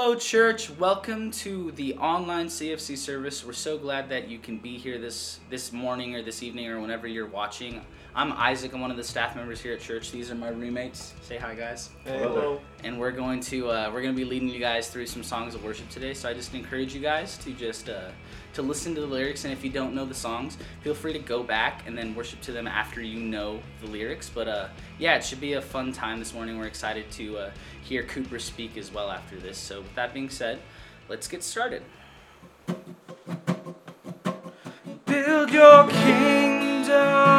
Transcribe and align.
Hello, 0.00 0.14
church. 0.14 0.70
Welcome 0.70 1.32
to 1.42 1.72
the 1.72 1.96
online 1.96 2.46
CFC 2.46 2.96
service. 2.96 3.44
We're 3.44 3.52
so 3.52 3.76
glad 3.76 4.08
that 4.10 4.28
you 4.28 4.38
can 4.38 4.58
be 4.58 4.78
here 4.78 4.96
this 4.96 5.40
this 5.50 5.72
morning 5.72 6.14
or 6.14 6.22
this 6.22 6.40
evening 6.40 6.68
or 6.68 6.78
whenever 6.78 7.08
you're 7.08 7.26
watching. 7.26 7.84
I'm 8.18 8.32
Isaac. 8.32 8.72
I'm 8.72 8.80
one 8.80 8.90
of 8.90 8.96
the 8.96 9.04
staff 9.04 9.36
members 9.36 9.60
here 9.60 9.74
at 9.74 9.80
church. 9.80 10.10
These 10.10 10.28
are 10.32 10.34
my 10.34 10.48
roommates. 10.48 11.14
Say 11.22 11.36
hi, 11.36 11.54
guys. 11.54 11.90
Hello. 12.02 12.60
And 12.82 12.98
we're 12.98 13.12
going 13.12 13.38
to 13.42 13.70
uh, 13.70 13.90
we're 13.94 14.02
going 14.02 14.12
to 14.12 14.20
be 14.20 14.24
leading 14.24 14.48
you 14.48 14.58
guys 14.58 14.88
through 14.90 15.06
some 15.06 15.22
songs 15.22 15.54
of 15.54 15.62
worship 15.62 15.88
today. 15.88 16.14
So 16.14 16.28
I 16.28 16.34
just 16.34 16.52
encourage 16.52 16.92
you 16.92 17.00
guys 17.00 17.38
to 17.38 17.52
just 17.52 17.88
uh, 17.88 18.10
to 18.54 18.62
listen 18.62 18.92
to 18.96 19.02
the 19.02 19.06
lyrics. 19.06 19.44
And 19.44 19.52
if 19.52 19.62
you 19.62 19.70
don't 19.70 19.94
know 19.94 20.04
the 20.04 20.16
songs, 20.16 20.58
feel 20.80 20.94
free 20.94 21.12
to 21.12 21.20
go 21.20 21.44
back 21.44 21.86
and 21.86 21.96
then 21.96 22.12
worship 22.12 22.40
to 22.40 22.50
them 22.50 22.66
after 22.66 23.00
you 23.00 23.20
know 23.20 23.60
the 23.82 23.86
lyrics. 23.86 24.28
But 24.28 24.48
uh, 24.48 24.68
yeah, 24.98 25.14
it 25.14 25.22
should 25.22 25.40
be 25.40 25.52
a 25.52 25.62
fun 25.62 25.92
time 25.92 26.18
this 26.18 26.34
morning. 26.34 26.58
We're 26.58 26.66
excited 26.66 27.08
to 27.12 27.38
uh, 27.38 27.50
hear 27.84 28.02
Cooper 28.02 28.40
speak 28.40 28.76
as 28.76 28.92
well 28.92 29.12
after 29.12 29.36
this. 29.36 29.58
So 29.58 29.82
with 29.82 29.94
that 29.94 30.12
being 30.12 30.28
said, 30.28 30.58
let's 31.08 31.28
get 31.28 31.44
started. 31.44 31.84
Build 35.06 35.52
your 35.52 35.86
kingdom 35.86 36.48
here, 36.88 37.37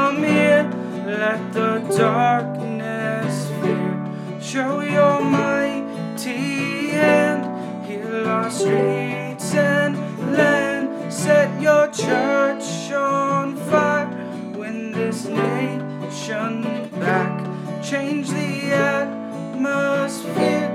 let 1.18 1.54
the 1.54 1.80
darkness 1.98 3.50
fear. 3.62 4.40
Show 4.42 4.82
your 4.82 5.22
mighty 5.22 6.90
hand, 6.90 7.86
heal 7.86 8.28
our 8.28 8.50
streets 8.52 9.54
and 9.56 9.98
land. 10.34 11.12
Set 11.12 11.62
your 11.62 11.88
church 11.88 12.92
on 12.92 13.56
fire, 13.56 14.08
win 14.56 14.92
this 14.92 15.26
nation 15.26 16.62
back. 17.00 17.48
Change 17.84 18.30
the 18.30 18.72
atmosphere, 18.74 20.70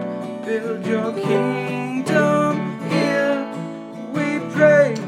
build 0.44 0.86
your 0.86 1.12
kingdom 1.12 2.80
here. 2.90 3.46
We 4.12 4.40
pray. 4.52 5.03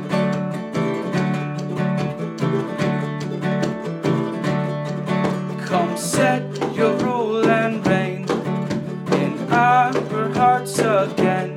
Set 6.16 6.74
your 6.74 6.96
rule 7.04 7.46
and 7.46 7.86
reign 7.86 8.24
in 9.20 9.52
our 9.52 9.92
hearts 10.32 10.78
again. 10.78 11.55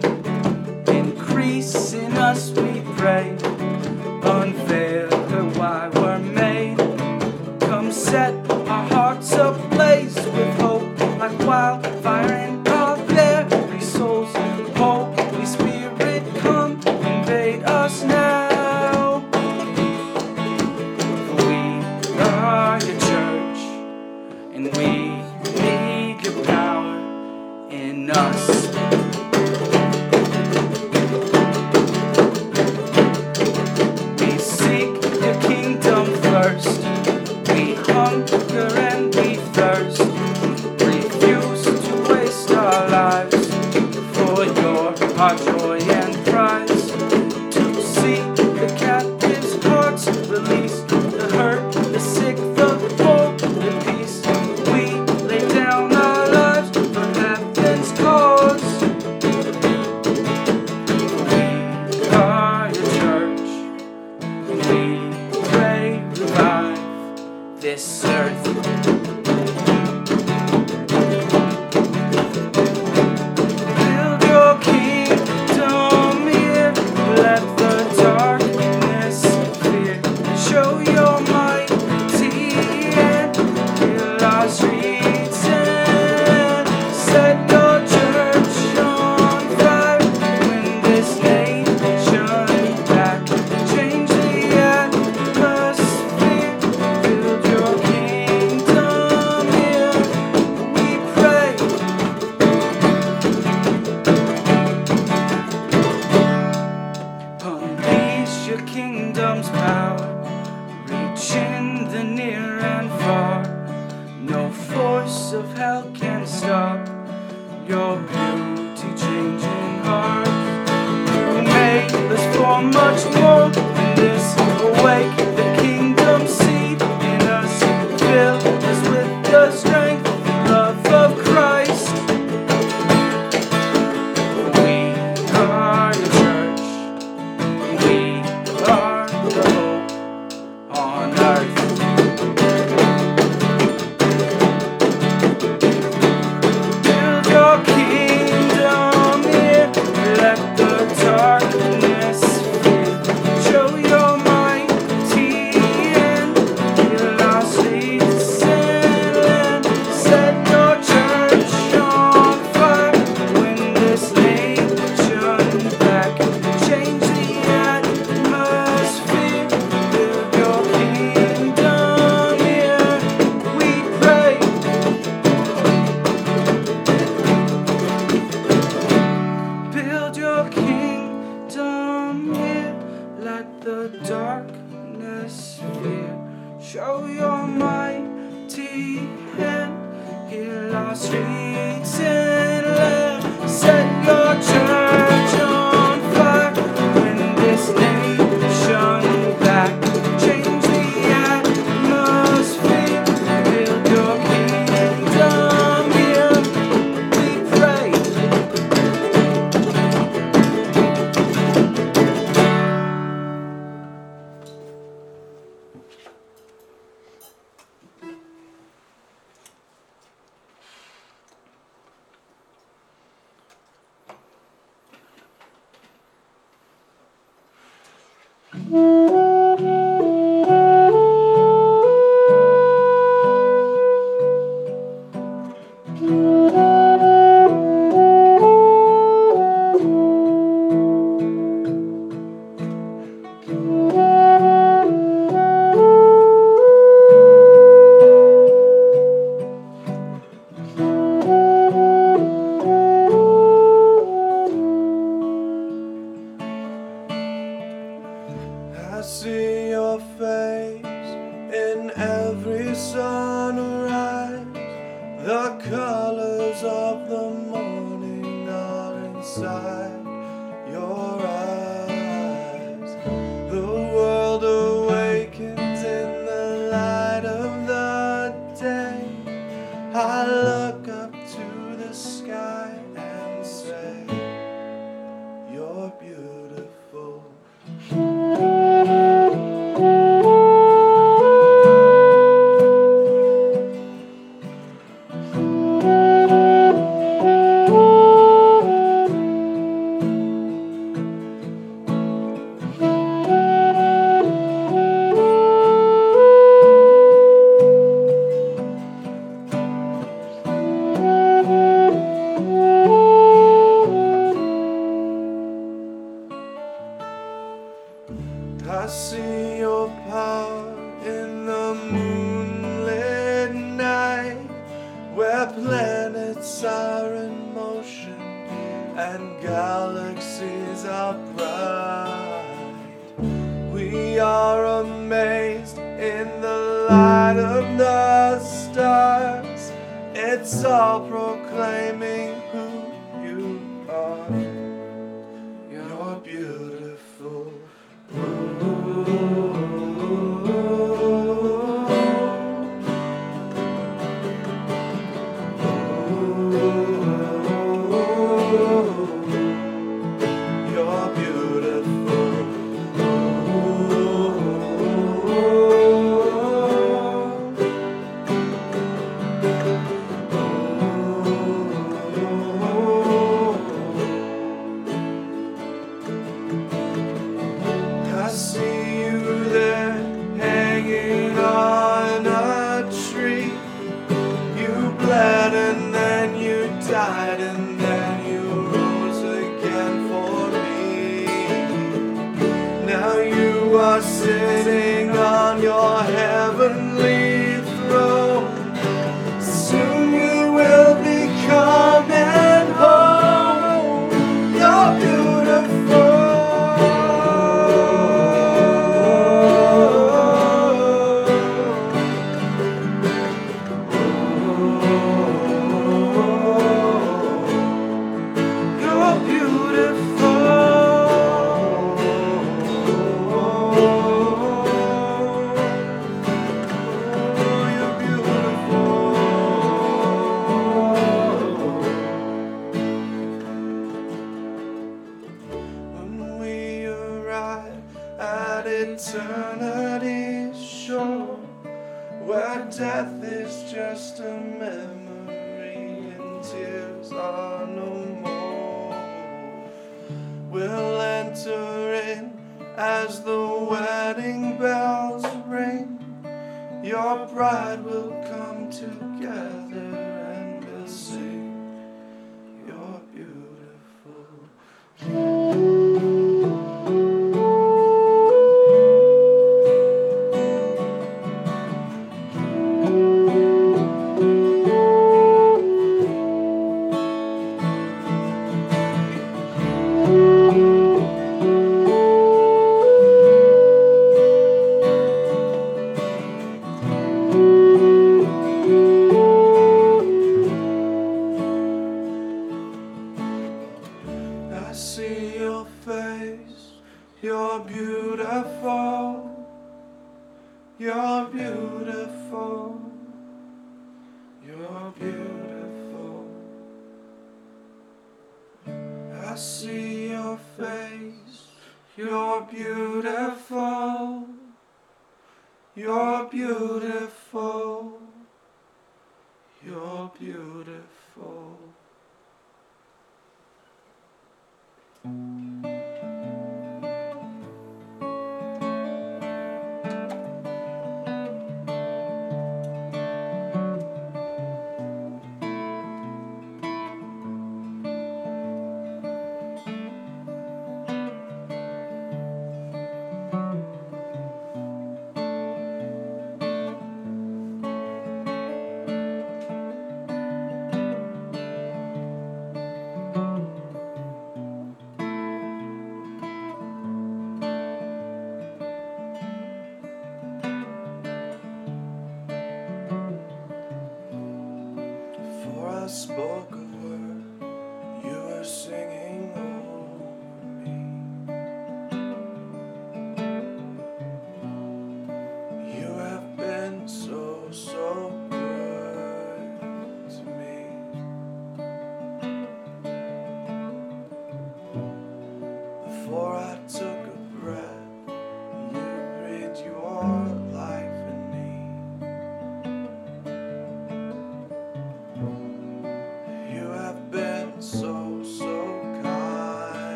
Us. 28.11 28.48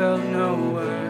felt 0.00 0.24
nowhere. 0.32 1.09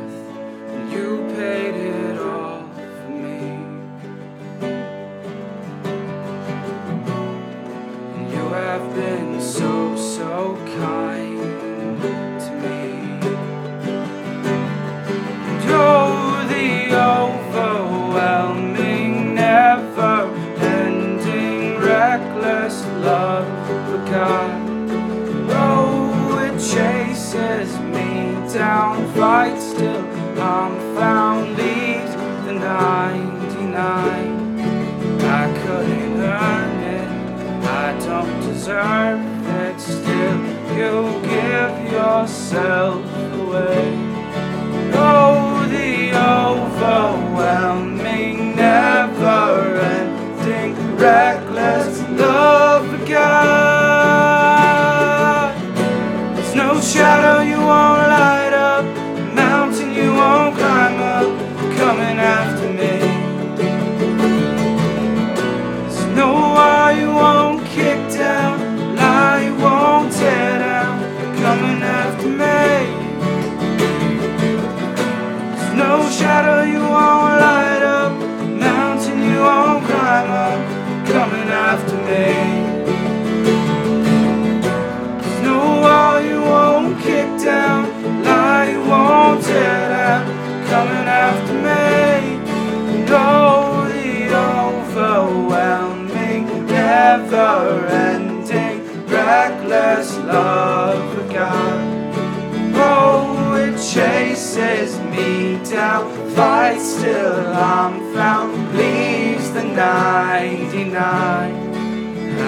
fights 106.41 107.03
till 107.03 107.53
I'm 107.53 108.15
found, 108.15 108.75
leaves 108.75 109.51
the 109.53 109.63
99. 109.63 110.95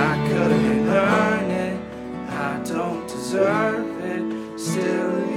I 0.09 0.29
couldn't 0.29 0.89
earn 0.89 1.51
it, 1.51 1.79
I 2.31 2.63
don't 2.65 3.07
deserve 3.07 4.01
it, 4.01 4.59
still. 4.59 5.32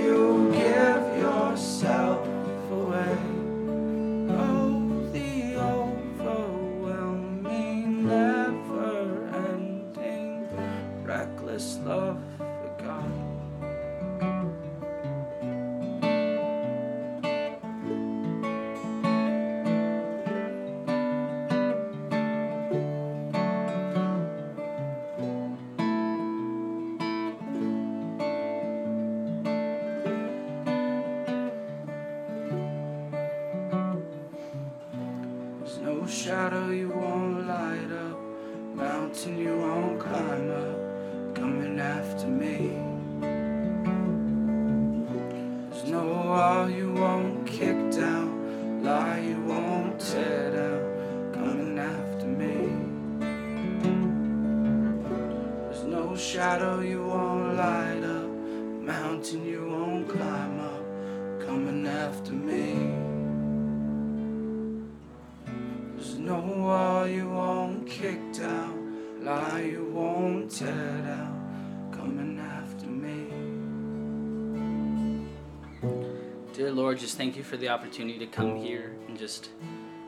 Just 77.05 77.17
thank 77.17 77.37
you 77.37 77.43
for 77.43 77.55
the 77.55 77.69
opportunity 77.69 78.17
to 78.17 78.25
come 78.25 78.55
here 78.55 78.95
and 79.07 79.15
just 79.15 79.49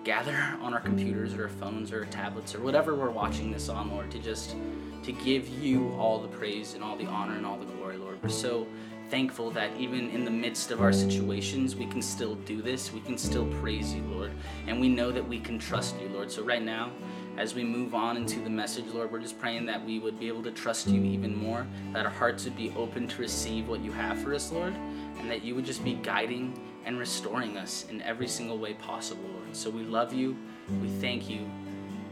gather 0.04 0.36
on 0.63 0.74
our 0.74 0.80
computers 0.80 1.36
or 1.36 1.44
our 1.44 1.48
phones 1.48 1.92
or 1.92 2.06
tablets 2.06 2.56
or 2.56 2.60
whatever 2.62 2.96
we're 2.96 3.12
watching 3.12 3.51
this 3.51 3.70
on, 3.70 3.92
Lord, 3.92 4.10
to 4.10 4.18
just 4.18 4.56
to 5.04 5.12
give 5.12 5.48
you 5.48 5.92
all 6.00 6.20
the 6.20 6.27
praise 6.27 6.74
and 6.74 6.84
all 6.84 6.96
the 6.96 7.06
honor 7.06 7.36
and 7.36 7.46
all 7.46 7.56
the 7.56 7.66
glory, 7.66 7.98
Lord. 7.98 8.18
We're 8.24 8.30
so 8.30 8.66
thankful 9.12 9.51
that 9.51 9.70
even 9.77 10.10
in 10.10 10.25
the 10.25 10.32
midst 10.32 10.72
of 10.72 10.82
our 10.82 10.92
situations, 10.92 11.75
we 11.75 11.86
can 11.86 12.01
still 12.01 12.34
do 12.34 12.63
this. 12.63 12.92
We 12.92 13.01
can 13.01 13.16
still 13.16 13.46
praise 13.62 13.94
you, 13.94 14.01
Lord. 14.01 14.32
And 14.66 14.82
we 14.82 14.89
know 14.89 15.12
that 15.12 15.25
we 15.25 15.39
can 15.39 15.60
trust 15.60 16.01
you, 16.01 16.10
Lord. 16.10 16.32
So 16.32 16.44
right 16.44 16.63
now, 16.63 16.89
as 17.38 17.54
we 17.54 17.63
move 17.63 17.94
on 17.94 18.18
into 18.18 18.39
the 18.39 18.50
message, 18.50 18.86
Lord, 18.88 19.12
we're 19.12 19.20
just 19.20 19.39
praying 19.39 19.68
that 19.68 19.86
we 19.86 20.00
would 20.00 20.20
be 20.20 20.30
able 20.30 20.42
to 20.42 20.51
trust 20.51 20.88
you 20.88 21.04
even 21.04 21.36
more, 21.36 21.68
that 21.94 22.08
our 22.08 22.12
hearts 22.12 22.46
would 22.46 22.58
be 22.58 22.74
open 22.75 23.08
to 23.08 23.22
receive 23.22 23.68
what 23.68 23.82
you 23.82 23.92
have 23.92 24.18
for 24.18 24.34
us, 24.34 24.51
Lord, 24.51 24.74
and 25.20 25.30
that 25.30 25.44
you 25.44 25.54
would 25.54 25.66
just 25.66 25.84
be 25.84 25.94
guiding 25.94 26.60
and 26.88 26.98
restoring 26.98 27.58
us 27.58 27.86
in 27.89 28.01
every 28.01 28.29
single 28.29 28.58
way 28.58 28.74
possible, 28.74 29.29
Lord. 29.29 29.53
So 29.53 29.70
we 29.70 29.84
love 29.84 30.13
you. 30.13 30.38
We 30.82 30.88
thank 30.88 31.29
you, 31.29 31.46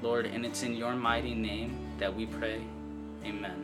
Lord, 0.02 0.26
and 0.26 0.46
it's 0.46 0.64
in 0.64 0.76
your 0.76 0.94
mighty 0.96 1.34
name 1.34 1.78
that 1.98 2.14
we 2.14 2.26
pray. 2.26 2.62
Amen. 3.24 3.64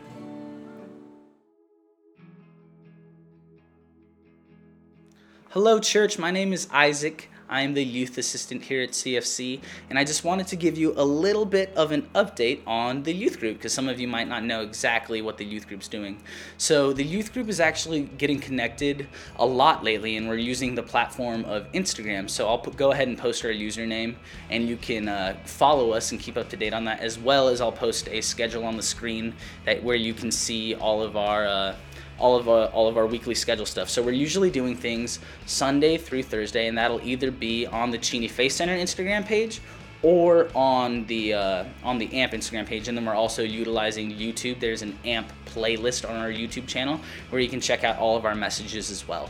Hello, 5.50 5.82
church. 5.82 6.18
My 6.18 6.32
name 6.32 6.54
is 6.54 6.70
Isaac. 6.72 7.30
I 7.52 7.62
am 7.62 7.74
the 7.74 7.84
youth 7.84 8.18
assistant 8.18 8.64
here 8.64 8.82
at 8.82 8.92
CFC, 8.92 9.60
and 9.90 10.00
I 10.00 10.06
just 10.06 10.24
wanted 10.24 10.48
to 10.48 10.56
give 10.56 10.78
you 10.78 10.94
a 10.96 11.04
little 11.04 11.46
bit 11.46 11.74
of 11.76 11.92
an 11.92 12.04
update 12.16 12.62
on 12.66 13.04
the 13.04 13.14
youth 13.14 13.42
group 13.42 13.58
because 13.58 13.74
some 13.74 13.90
of 13.90 14.00
you 14.00 14.08
might 14.08 14.30
not 14.30 14.46
know 14.46 14.62
exactly 14.62 15.22
what 15.22 15.38
the 15.38 15.44
youth 15.44 15.68
group's 15.68 15.90
doing. 15.90 16.18
So, 16.58 16.94
the 16.94 17.04
youth 17.04 17.34
group 17.34 17.50
is 17.50 17.60
actually 17.60 18.04
getting 18.04 18.40
connected 18.40 19.10
a 19.36 19.46
lot 19.46 19.84
lately, 19.84 20.16
and 20.16 20.30
we're 20.30 20.38
using 20.38 20.76
the 20.76 20.84
platform 20.84 21.44
of 21.44 21.70
Instagram. 21.74 22.30
So, 22.30 22.48
I'll 22.48 22.58
put, 22.58 22.78
go 22.78 22.94
ahead 22.94 23.10
and 23.10 23.18
post 23.18 23.44
our 23.44 23.52
username, 23.52 24.16
and 24.50 24.70
you 24.70 24.78
can 24.78 25.10
uh, 25.10 25.36
follow 25.44 25.92
us 25.92 26.12
and 26.12 26.22
keep 26.22 26.38
up 26.38 26.48
to 26.52 26.56
date 26.56 26.74
on 26.74 26.86
that, 26.86 27.02
as 27.02 27.20
well 27.20 27.50
as 27.50 27.60
I'll 27.60 27.72
post 27.74 28.08
a 28.08 28.22
schedule 28.22 28.64
on 28.64 28.78
the 28.78 28.84
screen 28.84 29.34
that 29.66 29.84
where 29.84 29.98
you 29.98 30.14
can 30.14 30.32
see 30.32 30.76
all 30.76 31.04
of 31.04 31.18
our. 31.18 31.46
Uh, 31.46 31.76
all 32.22 32.38
of 32.38 32.48
uh, 32.48 32.66
all 32.74 32.88
of 32.88 32.98
our 32.98 33.08
weekly 33.08 33.36
schedule 33.36 33.66
stuff. 33.66 33.90
So 33.90 34.02
we're 34.02 34.12
usually 34.12 34.52
doing 34.52 34.76
things 34.76 35.20
Sunday 35.46 35.98
through 35.98 36.24
Thursday, 36.24 36.68
and 36.68 36.78
that'll 36.78 37.02
either 37.02 37.32
be 37.32 37.66
on 37.66 37.92
the 37.92 37.98
Cheney 37.98 38.28
Faith 38.28 38.54
Center 38.54 38.78
Instagram 38.78 39.26
page 39.26 39.60
or 40.04 40.50
on 40.56 41.06
the 41.08 41.34
uh, 41.34 41.66
on 41.84 41.98
the 41.98 42.14
AMP 42.14 42.34
Instagram 42.34 42.66
page. 42.66 42.88
And 42.88 42.98
then 42.98 43.06
we're 43.06 43.16
also 43.16 43.44
utilizing 43.44 44.12
YouTube. 44.12 44.60
There's 44.60 44.82
an 44.82 44.98
AMP 45.06 45.32
playlist 45.46 46.10
on 46.10 46.16
our 46.16 46.30
YouTube 46.30 46.68
channel 46.68 47.00
where 47.30 47.42
you 47.42 47.50
can 47.50 47.60
check 47.60 47.84
out 47.84 47.98
all 47.98 48.18
of 48.18 48.26
our 48.26 48.36
messages 48.36 48.90
as 48.92 49.08
well. 49.08 49.30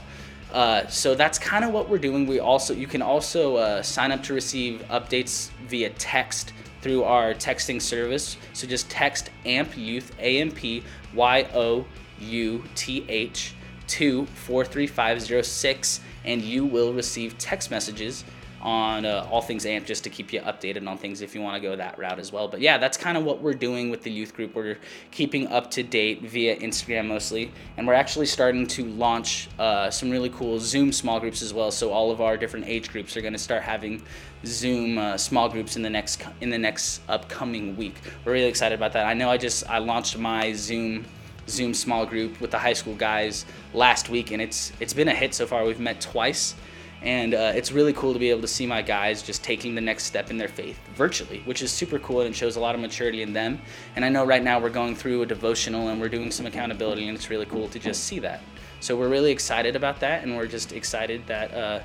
Uh, 0.52 0.86
so 0.88 1.16
that's 1.16 1.40
kind 1.40 1.64
of 1.64 1.72
what 1.72 1.88
we're 1.90 1.98
doing. 1.98 2.28
We 2.28 2.40
also 2.40 2.74
you 2.74 2.88
can 2.88 3.02
also 3.02 3.56
uh, 3.56 3.82
sign 3.82 4.12
up 4.12 4.24
to 4.24 4.34
receive 4.34 4.84
updates 4.90 5.50
via 5.68 5.90
text 5.92 6.54
through 6.82 7.04
our 7.04 7.34
texting 7.34 7.82
service. 7.82 8.38
So 8.54 8.68
just 8.68 8.90
text 8.90 9.30
AMP 9.46 9.78
Youth 9.78 10.14
A 10.20 10.42
M 10.42 10.52
P 10.52 10.84
Y 11.14 11.48
O 11.54 11.86
U 12.22 12.64
T 12.76 13.06
H 13.10 13.56
to 13.88 14.26
43506 14.26 16.00
and 16.24 16.42
you 16.42 16.66
will 16.66 16.94
receive 16.94 17.38
text 17.38 17.70
messages 17.72 18.24
on 18.62 19.06
uh, 19.06 19.28
all 19.32 19.42
things 19.42 19.66
AMP 19.66 19.86
just 19.86 20.04
to 20.04 20.10
keep 20.10 20.32
you 20.32 20.40
updated 20.42 20.88
on 20.88 20.98
things 20.98 21.22
if 21.22 21.34
you 21.34 21.42
want 21.42 21.62
to 21.62 21.68
go 21.68 21.76
that 21.76 21.98
route 21.98 22.20
as 22.20 22.32
well. 22.32 22.48
But 22.48 22.62
yeah, 22.62 22.78
that's 22.78 22.98
kind 22.98 23.18
of 23.18 23.24
what 23.24 23.42
we're 23.42 23.54
doing 23.54 23.90
with 23.90 24.04
the 24.04 24.12
youth 24.12 24.36
group. 24.36 24.56
We're 24.56 24.78
keeping 25.10 25.48
up 25.48 25.72
to 25.72 25.84
date 25.84 26.22
via 26.22 26.56
Instagram 26.58 27.08
mostly, 27.08 27.52
and 27.78 27.88
we're 27.88 27.96
actually 27.96 28.28
starting 28.28 28.68
to 28.68 28.86
launch 28.86 29.50
uh, 29.58 29.90
some 29.90 30.10
really 30.10 30.30
cool 30.30 30.60
Zoom 30.60 30.92
small 30.92 31.20
groups 31.20 31.42
as 31.42 31.54
well. 31.54 31.72
So 31.72 31.92
all 31.92 32.12
of 32.12 32.22
our 32.22 32.38
different 32.38 32.68
age 32.68 32.90
groups 32.90 33.18
are 33.18 33.22
going 33.22 33.34
to 33.34 33.40
start 33.40 33.64
having 33.64 34.04
Zoom 34.46 34.98
uh, 34.98 35.18
small 35.18 35.50
groups 35.50 35.76
in 35.76 35.82
the 35.82 35.90
next 35.90 36.24
in 36.42 36.50
the 36.50 36.58
next 36.58 37.02
upcoming 37.10 37.76
week. 37.76 37.96
We're 38.26 38.34
really 38.34 38.48
excited 38.48 38.76
about 38.76 38.94
that. 38.94 39.06
I 39.06 39.14
know 39.14 39.30
I 39.30 39.38
just 39.38 39.68
I 39.70 39.80
launched 39.80 40.18
my 40.18 40.54
Zoom 40.54 41.06
Zoom 41.52 41.74
small 41.74 42.06
group 42.06 42.40
with 42.42 42.52
the 42.52 42.58
high 42.58 42.74
school 42.74 42.96
guys 42.96 43.46
last 43.74 44.10
week, 44.10 44.32
and 44.32 44.42
it's 44.42 44.72
it's 44.80 44.94
been 44.94 45.08
a 45.08 45.14
hit 45.14 45.34
so 45.34 45.46
far. 45.46 45.66
We've 45.66 45.80
met 45.80 46.02
twice, 46.02 46.56
and 47.02 47.34
uh, 47.34 47.52
it's 47.56 47.72
really 47.72 47.94
cool 47.94 48.14
to 48.14 48.20
be 48.20 48.30
able 48.30 48.42
to 48.42 48.48
see 48.48 48.66
my 48.66 48.82
guys 48.82 49.22
just 49.22 49.44
taking 49.44 49.76
the 49.76 49.82
next 49.82 50.06
step 50.06 50.32
in 50.32 50.38
their 50.38 50.48
faith 50.48 50.80
virtually, 50.96 51.42
which 51.46 51.62
is 51.62 51.72
super 51.72 52.00
cool 52.00 52.22
and 52.22 52.36
shows 52.36 52.56
a 52.56 52.60
lot 52.60 52.76
of 52.76 52.82
maturity 52.82 53.22
in 53.22 53.34
them. 53.34 53.62
And 53.96 54.06
I 54.06 54.10
know 54.10 54.26
right 54.26 54.44
now 54.44 54.60
we're 54.60 54.70
going 54.70 54.96
through 54.96 55.22
a 55.22 55.26
devotional 55.26 55.90
and 55.90 56.00
we're 56.00 56.10
doing 56.10 56.32
some 56.32 56.46
accountability, 56.46 57.08
and 57.08 57.18
it's 57.18 57.30
really 57.30 57.46
cool 57.46 57.68
to 57.70 57.80
just 57.80 58.06
see 58.06 58.20
that. 58.20 58.42
So 58.80 58.96
we're 58.96 59.10
really 59.10 59.32
excited 59.32 59.76
about 59.76 60.00
that, 60.00 60.24
and 60.24 60.36
we're 60.36 60.48
just 60.48 60.72
excited 60.72 61.28
that 61.28 61.54
uh, 61.54 61.80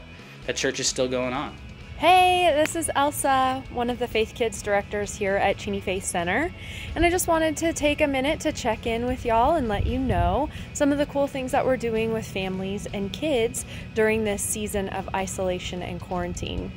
that 0.46 0.56
church 0.56 0.80
is 0.80 0.86
still 0.86 1.08
going 1.08 1.32
on. 1.32 1.56
Hey, 1.98 2.52
this 2.54 2.76
is 2.76 2.90
Elsa, 2.94 3.64
one 3.72 3.88
of 3.88 3.98
the 3.98 4.06
Faith 4.06 4.34
Kids 4.34 4.60
directors 4.60 5.14
here 5.14 5.36
at 5.36 5.56
Cheney 5.56 5.80
Faith 5.80 6.04
Center. 6.04 6.52
And 6.94 7.06
I 7.06 7.10
just 7.10 7.26
wanted 7.26 7.56
to 7.56 7.72
take 7.72 8.02
a 8.02 8.06
minute 8.06 8.38
to 8.40 8.52
check 8.52 8.86
in 8.86 9.06
with 9.06 9.24
y'all 9.24 9.54
and 9.54 9.66
let 9.66 9.86
you 9.86 9.98
know 9.98 10.50
some 10.74 10.92
of 10.92 10.98
the 10.98 11.06
cool 11.06 11.26
things 11.26 11.52
that 11.52 11.64
we're 11.64 11.78
doing 11.78 12.12
with 12.12 12.26
families 12.26 12.86
and 12.92 13.10
kids 13.14 13.64
during 13.94 14.24
this 14.24 14.42
season 14.42 14.90
of 14.90 15.08
isolation 15.14 15.80
and 15.80 15.98
quarantine. 15.98 16.70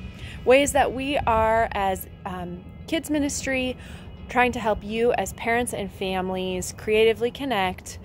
Ways 0.46 0.72
that 0.72 0.94
we 0.94 1.18
are, 1.18 1.68
as 1.74 2.08
um, 2.26 2.64
kids 2.88 3.10
ministry, 3.10 3.76
trying 4.30 4.54
to 4.54 4.60
help 4.62 4.82
you 4.86 5.12
as 5.12 5.34
parents 5.34 5.74
and 5.74 5.92
families 5.92 6.74
creatively 6.78 7.30
connect, 7.30 8.00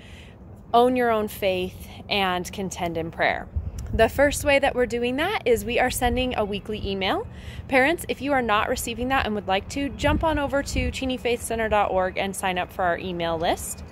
own 0.72 0.96
your 0.96 1.12
own 1.12 1.28
faith, 1.28 1.86
and 2.08 2.52
contend 2.52 2.96
in 2.96 3.12
prayer. 3.12 3.46
The 3.94 4.08
first 4.08 4.42
way 4.42 4.58
that 4.58 4.74
we're 4.74 4.86
doing 4.86 5.18
that 5.18 5.42
is 5.44 5.64
we 5.64 5.78
are 5.78 5.88
sending 5.88 6.34
a 6.34 6.44
weekly 6.44 6.84
email. 6.84 7.28
Parents, 7.68 8.04
if 8.08 8.20
you 8.20 8.32
are 8.32 8.42
not 8.42 8.68
receiving 8.68 9.06
that 9.10 9.24
and 9.24 9.36
would 9.36 9.46
like 9.46 9.68
to, 9.68 9.88
jump 9.88 10.24
on 10.24 10.36
over 10.36 10.64
to 10.64 10.90
cheneyfaithcenter.org 10.90 12.18
and 12.18 12.34
sign 12.34 12.58
up 12.58 12.72
for 12.72 12.82
our 12.82 12.98
email 12.98 13.38
list. 13.38 13.84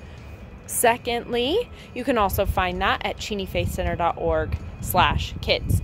Secondly, 0.66 1.70
you 1.94 2.02
can 2.02 2.18
also 2.18 2.44
find 2.44 2.82
that 2.82 3.06
at 3.06 3.18
cheneyfaithcenter.org 3.18 4.58
slash 4.80 5.34
kids. 5.40 5.82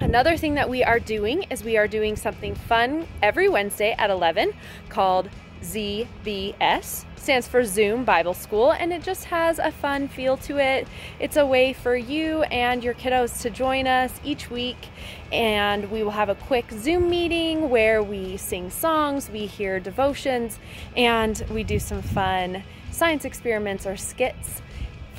Another 0.00 0.36
thing 0.36 0.52
that 0.56 0.68
we 0.68 0.84
are 0.84 1.00
doing 1.00 1.44
is 1.44 1.64
we 1.64 1.78
are 1.78 1.88
doing 1.88 2.16
something 2.16 2.54
fun 2.54 3.08
every 3.22 3.48
Wednesday 3.48 3.94
at 3.96 4.10
11 4.10 4.52
called 4.90 5.30
ZBS 5.62 7.04
stands 7.16 7.46
for 7.46 7.64
Zoom 7.64 8.04
Bible 8.04 8.34
School, 8.34 8.72
and 8.72 8.92
it 8.92 9.02
just 9.02 9.24
has 9.26 9.58
a 9.58 9.70
fun 9.70 10.08
feel 10.08 10.36
to 10.38 10.58
it. 10.58 10.88
It's 11.18 11.36
a 11.36 11.44
way 11.44 11.72
for 11.72 11.94
you 11.94 12.42
and 12.44 12.82
your 12.82 12.94
kiddos 12.94 13.42
to 13.42 13.50
join 13.50 13.86
us 13.86 14.18
each 14.24 14.50
week, 14.50 14.88
and 15.30 15.90
we 15.90 16.02
will 16.02 16.12
have 16.12 16.28
a 16.28 16.34
quick 16.34 16.70
Zoom 16.72 17.10
meeting 17.10 17.68
where 17.68 18.02
we 18.02 18.36
sing 18.36 18.70
songs, 18.70 19.28
we 19.30 19.46
hear 19.46 19.78
devotions, 19.78 20.58
and 20.96 21.44
we 21.50 21.62
do 21.62 21.78
some 21.78 22.02
fun 22.02 22.62
science 22.90 23.24
experiments 23.24 23.86
or 23.86 23.96
skits 23.96 24.62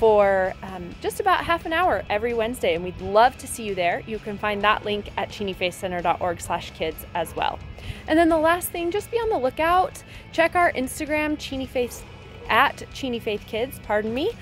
for 0.02 0.52
um, 0.64 0.92
just 1.00 1.20
about 1.20 1.44
half 1.44 1.64
an 1.64 1.72
hour 1.72 2.02
every 2.10 2.34
Wednesday, 2.34 2.74
and 2.74 2.82
we'd 2.82 3.00
love 3.00 3.38
to 3.38 3.46
see 3.46 3.62
you 3.62 3.72
there. 3.72 4.02
You 4.04 4.18
can 4.18 4.36
find 4.36 4.60
that 4.62 4.84
link 4.84 5.08
at 5.16 5.28
cheneyfaithcenter.org 5.28 6.40
slash 6.40 6.72
kids 6.72 7.06
as 7.14 7.36
well. 7.36 7.60
And 8.08 8.18
then 8.18 8.28
the 8.28 8.36
last 8.36 8.70
thing, 8.70 8.90
just 8.90 9.12
be 9.12 9.18
on 9.18 9.28
the 9.28 9.38
lookout. 9.38 10.02
Check 10.32 10.56
our 10.56 10.72
Instagram, 10.72 11.38
Cheney 11.38 11.66
Faith, 11.66 12.04
at 12.48 12.82
Cheney 12.92 13.20
Faith 13.20 13.46
Kids, 13.46 13.78
pardon 13.84 14.12
me, 14.12 14.32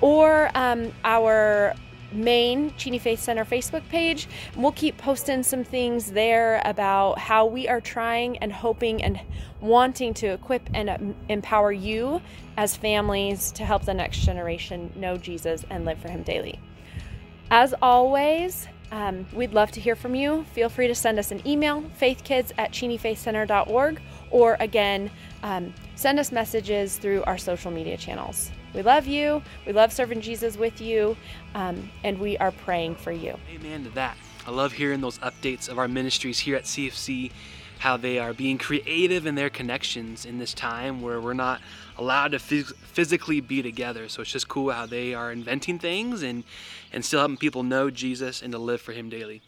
or 0.00 0.52
um, 0.54 0.92
our 1.02 1.74
main 2.12 2.74
Cheney 2.76 2.98
Faith 2.98 3.20
Center 3.20 3.44
Facebook 3.44 3.86
page. 3.88 4.28
We'll 4.56 4.72
keep 4.72 4.96
posting 4.98 5.42
some 5.42 5.64
things 5.64 6.12
there 6.12 6.62
about 6.64 7.18
how 7.18 7.46
we 7.46 7.68
are 7.68 7.80
trying 7.80 8.38
and 8.38 8.52
hoping 8.52 9.02
and 9.02 9.20
wanting 9.60 10.14
to 10.14 10.28
equip 10.28 10.68
and 10.74 10.90
um, 10.90 11.14
empower 11.28 11.72
you 11.72 12.20
as 12.56 12.76
families 12.76 13.52
to 13.52 13.64
help 13.64 13.84
the 13.84 13.94
next 13.94 14.18
generation 14.18 14.92
know 14.96 15.16
Jesus 15.16 15.64
and 15.70 15.84
live 15.84 15.98
for 15.98 16.08
Him 16.08 16.22
daily. 16.22 16.58
As 17.50 17.74
always, 17.80 18.68
um, 18.90 19.26
we'd 19.32 19.52
love 19.52 19.70
to 19.72 19.80
hear 19.80 19.96
from 19.96 20.14
you. 20.14 20.44
Feel 20.54 20.68
free 20.68 20.88
to 20.88 20.94
send 20.94 21.18
us 21.18 21.30
an 21.30 21.46
email, 21.46 21.82
faithkids 22.00 22.52
at 22.58 22.72
cheneyfaithcenter.org, 22.72 24.00
or 24.30 24.56
again, 24.60 25.10
um, 25.42 25.74
send 25.94 26.18
us 26.18 26.32
messages 26.32 26.96
through 26.96 27.22
our 27.24 27.38
social 27.38 27.70
media 27.70 27.96
channels. 27.96 28.50
We 28.78 28.84
love 28.84 29.08
you. 29.08 29.42
We 29.66 29.72
love 29.72 29.92
serving 29.92 30.20
Jesus 30.20 30.56
with 30.56 30.80
you. 30.80 31.16
Um, 31.56 31.90
and 32.04 32.16
we 32.20 32.38
are 32.38 32.52
praying 32.52 32.94
for 32.94 33.10
you. 33.10 33.36
Amen 33.52 33.82
to 33.82 33.90
that. 33.90 34.16
I 34.46 34.52
love 34.52 34.70
hearing 34.70 35.00
those 35.00 35.18
updates 35.18 35.68
of 35.68 35.80
our 35.80 35.88
ministries 35.88 36.38
here 36.38 36.54
at 36.54 36.62
CFC. 36.62 37.32
how 37.78 37.96
they 37.96 38.20
are 38.20 38.32
being 38.32 38.56
creative 38.58 39.26
in 39.26 39.34
their 39.34 39.50
connections 39.50 40.24
in 40.24 40.38
this 40.38 40.52
time 40.54 41.00
where 41.00 41.20
we're 41.20 41.32
not 41.32 41.60
allowed 41.96 42.32
to 42.32 42.38
phys- 42.38 42.74
physically 42.76 43.40
be 43.40 43.62
together. 43.62 44.08
So 44.08 44.22
it's 44.22 44.30
just 44.30 44.48
cool 44.48 44.70
how 44.70 44.86
they 44.86 45.12
are 45.12 45.32
inventing 45.32 45.80
things 45.80 46.22
and, 46.22 46.44
and 46.92 47.04
still 47.04 47.18
helping 47.18 47.36
people 47.36 47.64
know 47.64 47.90
Jesus 47.90 48.42
and 48.42 48.52
to 48.52 48.58
live 48.58 48.80
for 48.80 48.92
Him 48.92 49.08
daily. 49.08 49.42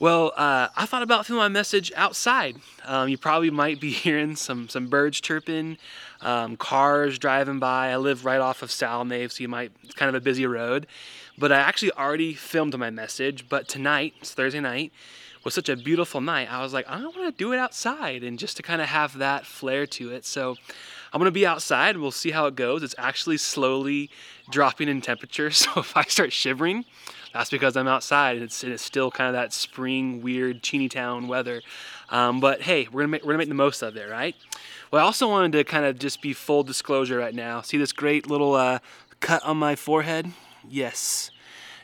Well, 0.00 0.32
uh, 0.34 0.68
I 0.74 0.86
thought 0.86 1.02
about 1.02 1.26
filming 1.26 1.42
my 1.42 1.48
message 1.48 1.92
outside. 1.94 2.56
Um, 2.86 3.10
you 3.10 3.18
probably 3.18 3.50
might 3.50 3.80
be 3.80 3.90
hearing 4.04 4.34
some 4.34 4.66
some 4.70 4.86
birds 4.86 5.20
chirping, 5.20 5.76
um, 6.22 6.56
cars 6.56 7.18
driving 7.18 7.58
by. 7.58 7.90
I 7.90 7.96
live 7.96 8.24
right 8.24 8.40
off 8.40 8.62
of 8.62 8.70
Salnave, 8.70 9.32
so 9.32 9.42
you 9.42 9.48
might 9.48 9.72
it's 9.82 9.94
kind 9.94 10.08
of 10.08 10.14
a 10.14 10.20
busy 10.20 10.46
road. 10.46 10.86
But 11.38 11.52
I 11.52 11.58
actually 11.58 11.92
already 11.92 12.34
filmed 12.34 12.76
my 12.78 12.90
message. 12.90 13.48
But 13.48 13.68
tonight, 13.68 14.14
it's 14.20 14.34
Thursday 14.34 14.60
night, 14.60 14.92
was 15.44 15.54
such 15.54 15.68
a 15.68 15.76
beautiful 15.76 16.20
night. 16.20 16.52
I 16.52 16.62
was 16.62 16.72
like, 16.72 16.86
I 16.88 17.00
want 17.00 17.14
to 17.16 17.32
do 17.32 17.52
it 17.52 17.58
outside, 17.58 18.22
and 18.22 18.38
just 18.38 18.56
to 18.58 18.62
kind 18.62 18.82
of 18.82 18.88
have 18.88 19.18
that 19.18 19.46
flair 19.46 19.86
to 19.86 20.10
it. 20.12 20.24
So 20.24 20.56
I'm 21.12 21.18
gonna 21.18 21.30
be 21.30 21.46
outside. 21.46 21.96
We'll 21.96 22.10
see 22.10 22.30
how 22.30 22.46
it 22.46 22.56
goes. 22.56 22.82
It's 22.82 22.94
actually 22.98 23.38
slowly 23.38 24.10
dropping 24.50 24.88
in 24.88 25.00
temperature, 25.00 25.50
so 25.50 25.70
if 25.76 25.96
I 25.96 26.04
start 26.04 26.32
shivering 26.32 26.84
that's 27.32 27.50
because 27.50 27.76
I'm 27.76 27.88
outside 27.88 28.36
and 28.36 28.44
it's, 28.44 28.62
and 28.62 28.72
it's 28.72 28.82
still 28.82 29.10
kind 29.10 29.28
of 29.28 29.34
that 29.34 29.52
spring, 29.52 30.22
weird, 30.22 30.62
Cheney 30.62 30.88
Town 30.88 31.28
weather. 31.28 31.62
Um, 32.08 32.40
but 32.40 32.62
hey, 32.62 32.88
we're 32.90 33.06
gonna 33.06 33.38
make 33.38 33.48
the 33.48 33.54
most 33.54 33.82
of 33.82 33.96
it, 33.96 34.10
right? 34.10 34.34
Well, 34.90 35.00
I 35.00 35.06
also 35.06 35.28
wanted 35.28 35.52
to 35.52 35.62
kind 35.62 35.84
of 35.84 36.00
just 36.00 36.20
be 36.20 36.32
full 36.32 36.64
disclosure 36.64 37.16
right 37.16 37.34
now. 37.34 37.60
See 37.60 37.78
this 37.78 37.92
great 37.92 38.28
little 38.28 38.54
uh, 38.54 38.80
cut 39.20 39.44
on 39.44 39.56
my 39.56 39.76
forehead? 39.76 40.32
Yes. 40.68 41.30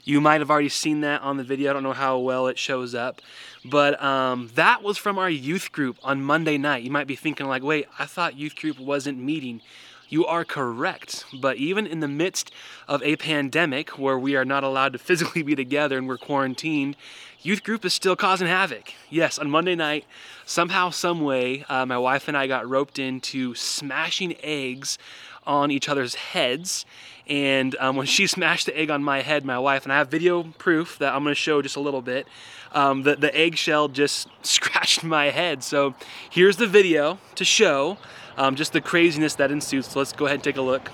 You 0.03 0.21
might 0.21 0.41
have 0.41 0.51
already 0.51 0.69
seen 0.69 1.03
that 1.03 1.23
on 1.23 1.37
the 1.37 1.45
video. 1.45 1.71
I 1.71 1.75
don't 1.75 1.85
know 1.85 1.93
how 1.93 2.19
well 2.19 2.49
it 2.49 2.59
shows 2.59 2.97
up. 2.97 3.23
But 3.65 4.03
um, 4.03 4.51
that 4.57 4.83
was 4.83 4.99
from 4.99 5.19
our 5.19 5.31
youth 5.31 5.71
group 5.71 5.99
on 6.03 6.21
Monday 6.21 6.59
night. 6.59 6.83
You 6.83 6.91
might 6.91 7.07
be 7.07 7.15
thinking, 7.15 7.47
like, 7.47 7.63
wait, 7.63 7.87
I 7.97 8.07
thought 8.07 8.37
youth 8.37 8.57
group 8.57 8.79
wasn't 8.79 9.19
meeting. 9.19 9.63
You 10.09 10.25
are 10.27 10.45
correct. 10.45 11.25
But 11.41 11.57
even 11.57 11.87
in 11.87 12.01
the 12.01 12.09
midst 12.09 12.53
of 12.87 13.03
a 13.03 13.17
pandemic 13.17 13.99
where 13.99 14.19
we 14.19 14.37
are 14.37 14.45
not 14.45 14.63
allowed 14.63 14.93
to 14.93 14.99
physically 14.99 15.43
be 15.43 15.57
together 15.57 15.99
and 15.99 16.07
we're 16.07 16.19
quarantined, 16.19 16.97
youth 17.43 17.65
group 17.65 17.85
is 17.85 17.93
still 17.93 18.17
causing 18.17 18.47
havoc. 18.47 18.93
Yes, 19.11 19.39
on 19.39 19.51
Monday 19.51 19.75
night, 19.75 20.05
somehow, 20.45 20.91
some 20.91 21.23
way, 21.23 21.65
uh, 21.69 21.87
my 21.87 21.99
wife 21.99 22.29
and 22.29 22.37
I 22.37 22.47
got 22.47 22.69
roped 22.69 22.99
into 22.99 23.55
smashing 23.55 24.37
eggs 24.43 24.99
on 25.45 25.71
each 25.71 25.89
other's 25.89 26.15
heads. 26.15 26.85
And 27.27 27.75
um, 27.81 27.97
when 27.97 28.07
she 28.07 28.27
smashed 28.27 28.67
the 28.67 28.79
egg 28.79 28.91
on 28.91 29.03
my 29.03 29.23
head, 29.23 29.45
my 29.45 29.59
wife, 29.59 29.85
and 29.85 29.93
I 29.93 29.99
have 29.99 30.09
video 30.09 30.45
proof 30.45 30.99
that 30.99 31.15
I'm 31.15 31.25
to 31.25 31.35
show 31.35 31.63
just 31.63 31.77
a 31.77 31.81
little 31.81 32.03
bit, 32.03 32.27
um, 32.73 33.03
the, 33.03 33.17
the 33.17 33.37
eggshell 33.37 33.89
just 33.89 34.29
scratched 34.43 35.03
my 35.03 35.31
head. 35.31 35.65
So 35.65 35.95
here's 36.31 36.57
the 36.57 36.67
video 36.67 37.19
to 37.35 37.45
show 37.45 37.99
um, 38.37 38.55
just 38.57 38.73
the 38.73 38.81
craziness 38.81 39.35
that 39.37 39.51
ensues. 39.51 39.87
So 39.87 39.99
let's 39.99 40.13
go 40.13 40.27
ahead 40.27 40.37
and 40.37 40.45
take 40.45 40.57
a 40.57 40.63
look. 40.63 40.91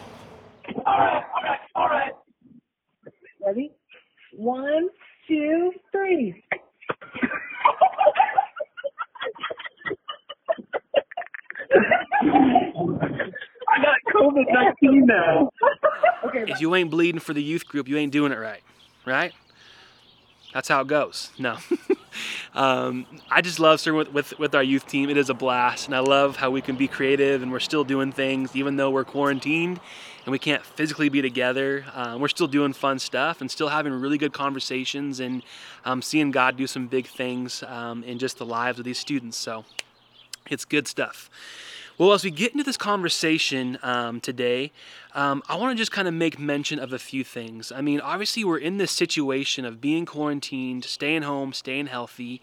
All 0.87 0.99
right, 0.99 1.25
all 1.35 1.43
right, 1.43 1.61
all 1.75 1.89
right. 1.89 2.13
Ready? 3.45 3.73
One, 4.33 4.89
two, 5.29 5.73
three. 5.91 6.43
I 13.75 13.83
got 13.83 13.97
COVID 14.15 14.45
19 14.53 15.07
now. 15.07 15.51
okay. 16.27 16.45
If 16.51 16.61
you 16.61 16.75
ain't 16.75 16.91
bleeding 16.91 17.21
for 17.21 17.33
the 17.33 17.43
youth 17.43 17.67
group, 17.67 17.89
you 17.89 17.97
ain't 17.97 18.13
doing 18.13 18.33
it 18.33 18.39
right, 18.39 18.63
right? 19.07 19.33
That's 20.53 20.69
how 20.69 20.81
it 20.83 20.87
goes. 20.87 21.31
No. 21.39 21.57
um, 22.55 23.07
I 23.31 23.41
just 23.41 23.59
love 23.59 23.81
serving 23.81 23.99
with, 23.99 24.13
with, 24.13 24.39
with 24.39 24.55
our 24.55 24.63
youth 24.63 24.87
team. 24.87 25.09
It 25.09 25.17
is 25.17 25.31
a 25.31 25.35
blast, 25.35 25.87
and 25.87 25.95
I 25.95 26.01
love 26.01 26.37
how 26.37 26.51
we 26.51 26.61
can 26.61 26.77
be 26.77 26.89
creative 26.89 27.43
and 27.43 27.51
we're 27.51 27.61
still 27.61 27.85
doing 27.85 28.13
things 28.13 28.55
even 28.55 28.77
though 28.77 28.91
we're 28.91 29.05
quarantined 29.05 29.81
and 30.25 30.33
we 30.33 30.39
can't 30.39 30.65
physically 30.65 31.09
be 31.09 31.23
together. 31.23 31.85
Um, 31.95 32.21
we're 32.21 32.29
still 32.29 32.47
doing 32.47 32.73
fun 32.73 32.99
stuff 32.99 33.41
and 33.41 33.51
still 33.51 33.69
having 33.69 33.93
really 33.93 34.19
good 34.19 34.33
conversations 34.33 35.21
and 35.21 35.43
um, 35.85 36.03
seeing 36.03 36.31
God 36.31 36.57
do 36.57 36.67
some 36.67 36.87
big 36.87 37.07
things 37.07 37.63
um, 37.65 38.05
in 38.05 38.19
just 38.19 38.39
the 38.39 38.47
lives 38.47 38.79
of 38.79 38.85
these 38.85 38.99
students. 38.99 39.37
So 39.37 39.65
it's 40.49 40.65
good 40.65 40.87
stuff. 40.87 41.31
Well, 42.03 42.15
as 42.15 42.25
we 42.25 42.33
get 42.33 42.51
into 42.51 42.65
this 42.65 42.77
conversation 42.77 43.79
um, 43.81 44.21
today, 44.21 44.73
um, 45.15 45.41
I 45.49 45.55
want 45.55 45.71
to 45.71 45.81
just 45.81 45.93
kind 45.93 46.09
of 46.09 46.15
make 46.15 46.37
mention 46.37 46.81
of 46.81 46.93
a 46.93 46.99
few 46.99 47.23
things. 47.23 47.71
I 47.71 47.81
mean, 47.81 48.01
obviously, 48.01 48.43
we're 48.43 48.59
in 48.59 48.79
this 48.79 48.91
situation 48.91 49.65
of 49.65 49.81
being 49.81 50.05
quarantined, 50.05 50.85
staying 50.85 51.23
home, 51.23 51.53
staying 51.53 51.87
healthy, 51.87 52.43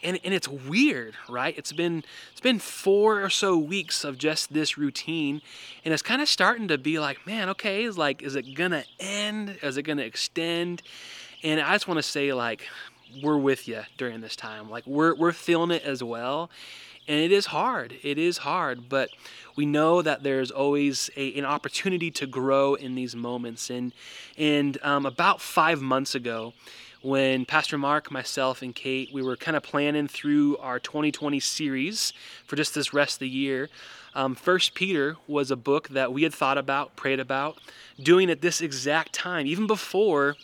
and, 0.00 0.20
and 0.22 0.32
it's 0.32 0.46
weird, 0.46 1.16
right? 1.28 1.58
It's 1.58 1.72
been 1.72 2.04
it's 2.30 2.40
been 2.40 2.60
four 2.60 3.20
or 3.20 3.30
so 3.30 3.58
weeks 3.58 4.04
of 4.04 4.16
just 4.16 4.52
this 4.52 4.78
routine, 4.78 5.42
and 5.84 5.92
it's 5.92 6.04
kind 6.04 6.22
of 6.22 6.28
starting 6.28 6.68
to 6.68 6.78
be 6.78 7.00
like, 7.00 7.26
man, 7.26 7.48
okay, 7.48 7.82
is 7.82 7.98
like, 7.98 8.22
is 8.22 8.36
it 8.36 8.54
gonna 8.54 8.84
end? 9.00 9.58
Is 9.60 9.76
it 9.76 9.82
gonna 9.82 10.02
extend? 10.02 10.82
And 11.42 11.60
I 11.60 11.72
just 11.72 11.88
want 11.88 11.98
to 11.98 12.04
say, 12.04 12.32
like, 12.32 12.68
we're 13.24 13.38
with 13.38 13.66
you 13.66 13.82
during 13.98 14.20
this 14.20 14.36
time. 14.36 14.70
Like, 14.70 14.86
we're 14.86 15.16
we're 15.16 15.32
feeling 15.32 15.72
it 15.72 15.82
as 15.82 16.00
well 16.00 16.48
and 17.10 17.18
it 17.18 17.32
is 17.32 17.46
hard. 17.46 17.96
It 18.04 18.18
is 18.18 18.38
hard, 18.38 18.88
but 18.88 19.10
we 19.56 19.66
know 19.66 20.00
that 20.00 20.22
there's 20.22 20.52
always 20.52 21.10
a, 21.16 21.36
an 21.36 21.44
opportunity 21.44 22.08
to 22.12 22.24
grow 22.24 22.74
in 22.74 22.94
these 22.94 23.16
moments. 23.16 23.68
And 23.68 23.92
and 24.38 24.78
um, 24.84 25.04
about 25.06 25.40
five 25.40 25.82
months 25.82 26.14
ago, 26.14 26.52
when 27.02 27.46
Pastor 27.46 27.76
Mark, 27.76 28.12
myself, 28.12 28.62
and 28.62 28.72
Kate, 28.72 29.10
we 29.12 29.22
were 29.22 29.36
kind 29.36 29.56
of 29.56 29.64
planning 29.64 30.06
through 30.06 30.56
our 30.58 30.78
2020 30.78 31.40
series 31.40 32.12
for 32.46 32.54
just 32.54 32.76
this 32.76 32.94
rest 32.94 33.16
of 33.16 33.20
the 33.20 33.28
year. 33.28 33.68
Um, 34.14 34.36
First 34.36 34.74
Peter 34.74 35.16
was 35.26 35.50
a 35.50 35.56
book 35.56 35.88
that 35.88 36.12
we 36.12 36.22
had 36.22 36.32
thought 36.32 36.58
about, 36.58 36.94
prayed 36.94 37.18
about, 37.18 37.58
doing 38.00 38.30
at 38.30 38.40
this 38.40 38.60
exact 38.60 39.12
time, 39.12 39.48
even 39.48 39.66
before 39.66 40.36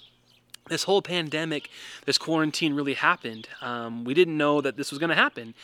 this 0.69 0.83
whole 0.83 1.01
pandemic, 1.01 1.71
this 2.07 2.19
quarantine 2.19 2.75
really 2.75 2.95
happened. 2.95 3.49
Um, 3.61 4.03
we 4.03 4.15
didn't 4.15 4.37
know 4.37 4.61
that 4.61 4.77
this 4.77 4.91
was 4.91 4.99
going 4.99 5.11
to 5.11 5.15
happen, 5.17 5.55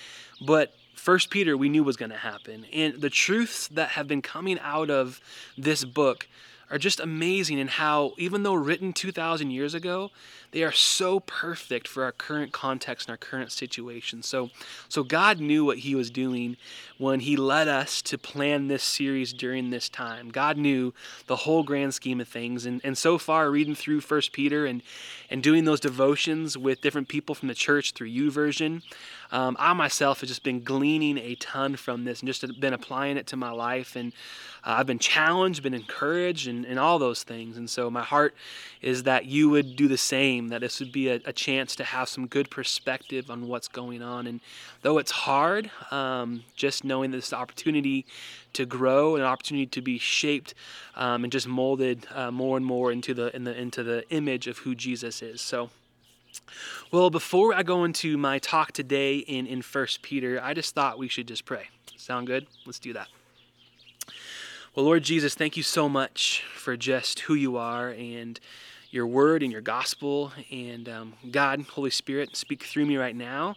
but 0.46 0.72
First 0.94 1.30
Peter 1.30 1.56
we 1.56 1.68
knew 1.68 1.84
was 1.84 1.96
going 1.96 2.10
to 2.10 2.16
happen. 2.16 2.66
And 2.72 3.00
the 3.00 3.10
truths 3.10 3.68
that 3.68 3.90
have 3.90 4.08
been 4.08 4.22
coming 4.22 4.58
out 4.60 4.90
of 4.90 5.20
this 5.56 5.84
book 5.84 6.28
are 6.72 6.78
just 6.78 7.00
amazing 7.00 7.58
in 7.58 7.68
how, 7.68 8.14
even 8.16 8.44
though 8.44 8.54
written 8.54 8.94
2,000 8.94 9.50
years 9.50 9.74
ago, 9.74 10.10
they 10.52 10.62
are 10.62 10.72
so 10.72 11.20
perfect 11.20 11.86
for 11.86 12.02
our 12.02 12.12
current 12.12 12.50
context 12.50 13.08
and 13.08 13.12
our 13.12 13.18
current 13.18 13.52
situation. 13.52 14.22
So, 14.22 14.50
so 14.88 15.02
God 15.02 15.38
knew 15.38 15.66
what 15.66 15.78
He 15.78 15.94
was 15.94 16.10
doing 16.10 16.56
when 16.96 17.20
He 17.20 17.36
led 17.36 17.68
us 17.68 18.00
to 18.02 18.16
plan 18.16 18.68
this 18.68 18.82
series 18.82 19.34
during 19.34 19.68
this 19.68 19.90
time. 19.90 20.30
God 20.30 20.56
knew 20.56 20.94
the 21.26 21.36
whole 21.36 21.62
grand 21.62 21.92
scheme 21.92 22.22
of 22.22 22.28
things, 22.28 22.64
and, 22.64 22.80
and 22.82 22.96
so 22.96 23.18
far, 23.18 23.50
reading 23.50 23.74
through 23.74 24.00
First 24.00 24.32
Peter 24.32 24.64
and 24.64 24.82
and 25.32 25.42
doing 25.42 25.64
those 25.64 25.80
devotions 25.80 26.58
with 26.58 26.82
different 26.82 27.08
people 27.08 27.34
from 27.34 27.48
the 27.48 27.54
church 27.54 27.92
through 27.92 28.10
YouVersion, 28.10 28.82
um, 29.32 29.56
I 29.58 29.72
myself 29.72 30.20
have 30.20 30.28
just 30.28 30.42
been 30.42 30.62
gleaning 30.62 31.16
a 31.16 31.34
ton 31.36 31.76
from 31.76 32.04
this 32.04 32.20
and 32.20 32.28
just 32.28 32.60
been 32.60 32.74
applying 32.74 33.16
it 33.16 33.26
to 33.28 33.36
my 33.36 33.50
life. 33.50 33.96
And 33.96 34.12
uh, 34.62 34.76
I've 34.78 34.86
been 34.86 34.98
challenged, 34.98 35.62
been 35.62 35.72
encouraged, 35.72 36.46
and, 36.46 36.66
and 36.66 36.78
all 36.78 36.98
those 36.98 37.22
things. 37.22 37.56
And 37.56 37.68
so 37.68 37.90
my 37.90 38.02
heart 38.02 38.34
is 38.82 39.04
that 39.04 39.24
you 39.24 39.48
would 39.48 39.74
do 39.74 39.88
the 39.88 39.96
same, 39.96 40.48
that 40.48 40.60
this 40.60 40.80
would 40.80 40.92
be 40.92 41.08
a, 41.08 41.14
a 41.24 41.32
chance 41.32 41.74
to 41.76 41.84
have 41.84 42.10
some 42.10 42.26
good 42.26 42.50
perspective 42.50 43.30
on 43.30 43.48
what's 43.48 43.68
going 43.68 44.02
on. 44.02 44.26
And 44.26 44.40
though 44.82 44.98
it's 44.98 45.12
hard, 45.12 45.70
um, 45.90 46.44
just 46.54 46.84
knowing 46.84 47.10
this 47.10 47.32
opportunity 47.32 48.04
to 48.52 48.66
grow, 48.66 49.16
an 49.16 49.22
opportunity 49.22 49.66
to 49.66 49.80
be 49.80 49.98
shaped 49.98 50.52
um, 50.94 51.24
and 51.24 51.32
just 51.32 51.48
molded 51.48 52.06
uh, 52.14 52.30
more 52.30 52.58
and 52.58 52.66
more 52.66 52.92
into 52.92 53.14
the, 53.14 53.34
in 53.34 53.44
the 53.44 53.58
into 53.58 53.82
the 53.82 54.06
image 54.10 54.46
of 54.46 54.58
who 54.58 54.74
Jesus 54.74 55.22
is. 55.22 55.40
So. 55.40 55.70
Well, 56.90 57.10
before 57.10 57.54
I 57.54 57.62
go 57.62 57.84
into 57.84 58.16
my 58.16 58.38
talk 58.38 58.72
today 58.72 59.18
in, 59.18 59.46
in 59.46 59.62
1 59.62 59.86
Peter, 60.02 60.40
I 60.42 60.54
just 60.54 60.74
thought 60.74 60.98
we 60.98 61.08
should 61.08 61.28
just 61.28 61.44
pray. 61.44 61.68
Sound 61.96 62.26
good? 62.26 62.46
Let's 62.66 62.78
do 62.78 62.92
that. 62.92 63.08
Well, 64.74 64.86
Lord 64.86 65.02
Jesus, 65.02 65.34
thank 65.34 65.56
you 65.56 65.62
so 65.62 65.88
much 65.88 66.44
for 66.54 66.76
just 66.76 67.20
who 67.20 67.34
you 67.34 67.56
are 67.56 67.90
and 67.90 68.40
your 68.90 69.06
word 69.06 69.42
and 69.42 69.52
your 69.52 69.60
gospel. 69.60 70.32
And 70.50 70.88
um, 70.88 71.14
God, 71.30 71.64
Holy 71.72 71.90
Spirit, 71.90 72.36
speak 72.36 72.62
through 72.62 72.86
me 72.86 72.96
right 72.96 73.16
now. 73.16 73.56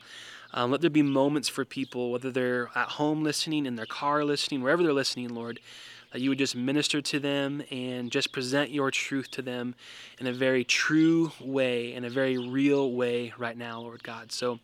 Um, 0.53 0.71
let 0.71 0.81
there 0.81 0.89
be 0.89 1.01
moments 1.01 1.49
for 1.49 1.65
people, 1.65 2.11
whether 2.11 2.31
they're 2.31 2.69
at 2.75 2.87
home 2.87 3.23
listening, 3.23 3.65
in 3.65 3.75
their 3.75 3.85
car 3.85 4.23
listening, 4.23 4.61
wherever 4.61 4.83
they're 4.83 4.93
listening, 4.93 5.29
Lord, 5.29 5.59
that 6.15 6.21
you 6.21 6.29
would 6.29 6.37
just 6.37 6.55
minister 6.55 7.01
to 7.01 7.19
them 7.19 7.61
and 7.69 8.09
just 8.09 8.31
present 8.31 8.71
your 8.71 8.89
truth 8.89 9.29
to 9.29 9.41
them 9.41 9.75
in 10.17 10.27
a 10.27 10.31
very 10.31 10.63
true 10.63 11.29
way, 11.41 11.93
in 11.93 12.05
a 12.05 12.09
very 12.09 12.37
real 12.37 12.93
way 12.93 13.33
right 13.37 13.57
now, 13.57 13.81
Lord 13.81 14.01
God. 14.01 14.31
So, 14.31 14.59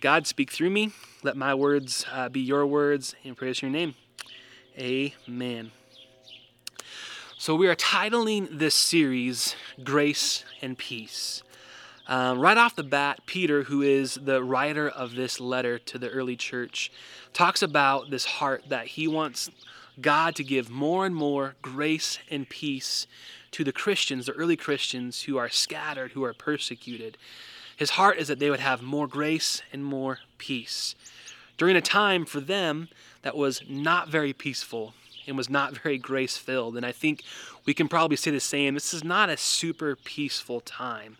God, 0.00 0.26
speak 0.26 0.50
through 0.50 0.70
me. 0.70 0.90
Let 1.22 1.36
my 1.36 1.54
words 1.54 2.04
uh, 2.12 2.28
be 2.28 2.40
your 2.40 2.66
words 2.66 3.14
and 3.22 3.36
praise 3.36 3.62
your 3.62 3.70
name. 3.70 3.94
Amen. 4.76 5.70
So, 7.38 7.54
we 7.54 7.68
are 7.68 7.76
titling 7.76 8.58
this 8.58 8.74
series 8.74 9.54
Grace 9.84 10.44
and 10.60 10.76
Peace. 10.76 11.44
Um, 12.08 12.40
right 12.40 12.56
off 12.56 12.74
the 12.74 12.82
bat, 12.82 13.20
Peter, 13.24 13.62
who 13.62 13.82
is 13.82 14.14
the 14.14 14.42
writer 14.42 14.88
of 14.88 15.14
this 15.14 15.38
letter 15.38 15.78
to 15.78 15.96
the 15.96 16.10
early 16.10 16.34
church, 16.34 16.90
talks 17.32 17.62
about 17.62 18.10
this 18.10 18.24
heart 18.24 18.64
that 18.68 18.88
he 18.88 19.06
wants 19.06 19.48
God 20.00 20.34
to 20.36 20.44
give 20.44 20.70
more 20.70 21.06
and 21.06 21.14
more 21.14 21.56
grace 21.62 22.18
and 22.30 22.48
peace 22.48 23.06
to 23.52 23.64
the 23.64 23.72
Christians, 23.72 24.26
the 24.26 24.32
early 24.32 24.56
Christians 24.56 25.22
who 25.22 25.36
are 25.36 25.48
scattered, 25.48 26.12
who 26.12 26.24
are 26.24 26.34
persecuted. 26.34 27.16
His 27.76 27.90
heart 27.90 28.18
is 28.18 28.28
that 28.28 28.38
they 28.38 28.50
would 28.50 28.60
have 28.60 28.82
more 28.82 29.06
grace 29.06 29.62
and 29.72 29.84
more 29.84 30.18
peace. 30.36 30.94
During 31.56 31.76
a 31.76 31.80
time 31.80 32.24
for 32.24 32.40
them 32.40 32.88
that 33.22 33.36
was 33.36 33.62
not 33.68 34.08
very 34.08 34.32
peaceful 34.32 34.94
and 35.26 35.36
was 35.36 35.50
not 35.50 35.76
very 35.82 35.98
grace 35.98 36.36
filled. 36.36 36.76
And 36.76 36.84
I 36.86 36.92
think 36.92 37.22
we 37.66 37.74
can 37.74 37.88
probably 37.88 38.16
say 38.16 38.30
the 38.30 38.40
same. 38.40 38.74
This 38.74 38.94
is 38.94 39.04
not 39.04 39.28
a 39.28 39.36
super 39.36 39.96
peaceful 39.96 40.60
time. 40.60 41.16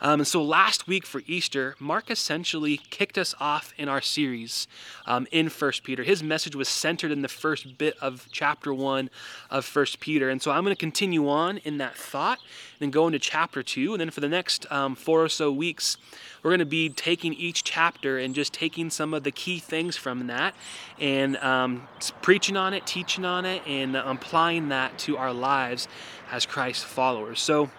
Um, 0.00 0.20
and 0.20 0.26
so 0.26 0.42
last 0.42 0.86
week 0.86 1.06
for 1.06 1.22
Easter, 1.26 1.76
Mark 1.78 2.10
essentially 2.10 2.78
kicked 2.90 3.16
us 3.16 3.34
off 3.40 3.72
in 3.78 3.88
our 3.88 4.00
series 4.00 4.66
um, 5.06 5.26
in 5.30 5.48
First 5.48 5.84
Peter. 5.84 6.02
His 6.02 6.22
message 6.22 6.56
was 6.56 6.68
centered 6.68 7.10
in 7.10 7.22
the 7.22 7.28
first 7.28 7.78
bit 7.78 7.96
of 8.00 8.28
chapter 8.32 8.74
one 8.74 9.08
of 9.50 9.64
First 9.64 10.00
Peter, 10.00 10.28
and 10.28 10.42
so 10.42 10.50
I'm 10.50 10.64
going 10.64 10.74
to 10.74 10.80
continue 10.80 11.28
on 11.28 11.58
in 11.58 11.78
that 11.78 11.96
thought 11.96 12.38
and 12.80 12.92
go 12.92 13.06
into 13.06 13.18
chapter 13.18 13.62
two. 13.62 13.92
And 13.92 14.00
then 14.00 14.10
for 14.10 14.20
the 14.20 14.28
next 14.28 14.70
um, 14.70 14.94
four 14.94 15.22
or 15.22 15.28
so 15.28 15.50
weeks, 15.50 15.96
we're 16.42 16.50
going 16.50 16.58
to 16.58 16.66
be 16.66 16.88
taking 16.88 17.32
each 17.32 17.64
chapter 17.64 18.18
and 18.18 18.34
just 18.34 18.52
taking 18.52 18.90
some 18.90 19.14
of 19.14 19.22
the 19.22 19.30
key 19.30 19.58
things 19.58 19.96
from 19.96 20.26
that 20.26 20.54
and 21.00 21.36
um, 21.38 21.88
preaching 22.20 22.56
on 22.56 22.74
it, 22.74 22.86
teaching 22.86 23.24
on 23.24 23.44
it, 23.44 23.62
and 23.66 23.96
applying 23.96 24.68
that 24.68 24.98
to 24.98 25.16
our 25.16 25.32
lives 25.32 25.88
as 26.30 26.44
Christ 26.46 26.84
followers. 26.84 27.40
So. 27.40 27.70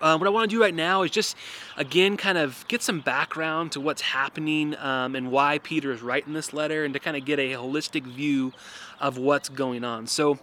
Uh, 0.00 0.16
what 0.18 0.26
I 0.26 0.30
want 0.30 0.50
to 0.50 0.56
do 0.56 0.60
right 0.60 0.74
now 0.74 1.02
is 1.02 1.10
just, 1.10 1.36
again, 1.76 2.16
kind 2.16 2.38
of 2.38 2.64
get 2.68 2.82
some 2.82 3.00
background 3.00 3.72
to 3.72 3.80
what's 3.80 4.02
happening 4.02 4.76
um, 4.76 5.14
and 5.14 5.30
why 5.30 5.58
Peter 5.58 5.92
is 5.92 6.02
writing 6.02 6.32
this 6.34 6.52
letter 6.52 6.84
and 6.84 6.92
to 6.94 7.00
kind 7.00 7.16
of 7.16 7.24
get 7.24 7.38
a 7.38 7.52
holistic 7.52 8.02
view 8.02 8.52
of 9.00 9.18
what's 9.18 9.48
going 9.48 9.84
on. 9.84 10.06
So, 10.06 10.38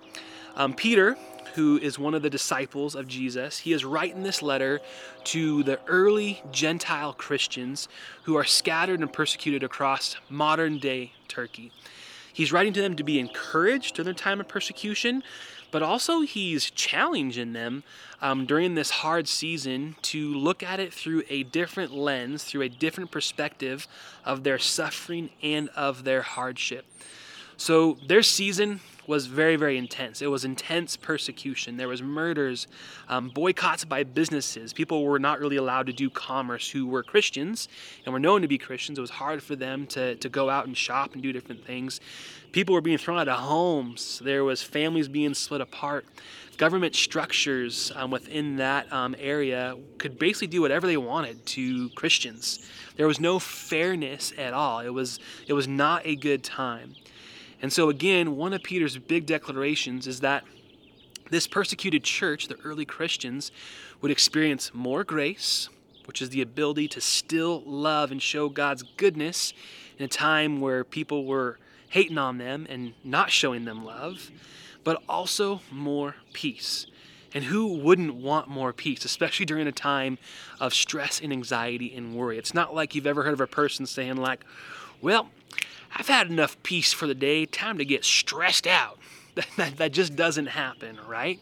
um, 0.56 0.74
Peter, 0.74 1.18
who 1.56 1.78
is 1.78 2.00
one 2.00 2.16
of 2.16 2.24
the 2.24 2.30
disciples 2.30 2.96
of 2.96 3.08
Jesus, 3.08 3.60
he 3.60 3.74
is 3.74 3.86
writing 3.86 4.24
this 4.24 4.42
letter 4.42 4.82
to 5.26 5.64
the 5.64 5.80
early 5.86 6.42
Gentile 6.52 7.14
Christians 7.14 7.88
who 8.24 8.36
are 8.36 8.44
scattered 8.44 9.00
and 9.00 9.12
persecuted 9.14 9.64
across 9.64 10.16
modern 10.30 10.80
day 10.80 11.14
Turkey. 11.28 11.72
He's 12.34 12.52
writing 12.52 12.74
to 12.74 12.82
them 12.82 12.96
to 12.96 13.04
be 13.04 13.20
encouraged 13.20 13.96
during 13.96 14.06
their 14.06 14.14
time 14.16 14.40
of 14.40 14.48
persecution, 14.48 15.24
but 15.74 15.82
also 15.82 16.22
he's 16.22 16.70
challenging 16.70 17.54
them 17.54 17.82
um, 18.22 18.46
during 18.46 18.76
this 18.76 18.92
hard 18.92 19.28
season 19.28 19.96
to 20.04 20.32
look 20.36 20.62
at 20.62 20.80
it 20.80 20.94
through 20.94 21.24
a 21.30 21.42
different 21.42 21.92
lens, 21.92 22.44
through 22.44 22.62
a 22.62 22.70
different 22.70 23.10
perspective 23.10 23.88
of 24.24 24.44
their 24.44 24.60
suffering 24.60 25.32
and 25.42 25.70
of 25.70 26.04
their 26.04 26.22
hardship. 26.22 26.86
So 27.58 27.98
their 28.06 28.22
season 28.22 28.82
was 29.08 29.26
very, 29.26 29.56
very 29.56 29.78
intense. 29.78 30.22
It 30.22 30.28
was 30.28 30.46
intense 30.46 30.96
persecution. 30.96 31.78
There 31.78 31.88
was 31.88 32.02
murders, 32.02 32.68
um, 33.10 33.30
boycotts 33.30 33.86
by 33.86 34.04
businesses. 34.04 34.74
People 34.74 35.04
were 35.04 35.20
not 35.20 35.40
really 35.40 35.58
allowed 35.58 35.88
to 35.88 35.94
do 35.94 36.10
commerce 36.10 36.70
who 36.70 36.88
were 36.88 37.04
Christians 37.04 37.68
and 38.06 38.14
were 38.14 38.20
known 38.20 38.42
to 38.42 38.48
be 38.48 38.58
Christians. 38.58 38.98
It 38.98 39.02
was 39.02 39.10
hard 39.12 39.44
for 39.44 39.56
them 39.56 39.88
to, 39.88 40.16
to 40.16 40.30
go 40.30 40.50
out 40.50 40.68
and 40.68 40.78
shop 40.78 41.14
and 41.14 41.22
do 41.22 41.34
different 41.34 41.66
things. 41.66 42.00
People 42.52 42.76
were 42.76 42.82
being 42.82 43.00
thrown 43.00 43.18
out 43.18 43.28
of 43.28 43.40
homes. 43.40 44.20
There 44.24 44.44
was 44.44 44.62
families 44.62 45.08
being 45.08 45.34
split 45.34 45.62
apart. 45.62 46.06
Government 46.58 46.96
structures 46.96 47.92
um, 47.96 48.12
within 48.12 48.58
that 48.58 48.92
um, 48.94 49.16
area 49.18 49.76
could 49.98 50.20
basically 50.20 50.48
do 50.48 50.62
whatever 50.62 50.86
they 50.86 50.98
wanted 50.98 51.44
to 51.48 51.90
Christians. 51.90 52.70
There 52.96 53.08
was 53.08 53.20
no 53.20 53.40
fairness 53.40 54.34
at 54.38 54.54
all. 54.54 54.82
It 54.82 54.90
was 54.90 55.20
it 55.48 55.54
was 55.54 55.68
not 55.68 56.06
a 56.06 56.16
good 56.16 56.44
time. 56.44 56.94
And 57.64 57.72
so, 57.72 57.88
again, 57.90 58.36
one 58.36 58.52
of 58.52 58.62
Peter's 58.62 58.98
big 58.98 59.26
declarations 59.26 60.06
is 60.06 60.20
that 60.20 60.44
this 61.32 61.48
persecuted 61.48 62.04
church, 62.04 62.50
the 62.50 62.60
early 62.66 62.84
Christians, 62.84 63.54
would 64.02 64.12
experience 64.12 64.72
more 64.74 65.06
grace, 65.06 65.70
which 66.06 66.22
is 66.22 66.30
the 66.32 66.42
ability 66.42 66.90
to 66.90 67.00
still 67.00 67.64
love 67.66 68.12
and 68.12 68.22
show 68.22 68.50
God's 68.50 68.84
goodness 68.98 69.54
in 69.98 70.04
a 70.04 70.10
time 70.10 70.60
where 70.60 70.84
people 70.84 71.26
were 71.26 71.58
hating 71.90 72.18
on 72.18 72.38
them 72.38 72.68
and 72.70 72.94
not 73.02 73.32
showing 73.32 73.64
them 73.64 73.86
love, 73.86 74.30
but 74.84 75.02
also 75.08 75.62
more 75.72 76.18
peace. 76.34 76.86
And 77.34 77.46
who 77.46 77.78
wouldn't 77.78 78.14
want 78.14 78.50
more 78.50 78.74
peace, 78.74 79.06
especially 79.06 79.46
during 79.46 79.68
a 79.68 79.72
time 79.72 80.18
of 80.60 80.74
stress 80.74 81.22
and 81.22 81.32
anxiety 81.32 81.96
and 81.96 82.14
worry? 82.14 82.38
It's 82.38 82.54
not 82.54 82.76
like 82.76 82.94
you've 82.94 83.08
ever 83.08 83.24
heard 83.24 83.34
of 83.34 83.42
a 83.42 83.48
person 83.48 83.86
saying, 83.86 84.18
like, 84.18 84.44
well, 85.02 85.30
I've 85.96 86.08
had 86.08 86.30
enough 86.30 86.62
peace 86.64 86.94
for 86.94 87.08
the 87.08 87.16
day, 87.16 87.46
time 87.46 87.78
to 87.78 87.86
get 87.86 88.04
stressed 88.04 88.68
out. 88.68 88.98
that, 89.58 89.78
that 89.78 89.92
just 89.92 90.16
doesn't 90.16 90.48
happen, 90.48 91.00
right? 91.08 91.40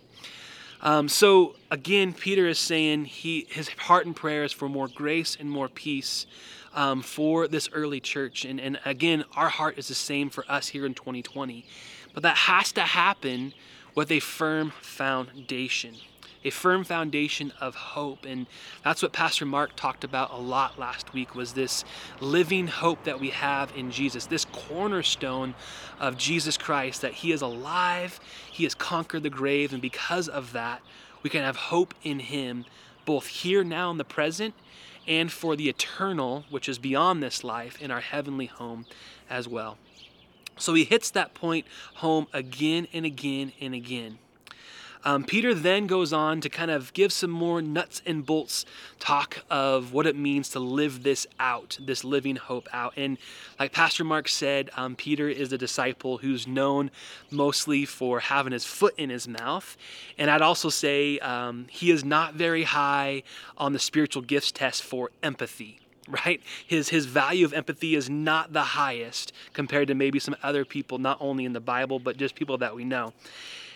Um, 0.82 1.08
so 1.08 1.56
again, 1.70 2.14
Peter 2.14 2.48
is 2.48 2.58
saying 2.58 3.06
he 3.06 3.46
his 3.50 3.70
heart 3.70 4.06
and 4.06 4.16
prayer 4.16 4.44
is 4.44 4.52
for 4.52 4.68
more 4.68 4.88
grace 4.88 5.38
and 5.40 5.50
more 5.50 5.70
peace 5.70 6.26
um, 6.74 7.02
for 7.02 7.48
this 7.48 7.70
early 7.72 8.00
church, 8.00 8.46
and 8.46 8.60
and 8.60 8.80
again, 8.84 9.24
our 9.36 9.50
heart 9.50 9.78
is 9.78 9.88
the 9.88 9.96
same 9.96 10.30
for 10.30 10.44
us 10.50 10.70
here 10.70 10.86
in 10.86 10.96
2020, 10.96 11.66
but 12.14 12.24
that 12.24 12.36
has 12.36 12.72
to 12.72 12.82
happen 12.82 13.54
with 13.94 14.12
a 14.12 14.20
firm 14.20 14.72
foundation 14.82 15.96
a 16.44 16.50
firm 16.50 16.84
foundation 16.84 17.54
of 17.60 17.76
hope. 17.76 18.26
And 18.26 18.48
that's 18.84 19.02
what 19.02 19.14
pastor 19.14 19.46
mark 19.46 19.76
talked 19.76 20.04
about 20.04 20.32
a 20.32 20.38
lot 20.38 20.80
last 20.80 21.14
week 21.14 21.36
was 21.36 21.54
this 21.54 21.84
living 22.20 22.68
hope 22.68 23.04
that 23.04 23.20
we 23.20 23.30
have 23.30 23.72
in 23.76 23.92
jesus 23.92 24.26
this 24.26 24.46
cornerstone 24.46 25.54
of 26.00 26.18
jesus 26.18 26.58
christ 26.58 27.02
that 27.02 27.14
he 27.14 27.32
is 27.32 27.42
alive 27.42 28.20
he 28.52 28.64
has 28.64 28.74
conquered 28.74 29.24
the 29.24 29.30
grave 29.30 29.74
and 29.74 29.82
because 29.82 30.28
of 30.28 30.54
that 30.54 30.82
we 31.24 31.30
can 31.30 31.44
have 31.44 31.56
hope 31.56 31.94
in 32.04 32.20
him 32.20 32.66
both 33.06 33.28
here 33.28 33.64
now 33.64 33.92
in 33.92 33.98
the 33.98 34.04
present 34.04 34.54
and 35.08 35.32
for 35.32 35.56
the 35.56 35.70
eternal 35.70 36.46
which 36.50 36.70
is 36.70 36.80
beyond 36.80 37.22
this 37.22 37.44
life 37.44 37.82
in 37.82 37.92
our 37.92 38.02
heavenly 38.02 38.46
home 38.46 38.86
as 39.30 39.48
well. 39.48 39.78
So 40.58 40.74
he 40.74 40.84
hits 40.84 41.10
that 41.12 41.34
point 41.34 41.66
home 41.96 42.28
again 42.34 42.88
and 42.94 43.06
again 43.06 43.52
and 43.60 43.74
again 43.74 44.20
um, 45.04 45.24
Peter 45.24 45.54
then 45.54 45.88
goes 45.88 46.14
on 46.14 46.42
to 46.42 46.50
kind 46.50 46.72
of 46.72 46.94
give 46.94 47.12
some 47.12 47.30
more 47.30 47.62
nuts 47.62 48.02
and 48.06 48.26
bolts 48.26 48.66
talk 49.00 49.44
of 49.50 49.94
what 49.94 50.06
it 50.06 50.16
means 50.16 50.50
to 50.50 50.60
live 50.60 51.04
this 51.04 51.26
out, 51.40 51.78
this 51.82 52.04
living 52.04 52.36
hope 52.36 52.68
out. 52.72 52.94
And 52.96 53.18
like 53.60 53.72
Pastor 53.72 54.04
Mark 54.04 54.28
said, 54.28 54.70
um, 54.78 54.96
Peter 54.96 55.28
is 55.28 55.52
a 55.52 55.58
disciple 55.58 56.20
who's 56.20 56.48
known 56.48 56.92
mostly 57.30 57.86
for 57.86 58.20
having 58.20 58.54
his 58.54 58.66
foot 58.66 58.94
in 58.98 59.10
his 59.10 59.28
mouth. 59.28 59.76
And 60.18 60.30
I'd 60.30 60.42
also 60.42 60.70
say 60.70 61.20
um, 61.20 61.68
he 61.70 61.92
is 61.92 62.06
not 62.06 62.36
very 62.36 62.64
high 62.64 63.24
on 63.58 63.74
the 63.74 63.80
spiritual 63.80 64.22
gifts 64.22 64.52
test 64.52 64.84
for 64.84 65.12
empathy 65.24 65.80
right 66.08 66.42
his 66.66 66.90
his 66.90 67.06
value 67.06 67.46
of 67.46 67.54
empathy 67.54 67.96
is 67.96 68.10
not 68.10 68.54
the 68.54 68.62
highest 68.62 69.32
compared 69.54 69.88
to 69.88 69.94
maybe 69.94 70.20
some 70.20 70.36
other 70.42 70.66
people 70.66 70.98
not 70.98 71.16
only 71.20 71.46
in 71.46 71.54
the 71.54 71.60
bible 71.60 72.00
but 72.00 72.18
just 72.18 72.34
people 72.34 72.58
that 72.58 72.76
we 72.76 72.84
know 72.84 73.14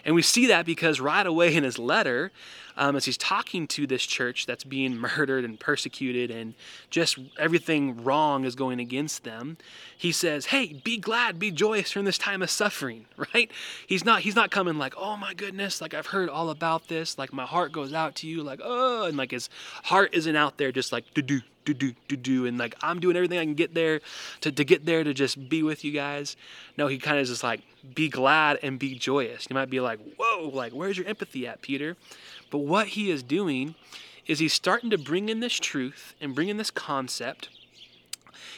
and 0.05 0.13
we 0.13 0.21
see 0.21 0.45
that 0.47 0.65
because 0.65 1.01
right 1.01 1.25
away 1.25 1.55
in 1.55 1.63
his 1.63 1.79
letter, 1.79 2.31
um, 2.77 2.95
as 2.95 3.05
he's 3.05 3.17
talking 3.17 3.67
to 3.67 3.87
this 3.87 4.05
church 4.05 4.45
that's 4.45 4.63
being 4.63 4.97
murdered 5.17 5.43
and 5.43 5.59
persecuted 5.59 6.29
and 6.29 6.53
just 6.89 7.17
everything 7.39 8.03
wrong 8.03 8.45
is 8.45 8.55
going 8.55 8.79
against 8.79 9.23
them, 9.23 9.57
he 9.97 10.11
says, 10.11 10.47
"Hey, 10.47 10.73
be 10.83 10.97
glad, 10.97 11.39
be 11.39 11.51
joyous 11.51 11.91
during 11.91 12.05
this 12.05 12.17
time 12.17 12.41
of 12.41 12.49
suffering." 12.49 13.05
Right? 13.33 13.49
He's 13.87 14.05
not 14.05 14.21
he's 14.21 14.35
not 14.35 14.51
coming 14.51 14.77
like, 14.77 14.93
"Oh 14.97 15.17
my 15.17 15.33
goodness, 15.33 15.81
like 15.81 15.93
I've 15.93 16.07
heard 16.07 16.29
all 16.29 16.49
about 16.49 16.89
this, 16.89 17.17
like 17.17 17.33
my 17.33 17.45
heart 17.45 17.71
goes 17.71 17.91
out 17.91 18.15
to 18.17 18.27
you, 18.27 18.43
like 18.43 18.59
oh," 18.63 19.05
and 19.05 19.17
like 19.17 19.31
his 19.31 19.49
heart 19.85 20.13
isn't 20.13 20.35
out 20.35 20.57
there 20.57 20.71
just 20.71 20.91
like 20.91 21.11
do 21.65 21.73
do 21.73 21.93
do 22.07 22.15
do 22.15 22.45
and 22.45 22.57
like 22.57 22.75
I'm 22.81 22.99
doing 22.99 23.15
everything 23.15 23.39
I 23.39 23.43
can 23.43 23.55
get 23.55 23.73
there 23.73 24.01
to, 24.41 24.51
to 24.51 24.63
get 24.63 24.85
there 24.85 25.03
to 25.03 25.13
just 25.13 25.49
be 25.49 25.63
with 25.63 25.83
you 25.83 25.91
guys. 25.91 26.37
No, 26.77 26.87
he 26.87 26.97
kind 26.97 27.19
of 27.19 27.27
just 27.27 27.43
like 27.43 27.61
be 27.93 28.09
glad 28.09 28.59
and 28.63 28.79
be 28.79 28.95
joyous. 28.95 29.47
You 29.49 29.55
might 29.55 29.69
be 29.69 29.79
like, 29.79 29.99
whoa, 30.17 30.49
like 30.53 30.71
where's 30.73 30.97
your 30.97 31.07
empathy 31.07 31.47
at, 31.47 31.61
Peter? 31.61 31.97
But 32.49 32.59
what 32.59 32.89
he 32.89 33.11
is 33.11 33.23
doing 33.23 33.75
is 34.25 34.39
he's 34.39 34.53
starting 34.53 34.89
to 34.89 34.97
bring 34.97 35.29
in 35.29 35.39
this 35.39 35.59
truth 35.59 36.15
and 36.21 36.33
bring 36.33 36.49
in 36.49 36.57
this 36.57 36.71
concept 36.71 37.49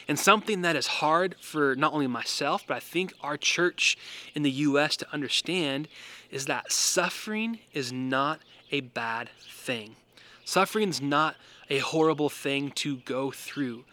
and 0.08 0.18
something 0.18 0.62
that 0.62 0.74
is 0.74 0.86
hard 0.86 1.36
for 1.38 1.76
not 1.76 1.92
only 1.92 2.06
myself, 2.06 2.64
but 2.66 2.78
I 2.78 2.80
think 2.80 3.12
our 3.20 3.36
church 3.36 3.98
in 4.34 4.42
the 4.42 4.50
U.S. 4.50 4.96
to 4.96 5.06
understand 5.12 5.86
is 6.30 6.46
that 6.46 6.72
suffering 6.72 7.58
is 7.74 7.92
not 7.92 8.40
a 8.72 8.80
bad 8.80 9.28
thing. 9.50 9.96
Suffering 10.44 10.88
is 10.88 11.02
not 11.02 11.36
a 11.70 11.78
horrible 11.78 12.28
thing 12.28 12.70
to 12.72 12.98
go 12.98 13.30
through. 13.30 13.84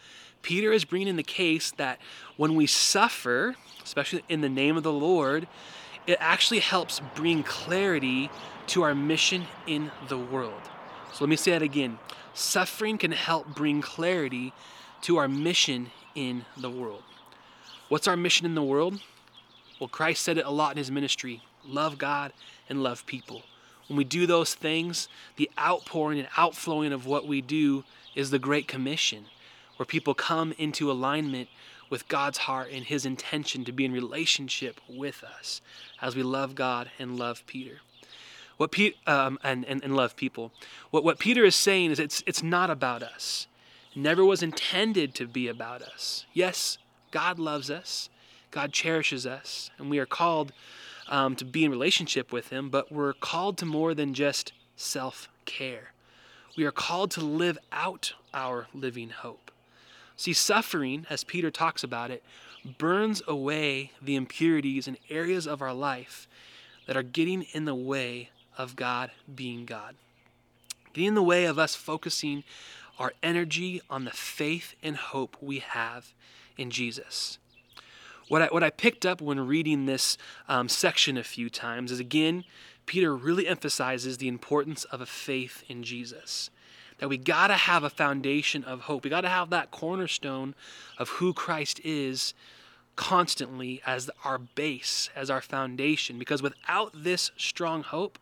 Peter 0.41 0.71
is 0.71 0.85
bringing 0.85 1.07
in 1.07 1.15
the 1.15 1.23
case 1.23 1.71
that 1.71 1.99
when 2.37 2.55
we 2.55 2.67
suffer, 2.67 3.55
especially 3.83 4.23
in 4.29 4.41
the 4.41 4.49
name 4.49 4.77
of 4.77 4.83
the 4.83 4.93
Lord, 4.93 5.47
it 6.07 6.17
actually 6.19 6.59
helps 6.59 7.01
bring 7.15 7.43
clarity 7.43 8.29
to 8.67 8.83
our 8.83 8.93
mission 8.93 9.45
in 9.65 9.91
the 10.07 10.17
world. 10.17 10.61
So 11.13 11.23
let 11.23 11.29
me 11.29 11.35
say 11.35 11.51
that 11.51 11.61
again. 11.61 11.97
Suffering 12.33 12.97
can 12.97 13.11
help 13.11 13.55
bring 13.55 13.81
clarity 13.81 14.53
to 15.01 15.17
our 15.17 15.27
mission 15.27 15.91
in 16.13 16.45
the 16.57 16.69
world. 16.69 17.03
What's 17.89 18.07
our 18.07 18.17
mission 18.17 18.45
in 18.45 18.55
the 18.55 18.63
world? 18.63 18.99
Well, 19.79 19.87
Christ 19.87 20.23
said 20.23 20.37
it 20.37 20.45
a 20.45 20.51
lot 20.51 20.71
in 20.71 20.77
his 20.77 20.91
ministry 20.91 21.41
love 21.67 21.97
God 21.97 22.33
and 22.69 22.83
love 22.83 23.05
people. 23.05 23.43
When 23.87 23.97
we 23.97 24.03
do 24.03 24.25
those 24.25 24.53
things, 24.53 25.07
the 25.35 25.49
outpouring 25.59 26.19
and 26.19 26.27
outflowing 26.37 26.91
of 26.91 27.05
what 27.05 27.27
we 27.27 27.41
do 27.41 27.83
is 28.15 28.29
the 28.29 28.39
Great 28.39 28.67
Commission, 28.67 29.25
where 29.77 29.85
people 29.85 30.13
come 30.13 30.53
into 30.57 30.91
alignment 30.91 31.49
with 31.89 32.07
God's 32.07 32.39
heart 32.39 32.69
and 32.71 32.83
his 32.83 33.05
intention 33.05 33.63
to 33.65 33.71
be 33.71 33.85
in 33.85 33.91
relationship 33.91 34.81
with 34.89 35.23
us 35.23 35.61
as 36.01 36.15
we 36.15 36.23
love 36.23 36.55
God 36.55 36.89
and 36.97 37.17
love 37.17 37.43
Peter. 37.45 37.81
What 38.57 38.71
Pe- 38.71 38.93
um, 39.05 39.37
and, 39.43 39.65
and, 39.65 39.83
and 39.83 39.95
love 39.95 40.15
people. 40.15 40.51
What, 40.89 41.03
what 41.03 41.19
Peter 41.19 41.43
is 41.43 41.55
saying 41.55 41.91
is 41.91 41.99
it's, 41.99 42.23
it's 42.25 42.41
not 42.41 42.69
about 42.69 43.03
us. 43.03 43.47
It 43.91 43.99
never 43.99 44.25
was 44.25 44.41
intended 44.41 45.13
to 45.15 45.27
be 45.27 45.47
about 45.47 45.81
us. 45.81 46.25
Yes, 46.33 46.77
God 47.11 47.37
loves 47.37 47.69
us. 47.69 48.09
God 48.51 48.71
cherishes 48.71 49.27
us, 49.27 49.69
and 49.77 49.89
we 49.89 49.99
are 49.99 50.05
called 50.05 50.53
um, 51.07 51.35
to 51.35 51.45
be 51.45 51.63
in 51.63 51.71
relationship 51.71 52.31
with 52.31 52.49
Him, 52.49 52.69
but 52.69 52.91
we're 52.91 53.13
called 53.13 53.57
to 53.59 53.65
more 53.65 53.93
than 53.93 54.13
just 54.13 54.53
self 54.75 55.29
care. 55.45 55.91
We 56.57 56.63
are 56.63 56.71
called 56.71 57.11
to 57.11 57.21
live 57.21 57.57
out 57.71 58.13
our 58.33 58.67
living 58.73 59.09
hope. 59.09 59.51
See, 60.15 60.33
suffering, 60.33 61.05
as 61.09 61.23
Peter 61.23 61.51
talks 61.51 61.83
about 61.83 62.11
it, 62.11 62.23
burns 62.77 63.21
away 63.27 63.91
the 64.01 64.15
impurities 64.15 64.87
and 64.87 64.97
areas 65.09 65.45
of 65.45 65.61
our 65.61 65.73
life 65.73 66.27
that 66.87 66.95
are 66.95 67.03
getting 67.03 67.43
in 67.51 67.65
the 67.65 67.75
way 67.75 68.29
of 68.57 68.75
God 68.75 69.11
being 69.33 69.65
God. 69.65 69.95
Getting 70.93 71.09
in 71.09 71.15
the 71.15 71.23
way 71.23 71.45
of 71.45 71.59
us 71.59 71.75
focusing 71.75 72.43
our 72.97 73.13
energy 73.21 73.81
on 73.89 74.05
the 74.05 74.11
faith 74.11 74.75
and 74.81 74.95
hope 74.95 75.35
we 75.41 75.59
have 75.59 76.13
in 76.57 76.71
Jesus. 76.71 77.37
What 78.27 78.41
I, 78.41 78.45
what 78.47 78.63
I 78.63 78.69
picked 78.69 79.05
up 79.05 79.21
when 79.21 79.39
reading 79.45 79.85
this 79.85 80.17
um, 80.47 80.67
section 80.67 81.17
a 81.17 81.23
few 81.23 81.49
times 81.49 81.91
is 81.91 81.99
again, 81.99 82.43
Peter 82.85 83.15
really 83.15 83.47
emphasizes 83.47 84.17
the 84.17 84.27
importance 84.27 84.83
of 84.85 85.01
a 85.01 85.05
faith 85.05 85.63
in 85.67 85.83
Jesus. 85.83 86.49
That 86.99 87.09
we 87.09 87.17
got 87.17 87.47
to 87.47 87.55
have 87.55 87.83
a 87.83 87.89
foundation 87.89 88.63
of 88.63 88.81
hope. 88.81 89.03
We 89.03 89.09
got 89.09 89.21
to 89.21 89.29
have 89.29 89.49
that 89.49 89.71
cornerstone 89.71 90.55
of 90.97 91.09
who 91.09 91.33
Christ 91.33 91.81
is 91.83 92.33
constantly 92.95 93.81
as 93.85 94.09
our 94.23 94.37
base, 94.37 95.09
as 95.15 95.29
our 95.29 95.41
foundation. 95.41 96.17
Because 96.17 96.41
without 96.41 96.91
this 96.95 97.31
strong 97.37 97.83
hope, 97.83 98.17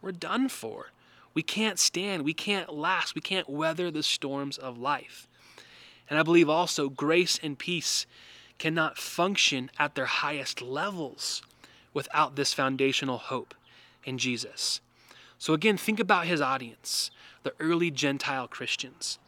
we're 0.00 0.12
done 0.12 0.48
for. 0.48 0.90
We 1.34 1.42
can't 1.42 1.78
stand, 1.78 2.24
we 2.24 2.34
can't 2.34 2.72
last, 2.72 3.14
we 3.14 3.20
can't 3.20 3.48
weather 3.48 3.90
the 3.90 4.02
storms 4.02 4.58
of 4.58 4.78
life. 4.78 5.28
And 6.08 6.18
I 6.18 6.22
believe 6.22 6.48
also 6.48 6.88
grace 6.88 7.38
and 7.42 7.58
peace 7.58 8.06
cannot 8.58 8.98
function 8.98 9.70
at 9.78 9.94
their 9.94 10.06
highest 10.06 10.60
levels 10.60 11.42
without 11.94 12.36
this 12.36 12.52
foundational 12.52 13.18
hope 13.18 13.54
in 14.04 14.18
Jesus. 14.18 14.80
So, 15.38 15.52
again, 15.52 15.76
think 15.76 16.00
about 16.00 16.26
his 16.26 16.40
audience, 16.40 17.10
the 17.44 17.54
early 17.60 17.90
Gentile 17.90 18.48
Christians. 18.48 19.18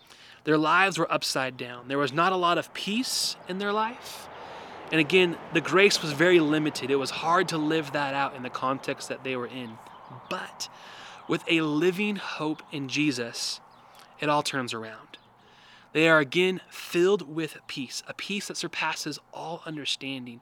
Their 0.44 0.58
lives 0.58 0.98
were 0.98 1.10
upside 1.12 1.56
down. 1.56 1.88
There 1.88 1.98
was 1.98 2.12
not 2.12 2.32
a 2.32 2.36
lot 2.36 2.58
of 2.58 2.72
peace 2.74 3.36
in 3.48 3.58
their 3.58 3.72
life. 3.72 4.28
And 4.90 4.98
again, 4.98 5.36
the 5.52 5.60
grace 5.60 6.02
was 6.02 6.12
very 6.12 6.40
limited. 6.40 6.90
It 6.90 6.96
was 6.96 7.10
hard 7.10 7.48
to 7.48 7.58
live 7.58 7.92
that 7.92 8.14
out 8.14 8.34
in 8.34 8.42
the 8.42 8.50
context 8.50 9.08
that 9.08 9.22
they 9.22 9.36
were 9.36 9.46
in. 9.46 9.78
But 10.28 10.68
with 11.28 11.44
a 11.46 11.60
living 11.60 12.16
hope 12.16 12.62
in 12.72 12.88
Jesus, 12.88 13.60
it 14.18 14.28
all 14.28 14.42
turns 14.42 14.74
around. 14.74 15.18
They 15.92 16.08
are 16.08 16.18
again 16.18 16.60
filled 16.68 17.34
with 17.34 17.58
peace, 17.66 18.02
a 18.06 18.14
peace 18.14 18.48
that 18.48 18.56
surpasses 18.56 19.18
all 19.32 19.62
understanding. 19.66 20.40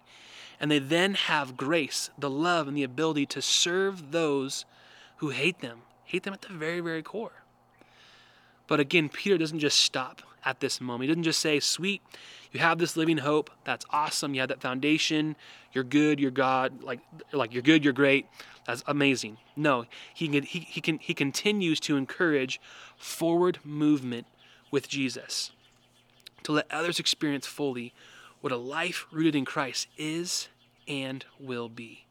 And 0.60 0.70
they 0.70 0.78
then 0.78 1.14
have 1.14 1.56
grace, 1.56 2.10
the 2.18 2.30
love, 2.30 2.68
and 2.68 2.76
the 2.76 2.82
ability 2.82 3.26
to 3.26 3.42
serve 3.42 4.10
those 4.10 4.64
who 5.18 5.30
hate 5.30 5.60
them, 5.60 5.82
hate 6.04 6.24
them 6.24 6.34
at 6.34 6.42
the 6.42 6.52
very, 6.52 6.80
very 6.80 7.02
core. 7.02 7.44
But 8.66 8.80
again, 8.80 9.08
Peter 9.08 9.38
doesn't 9.38 9.60
just 9.60 9.78
stop 9.78 10.22
at 10.44 10.60
this 10.60 10.80
moment. 10.80 11.02
He 11.02 11.08
doesn't 11.08 11.22
just 11.22 11.40
say, 11.40 11.60
Sweet, 11.60 12.02
you 12.52 12.60
have 12.60 12.78
this 12.78 12.96
living 12.96 13.18
hope. 13.18 13.50
That's 13.64 13.84
awesome. 13.90 14.34
You 14.34 14.40
have 14.40 14.48
that 14.48 14.60
foundation. 14.60 15.36
You're 15.72 15.84
good. 15.84 16.20
You're 16.20 16.30
God. 16.30 16.82
Like, 16.82 17.00
like 17.32 17.52
you're 17.52 17.62
good. 17.62 17.84
You're 17.84 17.92
great. 17.92 18.26
That's 18.66 18.84
amazing. 18.86 19.38
No, 19.56 19.86
he, 20.12 20.28
he, 20.40 20.60
he, 20.60 20.80
can, 20.80 20.98
he 20.98 21.14
continues 21.14 21.80
to 21.80 21.96
encourage 21.96 22.60
forward 22.96 23.58
movement 23.64 24.26
with 24.70 24.88
Jesus, 24.88 25.50
to 26.42 26.52
let 26.52 26.70
others 26.70 26.98
experience 26.98 27.46
fully 27.46 27.92
what 28.40 28.52
a 28.52 28.56
life 28.56 29.06
rooted 29.10 29.34
in 29.34 29.44
Christ 29.44 29.88
is 29.96 30.48
and 30.86 31.24
will 31.38 31.68
be, 31.68 32.04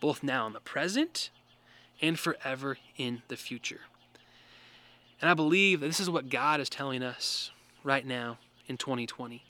both 0.00 0.22
now 0.22 0.46
in 0.46 0.52
the 0.52 0.60
present 0.60 1.30
and 2.00 2.18
forever 2.18 2.78
in 2.96 3.22
the 3.28 3.36
future. 3.36 3.80
And 5.20 5.30
I 5.30 5.34
believe 5.34 5.80
that 5.80 5.86
this 5.86 6.00
is 6.00 6.10
what 6.10 6.28
God 6.28 6.60
is 6.60 6.68
telling 6.68 7.02
us 7.02 7.50
right 7.82 8.06
now 8.06 8.38
in 8.66 8.76
2020 8.76 9.44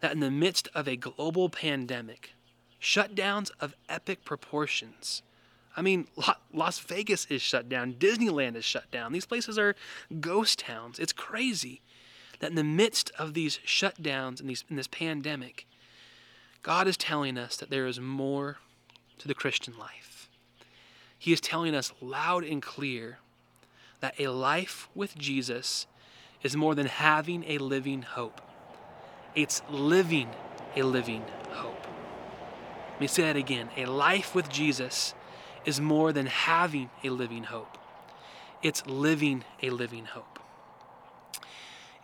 that 0.00 0.12
in 0.12 0.20
the 0.20 0.30
midst 0.30 0.68
of 0.74 0.88
a 0.88 0.96
global 0.96 1.48
pandemic, 1.48 2.34
shutdowns 2.80 3.50
of 3.60 3.74
epic 3.88 4.24
proportions, 4.24 5.22
I 5.76 5.82
mean, 5.82 6.08
Las 6.52 6.78
Vegas 6.80 7.26
is 7.26 7.42
shut 7.42 7.68
down. 7.68 7.94
Disneyland 7.94 8.56
is 8.56 8.64
shut 8.64 8.90
down. 8.90 9.12
These 9.12 9.26
places 9.26 9.58
are 9.58 9.76
ghost 10.20 10.58
towns. 10.58 10.98
It's 10.98 11.12
crazy 11.12 11.80
that 12.40 12.50
in 12.50 12.56
the 12.56 12.64
midst 12.64 13.12
of 13.18 13.34
these 13.34 13.58
shutdowns 13.64 14.40
and 14.40 14.50
these, 14.50 14.64
in 14.68 14.76
this 14.76 14.88
pandemic, 14.88 15.66
God 16.62 16.88
is 16.88 16.96
telling 16.96 17.38
us 17.38 17.56
that 17.56 17.70
there 17.70 17.86
is 17.86 18.00
more 18.00 18.58
to 19.18 19.28
the 19.28 19.34
Christian 19.34 19.78
life. 19.78 20.28
He 21.18 21.32
is 21.32 21.40
telling 21.40 21.74
us 21.74 21.92
loud 22.00 22.44
and 22.44 22.62
clear 22.62 23.18
that 24.00 24.18
a 24.18 24.28
life 24.28 24.88
with 24.94 25.16
Jesus 25.16 25.86
is 26.42 26.56
more 26.56 26.74
than 26.74 26.86
having 26.86 27.44
a 27.46 27.58
living 27.58 28.02
hope. 28.02 28.40
It's 29.34 29.62
living 29.68 30.30
a 30.74 30.82
living 30.82 31.24
hope. 31.50 31.86
Let 32.92 33.00
me 33.00 33.06
say 33.06 33.22
that 33.24 33.36
again. 33.36 33.68
A 33.76 33.84
life 33.84 34.34
with 34.34 34.48
Jesus 34.48 35.14
is 35.64 35.80
more 35.80 36.12
than 36.12 36.26
having 36.26 36.90
a 37.04 37.10
living 37.10 37.44
hope. 37.44 37.78
It's 38.62 38.86
living 38.86 39.44
a 39.62 39.70
living 39.70 40.06
hope. 40.06 40.38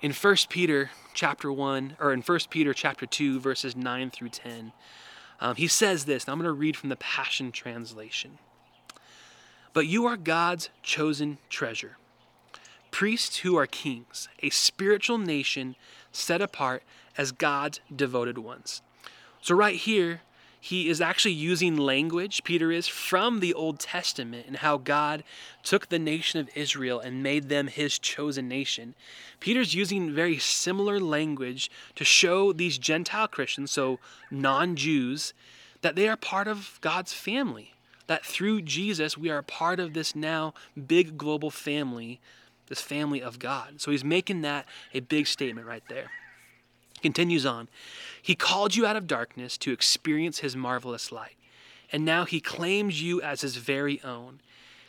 In 0.01 0.12
1 0.12 0.37
Peter 0.49 0.90
chapter 1.14 1.51
1 1.51 1.97
or 1.99 2.12
in 2.12 2.21
1 2.21 2.39
Peter 2.51 2.74
chapter 2.74 3.07
2 3.07 3.41
verses 3.41 3.74
9 3.74 4.11
through 4.11 4.28
10, 4.28 4.72
um, 5.41 5.57
he 5.57 5.66
says 5.66 6.05
this, 6.05 6.28
I'm 6.28 6.39
going 6.39 6.45
to 6.45 6.53
read 6.53 6.76
from 6.76 6.89
the 6.89 6.97
Passion 6.97 7.53
translation. 7.53 8.39
But 9.72 9.87
you 9.87 10.07
are 10.07 10.16
God's 10.16 10.70
chosen 10.83 11.39
treasure, 11.51 11.99
priests 12.91 13.39
who 13.39 13.57
are 13.57 13.66
kings, 13.66 14.28
a 14.43 14.49
spiritual 14.49 15.18
nation 15.18 15.76
set 16.12 16.41
apart 16.41 16.83
as 17.18 17.33
God's 17.33 17.81
devoted 17.95 18.39
ones. 18.39 18.81
So, 19.43 19.55
right 19.55 19.76
here, 19.76 20.22
he 20.67 20.89
is 20.89 21.01
actually 21.01 21.33
using 21.33 21.77
language, 21.77 22.43
Peter 22.43 22.73
is, 22.73 22.89
from 22.89 23.39
the 23.39 23.55
Old 23.55 23.79
Testament 23.79 24.47
and 24.49 24.57
how 24.57 24.79
God 24.79 25.23
took 25.62 25.89
the 25.89 25.99
nation 25.99 26.41
of 26.41 26.49
Israel 26.57 26.99
and 26.99 27.23
made 27.23 27.49
them 27.49 27.69
his 27.69 28.01
chosen 28.01 28.49
nation. 28.49 28.97
Peter's 29.39 29.77
using 29.77 30.12
very 30.12 30.39
similar 30.39 30.99
language 30.99 31.71
to 31.95 32.05
show 32.05 32.53
these 32.53 32.79
Gentile 32.79 33.29
Christians, 33.29 33.71
so 33.71 34.01
non 34.29 34.75
Jews, 34.75 35.35
that 35.83 35.95
they 35.95 36.09
are 36.09 36.17
part 36.17 36.49
of 36.49 36.81
God's 36.81 37.12
family. 37.12 37.75
That 38.09 38.27
through 38.27 38.62
Jesus, 38.62 39.17
we 39.17 39.31
are 39.31 39.43
part 39.43 39.79
of 39.79 39.95
this 39.95 40.17
now 40.17 40.53
big 40.75 41.17
global 41.17 41.53
family, 41.53 42.19
this 42.67 42.81
family 42.81 43.23
of 43.23 43.39
God. 43.39 43.81
So 43.81 43.93
he's 43.93 44.03
making 44.03 44.41
that 44.41 44.67
a 44.93 44.99
big 44.99 45.29
statement 45.29 45.69
right 45.69 45.85
there. 45.89 46.11
Continues 47.03 47.47
on. 47.47 47.68
He 48.20 48.34
called 48.34 48.74
you 48.74 48.86
out 48.86 48.97
of 48.97 49.07
darkness 49.07 49.57
to 49.59 49.72
experience 49.72 50.40
his 50.40 50.57
marvelous 50.57 51.12
light, 51.12 51.36
and 51.92 52.05
now 52.05 52.24
he 52.24 52.40
claims 52.40 53.03
you 53.03 53.22
as 53.22 53.42
his 53.42 53.57
very 53.57 54.03
own. 54.03 54.40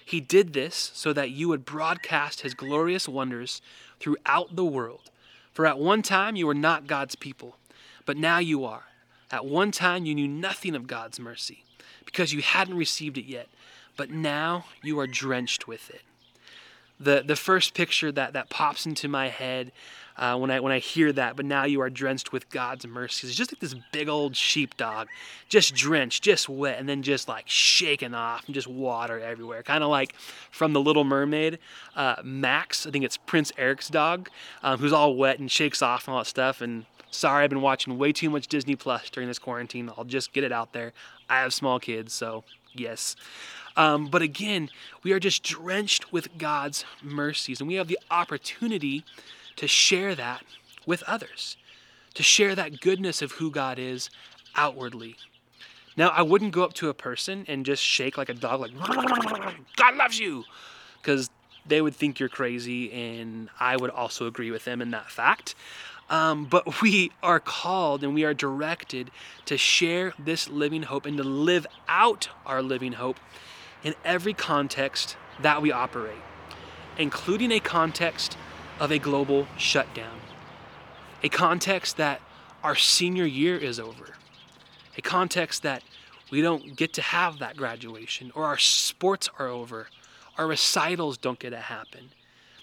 He 0.04 0.22
did 0.22 0.54
this 0.54 0.92
so 0.94 1.14
that 1.14 1.32
you 1.32 1.50
would 1.50 1.66
broadcast 1.66 2.42
his 2.42 2.54
glorious 2.54 3.08
wonders 3.10 3.62
throughout 4.00 4.56
the 4.56 4.66
world. 4.66 5.12
For 5.54 5.66
at 5.66 5.80
one 5.80 6.02
time 6.02 6.36
you 6.36 6.48
were 6.48 6.54
not 6.54 6.88
God's 6.88 7.16
people, 7.16 7.58
but 8.06 8.16
now 8.16 8.40
you 8.40 8.64
are. 8.64 8.86
At 9.30 9.46
one 9.46 9.72
time 9.72 10.06
you 10.06 10.16
knew 10.16 10.28
nothing 10.28 10.76
of 10.76 10.88
God's 10.88 11.20
mercy, 11.20 11.64
because 12.06 12.34
you 12.34 12.42
hadn't 12.42 12.78
received 12.78 13.18
it 13.18 13.26
yet, 13.26 13.50
but 13.98 14.10
now 14.10 14.66
you 14.82 14.98
are 15.00 15.08
drenched 15.08 15.68
with 15.68 15.90
it. 15.90 16.02
The 17.00 17.24
the 17.26 17.36
first 17.36 17.74
picture 17.74 18.12
that 18.12 18.34
that 18.34 18.50
pops 18.50 18.86
into 18.86 19.08
my 19.08 19.28
head 19.30 19.72
uh, 20.18 20.36
when 20.38 20.50
I 20.50 20.60
when 20.60 20.72
I 20.72 20.80
hear 20.80 21.12
that. 21.14 21.36
But 21.36 21.46
now 21.46 21.64
you 21.66 21.82
are 21.82 21.90
drenched 21.90 22.32
with 22.32 22.50
God's 22.50 22.88
mercies. 22.88 23.30
It's 23.30 23.38
just 23.38 23.52
like 23.52 23.60
this 23.60 23.76
big 23.92 24.10
old 24.10 24.36
sheepdog, 24.36 25.08
just 25.48 25.76
drenched, 25.76 26.24
just 26.24 26.50
wet, 26.50 26.80
and 26.80 26.90
then 26.90 27.04
just 27.04 27.28
like 27.28 27.48
shaken 27.48 28.14
off, 28.14 28.46
and 28.46 28.56
just 28.56 28.68
water 28.68 29.20
everywhere. 29.20 29.64
Kind 29.64 29.84
of 29.84 29.90
like 29.90 30.14
from 30.52 30.74
the 30.74 30.82
Little 30.82 31.04
Mermaid, 31.04 31.60
uh, 31.96 32.16
Max. 32.24 32.86
I 32.88 32.92
think 32.92 33.06
it's 33.06 33.18
Prince 33.18 33.52
Eric's 33.58 33.90
dog, 33.90 34.30
um, 34.64 34.80
who's 34.80 34.94
all 34.94 35.16
wet 35.16 35.40
and 35.40 35.52
shakes 35.52 35.82
off 35.82 36.08
and 36.08 36.14
all 36.14 36.22
that 36.22 36.28
stuff. 36.28 36.62
And 36.62 36.86
sorry, 37.12 37.44
I've 37.44 37.50
been 37.50 37.62
watching 37.62 37.98
way 37.98 38.12
too 38.12 38.30
much 38.30 38.48
Disney 38.48 38.76
Plus 38.76 39.10
during 39.10 39.28
this 39.28 39.40
quarantine. 39.40 39.92
I'll 39.98 40.04
just 40.04 40.34
get 40.34 40.44
it 40.44 40.52
out 40.52 40.74
there. 40.74 40.94
I 41.30 41.42
have 41.42 41.54
small 41.54 41.80
kids, 41.80 42.14
so 42.14 42.44
yes. 42.74 43.16
Um, 43.78 44.08
but 44.08 44.24
again, 44.24 44.70
we 45.04 45.14
are 45.14 45.20
just 45.20 45.44
drenched 45.44 46.12
with 46.12 46.38
God's 46.40 46.84
mercies, 47.04 47.62
and 47.62 47.68
we 47.68 47.76
have 47.76 47.88
the 47.88 48.00
opportunity 48.10 49.06
to 49.56 49.68
share 49.68 50.16
that 50.16 50.44
with 50.88 51.04
others, 51.04 51.58
to 52.16 52.24
share 52.24 52.56
that 52.56 52.82
goodness 52.82 53.22
of 53.22 53.34
who 53.34 53.52
God 53.52 53.78
is 53.78 54.10
outwardly. 54.56 55.16
Now, 55.96 56.10
I 56.10 56.24
wouldn't 56.24 56.52
go 56.52 56.64
up 56.64 56.74
to 56.74 56.90
a 56.90 56.94
person 56.94 57.46
and 57.48 57.66
just 57.66 57.84
shake 57.84 58.18
like 58.18 58.30
a 58.30 58.34
dog, 58.34 58.62
like, 58.62 58.72
God 59.76 59.96
loves 59.96 60.20
you, 60.20 60.44
because 61.00 61.30
they 61.68 61.80
would 61.80 61.96
think 61.96 62.20
you're 62.20 62.30
crazy, 62.30 62.92
and 62.92 63.50
I 63.60 63.78
would 63.78 63.92
also 63.92 64.26
agree 64.26 64.50
with 64.50 64.66
them 64.66 64.82
in 64.82 64.90
that 64.92 65.12
fact. 65.12 65.54
Um, 66.10 66.46
but 66.46 66.82
we 66.82 67.12
are 67.22 67.40
called 67.40 68.04
and 68.04 68.16
we 68.16 68.24
are 68.24 68.34
directed 68.34 69.12
to 69.46 69.56
share 69.56 70.14
this 70.18 70.50
living 70.50 70.84
hope 70.84 71.06
and 71.06 71.18
to 71.18 71.24
live 71.24 71.68
out 71.88 72.30
our 72.46 72.64
living 72.64 72.94
hope 72.94 73.20
in 73.84 73.96
every 74.04 74.34
context 74.34 75.18
that 75.42 75.62
we 75.62 75.72
operate, 75.72 76.22
including 76.98 77.52
a 77.52 77.60
context 77.60 78.38
of 78.80 78.92
a 78.92 79.00
global 79.00 79.48
shutdown, 79.58 80.20
a 81.24 81.30
context 81.30 81.98
that 81.98 82.22
our 82.64 82.76
senior 82.76 83.26
year 83.26 83.58
is 83.58 83.80
over, 83.80 84.16
a 84.98 85.02
context 85.02 85.64
that 85.64 85.84
we 86.32 86.42
don't 86.42 86.76
get 86.76 86.94
to 86.94 87.02
have 87.02 87.40
that 87.40 87.56
graduation, 87.56 88.32
or 88.36 88.46
our 88.46 88.58
sports 88.58 89.30
are 89.40 89.48
over, 89.48 89.88
our 90.38 90.48
recitals 90.48 91.18
don't 91.18 91.40
get 91.40 91.52
to 91.52 91.60
happen. 91.60 92.10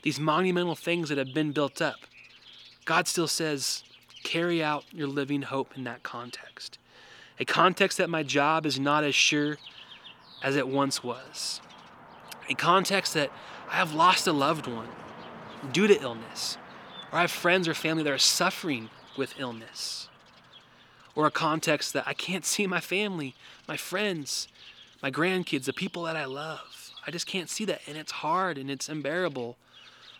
These 0.02 0.20
monumental 0.20 0.74
things 0.74 1.08
that 1.08 1.18
have 1.18 1.32
been 1.32 1.52
built 1.52 1.80
up. 1.80 1.96
God 2.84 3.08
still 3.08 3.26
says, 3.28 3.82
carry 4.22 4.62
out 4.62 4.84
your 4.92 5.08
living 5.08 5.42
hope 5.42 5.76
in 5.76 5.84
that 5.84 6.02
context. 6.02 6.78
A 7.40 7.44
context 7.44 7.98
that 7.98 8.10
my 8.10 8.22
job 8.22 8.66
is 8.66 8.78
not 8.78 9.02
as 9.02 9.14
sure 9.14 9.56
as 10.44 10.54
it 10.54 10.68
once 10.68 11.02
was. 11.02 11.60
A 12.48 12.54
context 12.54 13.14
that 13.14 13.30
I 13.68 13.76
have 13.76 13.94
lost 13.94 14.26
a 14.26 14.32
loved 14.32 14.66
one 14.66 14.88
due 15.72 15.86
to 15.88 16.00
illness, 16.00 16.58
or 17.10 17.18
I 17.18 17.22
have 17.22 17.30
friends 17.30 17.66
or 17.66 17.72
family 17.74 18.04
that 18.04 18.12
are 18.12 18.18
suffering 18.18 18.90
with 19.16 19.34
illness, 19.40 20.08
or 21.16 21.26
a 21.26 21.30
context 21.30 21.94
that 21.94 22.06
I 22.06 22.12
can't 22.12 22.44
see 22.54 22.66
my 22.66 22.80
family, 22.80 23.34
my 23.66 23.78
friends, 23.78 24.46
my 25.02 25.10
grandkids, 25.10 25.64
the 25.64 25.72
people 25.72 26.02
that 26.04 26.16
I 26.16 26.26
love. 26.26 26.90
I 27.06 27.10
just 27.10 27.26
can't 27.26 27.48
see 27.48 27.64
that, 27.64 27.80
and 27.86 27.96
it's 27.96 28.12
hard 28.12 28.58
and 28.58 28.70
it's 28.70 28.88
unbearable. 28.88 29.56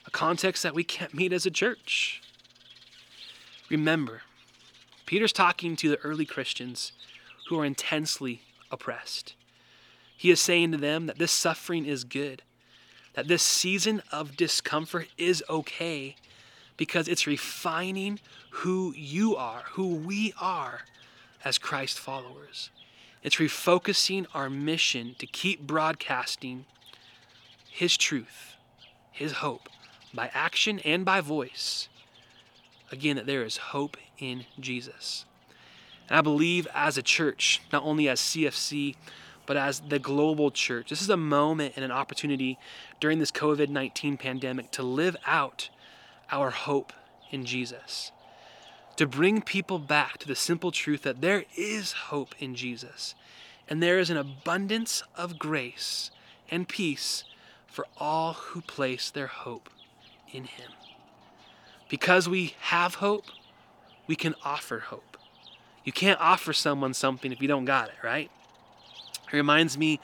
A 0.07 0.11
context 0.11 0.63
that 0.63 0.75
we 0.75 0.85
can't 0.85 1.15
meet 1.15 1.33
as 1.33 1.47
a 1.47 1.51
church. 1.51 2.23
Remember, 3.71 4.23
Peter's 5.07 5.33
talking 5.33 5.77
to 5.77 5.89
the 5.89 5.99
early 5.99 6.25
Christians 6.25 6.93
who 7.49 7.59
are 7.59 7.65
intensely 7.65 8.43
oppressed. 8.71 9.35
He 10.17 10.31
is 10.31 10.41
saying 10.41 10.73
to 10.73 10.79
them 10.79 11.07
that 11.07 11.19
this 11.19 11.33
suffering 11.33 11.87
is 11.87 12.05
good, 12.05 12.43
that 13.15 13.29
this 13.29 13.43
season 13.43 14.03
of 14.11 14.37
discomfort 14.37 15.09
is 15.19 15.43
okay 15.49 16.17
because 16.77 17.09
it's 17.09 17.27
refining 17.27 18.21
who 18.51 18.93
you 18.97 19.37
are, 19.37 19.63
who 19.73 19.95
we 19.95 20.33
are 20.41 20.81
as 21.45 21.59
Christ 21.59 21.99
followers. 21.99 22.71
It's 23.23 23.37
refocusing 23.37 24.27
our 24.35 24.51
mission 24.51 25.15
to 25.19 25.27
keep 25.27 25.67
broadcasting 25.67 26.67
His 27.71 27.97
truth, 27.97 28.57
His 29.13 29.33
hope, 29.33 29.69
by 30.13 30.31
action 30.35 30.81
and 30.81 31.05
by 31.05 31.21
voice. 31.21 31.89
Again, 32.93 33.17
that 33.17 33.27
there 33.27 33.43
is 33.43 33.57
hope 33.57 33.97
in 34.19 34.45
Jesus. 34.61 35.25
And 36.09 36.19
I 36.19 36.21
believe 36.21 36.69
as 36.75 36.99
a 36.99 37.03
church, 37.03 37.63
not 37.73 37.83
only 37.83 38.09
as 38.09 38.21
CFC, 38.21 38.95
but 39.47 39.57
as 39.57 39.81
the 39.81 39.99
global 39.99 40.51
church. 40.51 40.91
This 40.91 41.03
is 41.03 41.11
a 41.11 41.17
moment 41.17 41.75
and 41.77 41.85
an 41.85 41.91
opportunity 41.91 42.59
during 43.01 43.19
this 43.19 43.31
COVID 43.31 43.69
19 43.69 44.17
pandemic 44.17 44.71
to 44.73 44.83
live 44.83 45.17
out 45.27 45.69
our 46.31 46.51
hope 46.51 46.93
in 47.31 47.45
Jesus. 47.45 48.13
To 48.97 49.07
bring 49.07 49.43
people 49.43 49.79
back 49.79 50.19
to 50.19 50.29
the 50.29 50.37
simple 50.37 50.71
truth 50.71 51.03
that 51.03 51.21
there 51.21 51.45
is 51.57 51.93
hope 51.93 52.35
in 52.39 52.55
Jesus 52.55 53.15
and 53.69 53.83
there 53.83 53.99
is 53.99 54.11
an 54.11 54.17
abundance 54.17 55.03
of 55.17 55.39
grace 55.39 56.11
and 56.51 56.69
peace 56.69 57.25
for 57.67 57.87
all 57.97 58.35
who 58.35 58.61
place 58.61 59.11
their 59.11 59.27
hope 59.27 59.71
in 60.31 60.45
Him. 60.45 60.71
Because 61.89 62.29
we 62.29 62.55
have 62.61 62.97
hope, 62.97 63.25
we 64.07 64.17
can 64.17 64.35
offer 64.45 64.81
hope. 64.81 65.17
You 65.85 65.93
can't 65.93 66.21
offer 66.21 66.53
someone 66.53 66.95
something 66.95 67.33
if 67.33 67.43
you 67.43 67.49
don't 67.49 67.65
got 67.65 67.89
it, 67.89 67.95
right? 68.03 68.31
It 69.35 69.39
reminds 69.39 69.77
me 69.77 69.99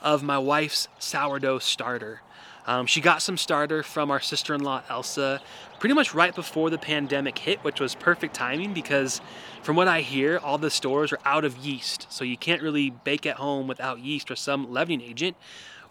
of 0.00 0.22
my 0.22 0.38
wife's 0.38 0.86
sourdough 1.00 1.58
starter. 1.58 2.22
Um, 2.68 2.86
she 2.86 3.00
got 3.00 3.20
some 3.22 3.36
starter 3.36 3.82
from 3.82 4.10
our 4.10 4.20
sister 4.20 4.54
in 4.54 4.60
law, 4.60 4.82
Elsa, 4.88 5.40
pretty 5.80 5.94
much 5.94 6.14
right 6.14 6.34
before 6.34 6.70
the 6.70 6.78
pandemic 6.78 7.38
hit, 7.38 7.62
which 7.64 7.80
was 7.80 7.94
perfect 7.94 8.34
timing 8.34 8.74
because, 8.74 9.20
from 9.62 9.76
what 9.76 9.88
I 9.88 10.00
hear, 10.02 10.38
all 10.38 10.58
the 10.58 10.70
stores 10.70 11.12
are 11.12 11.18
out 11.24 11.44
of 11.44 11.56
yeast. 11.58 12.06
So 12.10 12.24
you 12.24 12.36
can't 12.36 12.62
really 12.62 12.90
bake 12.90 13.26
at 13.26 13.36
home 13.36 13.66
without 13.66 14.00
yeast 14.00 14.30
or 14.30 14.36
some 14.36 14.72
leavening 14.72 15.02
agent. 15.02 15.36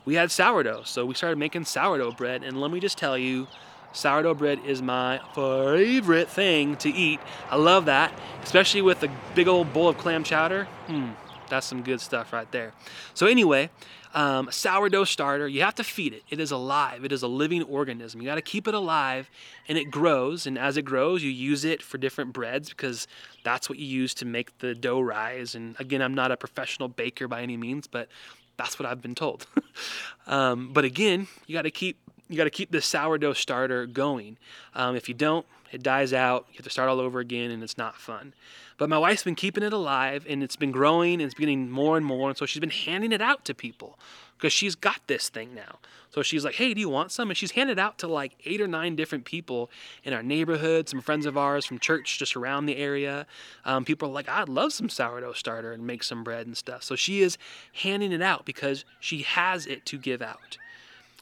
We 0.05 0.15
had 0.15 0.31
sourdough, 0.31 0.83
so 0.83 1.05
we 1.05 1.15
started 1.15 1.37
making 1.37 1.65
sourdough 1.65 2.13
bread. 2.13 2.43
And 2.43 2.59
let 2.61 2.71
me 2.71 2.79
just 2.79 2.97
tell 2.97 3.17
you, 3.17 3.47
sourdough 3.93 4.35
bread 4.35 4.59
is 4.65 4.81
my 4.81 5.19
favorite 5.33 6.29
thing 6.29 6.75
to 6.77 6.89
eat. 6.89 7.19
I 7.49 7.55
love 7.55 7.85
that, 7.85 8.13
especially 8.43 8.81
with 8.81 9.01
a 9.03 9.09
big 9.33 9.47
old 9.47 9.73
bowl 9.73 9.89
of 9.89 9.97
clam 9.97 10.23
chowder. 10.23 10.65
Hmm, 10.87 11.11
that's 11.49 11.67
some 11.67 11.83
good 11.83 12.01
stuff 12.01 12.33
right 12.33 12.51
there. 12.51 12.73
So, 13.13 13.27
anyway, 13.27 13.69
um, 14.15 14.49
sourdough 14.49 15.03
starter, 15.03 15.47
you 15.47 15.61
have 15.61 15.75
to 15.75 15.83
feed 15.83 16.13
it. 16.13 16.23
It 16.29 16.39
is 16.39 16.49
alive, 16.49 17.03
it 17.03 17.11
is 17.11 17.21
a 17.21 17.27
living 17.27 17.63
organism. 17.63 18.21
You 18.21 18.27
got 18.27 18.35
to 18.35 18.41
keep 18.41 18.65
it 18.67 18.73
alive 18.73 19.29
and 19.67 19.77
it 19.77 19.91
grows. 19.91 20.47
And 20.47 20.57
as 20.57 20.77
it 20.77 20.83
grows, 20.83 21.21
you 21.21 21.29
use 21.29 21.65
it 21.65 21.83
for 21.83 21.97
different 21.97 22.31
breads 22.31 22.69
because 22.69 23.07
that's 23.43 23.69
what 23.69 23.77
you 23.77 23.85
use 23.85 24.13
to 24.15 24.25
make 24.25 24.57
the 24.59 24.73
dough 24.73 25.01
rise. 25.01 25.53
And 25.53 25.75
again, 25.79 26.01
I'm 26.01 26.13
not 26.13 26.31
a 26.31 26.37
professional 26.37 26.87
baker 26.87 27.27
by 27.27 27.41
any 27.41 27.57
means, 27.57 27.87
but 27.87 28.07
that's 28.55 28.79
what 28.79 28.85
I've 28.85 29.01
been 29.01 29.15
told. 29.15 29.47
um, 30.27 30.71
but 30.71 30.85
again, 30.85 31.27
you 31.45 31.53
got 31.53 31.63
to 31.63 31.71
keep 31.71 31.99
you 32.27 32.37
got 32.37 32.45
to 32.45 32.49
keep 32.49 32.71
the 32.71 32.81
sourdough 32.81 33.33
starter 33.33 33.85
going. 33.85 34.37
Um, 34.73 34.95
if 34.95 35.07
you 35.07 35.13
don't, 35.13 35.45
it 35.71 35.83
dies 35.83 36.13
out. 36.13 36.45
You 36.49 36.57
have 36.57 36.63
to 36.65 36.69
start 36.69 36.89
all 36.89 36.99
over 36.99 37.19
again, 37.19 37.51
and 37.51 37.63
it's 37.63 37.77
not 37.77 37.95
fun. 37.95 38.33
But 38.77 38.89
my 38.89 38.97
wife's 38.97 39.23
been 39.23 39.35
keeping 39.35 39.63
it 39.63 39.73
alive, 39.73 40.25
and 40.27 40.43
it's 40.43 40.55
been 40.55 40.71
growing, 40.71 41.13
and 41.13 41.23
it's 41.23 41.33
getting 41.33 41.69
more 41.69 41.97
and 41.97 42.05
more. 42.05 42.29
And 42.29 42.37
so 42.37 42.45
she's 42.45 42.59
been 42.59 42.69
handing 42.69 43.11
it 43.11 43.21
out 43.21 43.45
to 43.45 43.53
people 43.53 43.97
because 44.37 44.51
she's 44.51 44.75
got 44.75 44.99
this 45.07 45.29
thing 45.29 45.55
now. 45.55 45.79
So 46.09 46.21
she's 46.21 46.43
like, 46.43 46.55
"Hey, 46.55 46.73
do 46.73 46.81
you 46.81 46.89
want 46.89 47.11
some?" 47.11 47.29
And 47.29 47.37
she's 47.37 47.51
handed 47.51 47.79
out 47.79 47.97
to 47.99 48.07
like 48.07 48.33
eight 48.45 48.61
or 48.61 48.67
nine 48.67 48.95
different 48.95 49.25
people 49.25 49.69
in 50.03 50.13
our 50.13 50.23
neighborhood, 50.23 50.89
some 50.89 51.01
friends 51.01 51.25
of 51.25 51.37
ours 51.37 51.65
from 51.65 51.79
church 51.79 52.19
just 52.19 52.35
around 52.35 52.65
the 52.65 52.77
area. 52.77 53.25
Um, 53.63 53.85
people 53.85 54.09
are 54.09 54.13
like, 54.13 54.29
"I'd 54.29 54.49
love 54.49 54.73
some 54.73 54.89
sourdough 54.89 55.33
starter 55.33 55.71
and 55.71 55.87
make 55.87 56.03
some 56.03 56.23
bread 56.23 56.45
and 56.45 56.57
stuff." 56.57 56.83
So 56.83 56.95
she 56.95 57.21
is 57.21 57.37
handing 57.73 58.11
it 58.11 58.21
out 58.21 58.45
because 58.45 58.85
she 58.99 59.23
has 59.23 59.65
it 59.65 59.85
to 59.87 59.97
give 59.97 60.21
out. 60.21 60.57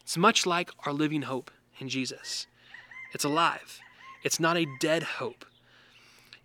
It's 0.01 0.17
much 0.17 0.45
like 0.45 0.71
our 0.85 0.93
living 0.93 1.23
hope 1.23 1.51
in 1.79 1.87
Jesus. 1.87 2.47
It's 3.13 3.23
alive. 3.23 3.79
It's 4.23 4.39
not 4.39 4.57
a 4.57 4.67
dead 4.79 5.03
hope. 5.03 5.45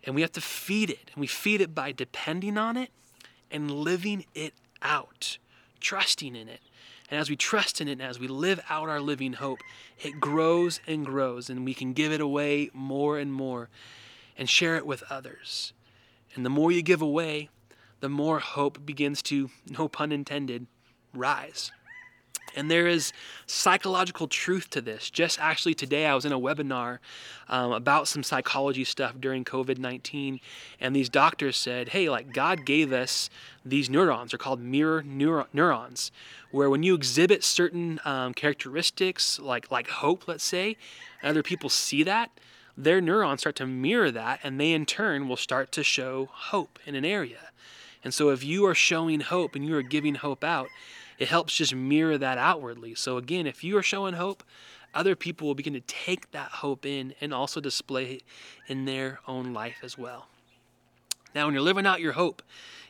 And 0.03 0.15
we 0.15 0.21
have 0.21 0.31
to 0.33 0.41
feed 0.41 0.89
it. 0.89 1.11
And 1.13 1.21
we 1.21 1.27
feed 1.27 1.61
it 1.61 1.73
by 1.73 1.91
depending 1.91 2.57
on 2.57 2.77
it 2.77 2.91
and 3.51 3.71
living 3.71 4.25
it 4.35 4.53
out, 4.81 5.37
trusting 5.79 6.35
in 6.35 6.47
it. 6.47 6.61
And 7.09 7.19
as 7.19 7.29
we 7.29 7.35
trust 7.35 7.81
in 7.81 7.87
it 7.87 7.93
and 7.93 8.01
as 8.01 8.19
we 8.19 8.27
live 8.27 8.59
out 8.69 8.89
our 8.89 9.01
living 9.01 9.33
hope, 9.33 9.59
it 10.01 10.19
grows 10.19 10.79
and 10.85 11.05
grows, 11.05 11.49
and 11.49 11.65
we 11.65 11.73
can 11.73 11.93
give 11.93 12.11
it 12.11 12.21
away 12.21 12.69
more 12.71 13.17
and 13.17 13.33
more 13.33 13.69
and 14.37 14.47
share 14.47 14.75
it 14.75 14.85
with 14.85 15.03
others. 15.09 15.73
And 16.35 16.45
the 16.45 16.49
more 16.49 16.71
you 16.71 16.83
give 16.83 17.01
away, 17.01 17.49
the 17.99 18.09
more 18.09 18.39
hope 18.39 18.85
begins 18.85 19.21
to, 19.23 19.49
no 19.67 19.87
pun 19.87 20.11
intended, 20.11 20.67
rise. 21.13 21.71
And 22.55 22.69
there 22.69 22.87
is 22.87 23.13
psychological 23.45 24.27
truth 24.27 24.69
to 24.71 24.81
this. 24.81 25.09
Just 25.09 25.39
actually 25.39 25.73
today, 25.73 26.05
I 26.05 26.15
was 26.15 26.25
in 26.25 26.31
a 26.31 26.39
webinar 26.39 26.99
um, 27.47 27.71
about 27.71 28.07
some 28.07 28.23
psychology 28.23 28.83
stuff 28.83 29.15
during 29.19 29.43
COVID 29.43 29.77
19, 29.77 30.39
and 30.79 30.95
these 30.95 31.09
doctors 31.09 31.57
said, 31.57 31.89
hey, 31.89 32.09
like 32.09 32.33
God 32.33 32.65
gave 32.65 32.91
us 32.91 33.29
these 33.65 33.89
neurons, 33.89 34.31
they're 34.31 34.37
called 34.37 34.61
mirror 34.61 35.03
neuro- 35.03 35.47
neurons, 35.53 36.11
where 36.51 36.69
when 36.69 36.83
you 36.83 36.95
exhibit 36.95 37.43
certain 37.43 37.99
um, 38.05 38.33
characteristics, 38.33 39.39
like, 39.39 39.71
like 39.71 39.89
hope, 39.89 40.27
let's 40.27 40.43
say, 40.43 40.77
and 41.21 41.29
other 41.29 41.43
people 41.43 41.69
see 41.69 42.03
that, 42.03 42.31
their 42.77 43.01
neurons 43.01 43.41
start 43.41 43.57
to 43.57 43.65
mirror 43.65 44.09
that, 44.11 44.39
and 44.43 44.59
they 44.59 44.71
in 44.71 44.85
turn 44.85 45.27
will 45.27 45.37
start 45.37 45.71
to 45.73 45.83
show 45.83 46.29
hope 46.31 46.79
in 46.85 46.95
an 46.95 47.03
area. 47.03 47.49
And 48.03 48.13
so, 48.13 48.29
if 48.29 48.43
you 48.43 48.65
are 48.65 48.75
showing 48.75 49.19
hope 49.19 49.55
and 49.55 49.65
you 49.65 49.75
are 49.75 49.81
giving 49.81 50.15
hope 50.15 50.43
out, 50.43 50.69
it 51.19 51.27
helps 51.27 51.53
just 51.55 51.75
mirror 51.75 52.17
that 52.17 52.37
outwardly. 52.37 52.95
So, 52.95 53.17
again, 53.17 53.45
if 53.45 53.63
you 53.63 53.77
are 53.77 53.83
showing 53.83 54.15
hope, 54.15 54.43
other 54.93 55.15
people 55.15 55.47
will 55.47 55.55
begin 55.55 55.73
to 55.73 55.81
take 55.81 56.31
that 56.31 56.49
hope 56.49 56.85
in 56.85 57.13
and 57.21 57.33
also 57.33 57.59
display 57.59 58.13
it 58.13 58.23
in 58.67 58.85
their 58.85 59.19
own 59.27 59.53
life 59.53 59.79
as 59.83 59.97
well. 59.97 60.27
Now, 61.35 61.45
when 61.45 61.53
you're 61.53 61.61
living 61.61 61.85
out 61.85 62.01
your 62.01 62.13
hope 62.13 62.41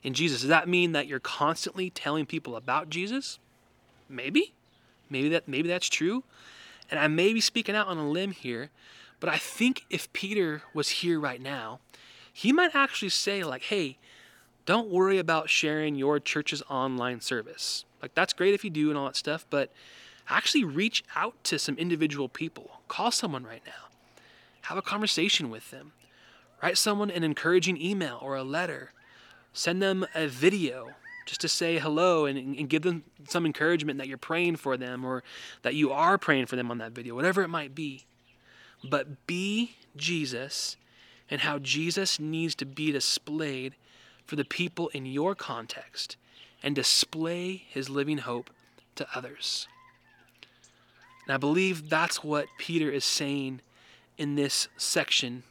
in 0.04 0.14
Jesus, 0.14 0.42
does 0.42 0.50
that 0.50 0.70
mean 0.70 0.94
that 0.94 1.08
you're 1.08 1.20
constantly 1.20 1.90
telling 1.90 2.26
people 2.26 2.56
about 2.56 2.90
Jesus? 2.90 3.40
Maybe. 4.08 4.54
Maybe 5.10 5.30
that 5.30 5.48
maybe 5.48 5.68
that's 5.68 5.90
true. 5.90 6.24
And 6.90 7.00
I 7.00 7.08
may 7.08 7.34
be 7.34 7.42
speaking 7.42 7.76
out 7.76 7.88
on 7.88 7.98
a 7.98 8.10
limb 8.10 8.32
here, 8.32 8.70
but 9.20 9.30
I 9.30 9.38
think 9.38 9.86
if 9.90 10.12
Peter 10.14 10.62
was 10.74 10.90
here 10.90 11.20
right 11.20 11.42
now, 11.42 11.80
he 12.32 12.54
might 12.54 12.76
actually 12.76 13.10
say 13.10 13.44
like, 13.44 13.64
"Hey, 13.64 13.98
don't 14.70 14.92
worry 14.92 15.18
about 15.18 15.50
sharing 15.50 15.96
your 15.96 16.20
church's 16.20 16.62
online 16.70 17.22
service. 17.22 17.86
Like, 18.04 18.14
that's 18.14 18.34
great 18.34 18.54
if 18.54 18.64
you 18.64 18.70
do 18.70 18.90
and 18.90 19.00
all 19.00 19.06
that 19.06 19.16
stuff, 19.16 19.44
but 19.50 19.72
actually 20.30 20.64
reach 20.64 21.04
out 21.16 21.34
to 21.46 21.58
some 21.58 21.76
individual 21.80 22.30
people. 22.30 22.80
Call 22.88 23.10
someone 23.10 23.44
right 23.44 23.64
now. 23.66 23.90
Have 24.62 24.78
a 24.78 24.84
conversation 24.84 25.50
with 25.50 25.72
them. 25.72 25.94
Write 26.62 26.78
someone 26.78 27.10
an 27.10 27.24
encouraging 27.24 27.82
email 27.82 28.20
or 28.22 28.36
a 28.36 28.44
letter. 28.44 28.94
Send 29.54 29.82
them 29.82 30.06
a 30.14 30.28
video 30.28 30.90
just 31.26 31.42
to 31.42 31.48
say 31.48 31.80
hello 31.80 32.28
and, 32.28 32.38
and 32.38 32.70
give 32.70 32.84
them 32.84 33.06
some 33.28 33.48
encouragement 33.48 33.98
that 33.98 34.08
you're 34.08 34.20
praying 34.20 34.58
for 34.58 34.78
them 34.78 35.04
or 35.04 35.24
that 35.64 35.74
you 35.74 35.92
are 35.92 36.20
praying 36.20 36.46
for 36.46 36.58
them 36.58 36.70
on 36.70 36.78
that 36.78 36.92
video, 36.92 37.16
whatever 37.16 37.42
it 37.42 37.48
might 37.48 37.74
be. 37.74 38.06
But 38.88 39.26
be 39.26 39.78
Jesus 39.96 40.78
and 41.28 41.42
how 41.42 41.58
Jesus 41.58 42.20
needs 42.20 42.54
to 42.54 42.68
be 42.68 42.92
displayed 42.92 43.74
for 44.30 44.36
the 44.36 44.46
people 44.46 44.90
in 44.90 45.08
your 45.08 45.34
context 45.34 46.16
and 46.62 46.76
display 46.76 47.64
his 47.68 47.90
living 47.90 48.20
hope 48.20 48.52
to 48.94 49.08
others. 49.16 49.68
And 51.26 51.34
I 51.34 51.38
believe 51.38 51.90
that's 51.90 52.24
what 52.24 52.46
Peter 52.60 52.92
is 52.92 53.04
saying 53.04 53.62
in 54.20 54.36
this 54.36 54.68
section 54.78 55.42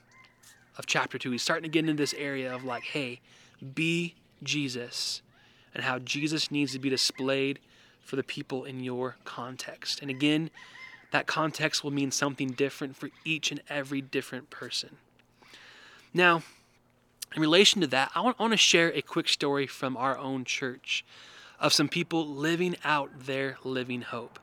of 0.77 0.87
chapter 0.87 1.19
2. 1.19 1.33
He's 1.33 1.43
starting 1.43 1.65
to 1.65 1.69
get 1.69 1.81
into 1.89 2.01
this 2.01 2.15
area 2.15 2.55
of 2.55 2.63
like, 2.63 2.85
hey, 2.85 3.19
be 3.75 4.15
Jesus 4.45 5.23
and 5.75 5.83
how 5.83 5.99
Jesus 5.99 6.53
needs 6.53 6.71
to 6.71 6.79
be 6.79 6.89
displayed 6.89 7.59
for 8.05 8.15
the 8.15 8.23
people 8.23 8.63
in 8.63 8.79
your 8.79 9.17
context. 9.25 10.01
And 10.01 10.09
again, 10.09 10.51
that 11.11 11.27
context 11.27 11.83
will 11.83 11.91
mean 11.91 12.13
something 12.13 12.51
different 12.51 12.95
for 12.95 13.11
each 13.25 13.51
and 13.51 13.61
every 13.69 14.01
different 14.01 14.51
person. 14.51 14.99
Now, 16.15 16.45
in 17.35 17.43
relation 17.43 17.81
to 17.83 17.87
that, 17.89 18.11
I 18.15 18.21
want, 18.21 18.37
I 18.39 18.43
want 18.43 18.53
to 18.53 18.59
share 18.59 18.93
a 18.95 19.03
quick 19.03 19.29
story 19.29 19.67
from 19.67 19.97
our 19.97 20.17
own 20.17 20.45
church 20.45 21.05
of 21.61 21.73
some 21.73 21.89
people 21.89 22.27
living 22.27 22.77
out 22.85 23.11
their 23.27 23.59
living 23.65 24.03
hope. 24.03 24.39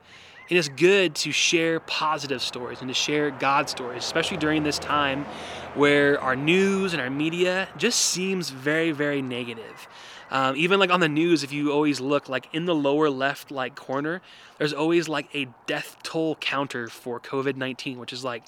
And 0.49 0.59
it's 0.59 0.69
good 0.69 1.15
to 1.15 1.31
share 1.31 1.79
positive 1.79 2.41
stories 2.41 2.81
and 2.81 2.87
to 2.87 2.93
share 2.93 3.31
God 3.31 3.67
stories, 3.67 4.03
especially 4.03 4.37
during 4.37 4.61
this 4.61 4.77
time 4.77 5.25
where 5.73 6.21
our 6.21 6.35
news 6.35 6.93
and 6.93 7.01
our 7.01 7.09
media 7.09 7.67
just 7.77 7.99
seems 7.99 8.51
very, 8.51 8.91
very 8.91 9.23
negative. 9.23 9.87
Um, 10.29 10.55
even 10.55 10.79
like 10.79 10.91
on 10.91 10.99
the 10.99 11.09
news, 11.09 11.43
if 11.43 11.51
you 11.51 11.71
always 11.71 11.99
look 11.99 12.29
like 12.29 12.47
in 12.53 12.65
the 12.65 12.75
lower 12.75 13.09
left 13.09 13.49
like 13.49 13.75
corner, 13.75 14.21
there's 14.57 14.73
always 14.73 15.07
like 15.07 15.33
a 15.33 15.47
death 15.65 15.97
toll 16.03 16.35
counter 16.35 16.87
for 16.89 17.19
COVID 17.19 17.55
19, 17.55 17.99
which 17.99 18.13
is 18.13 18.23
like 18.23 18.43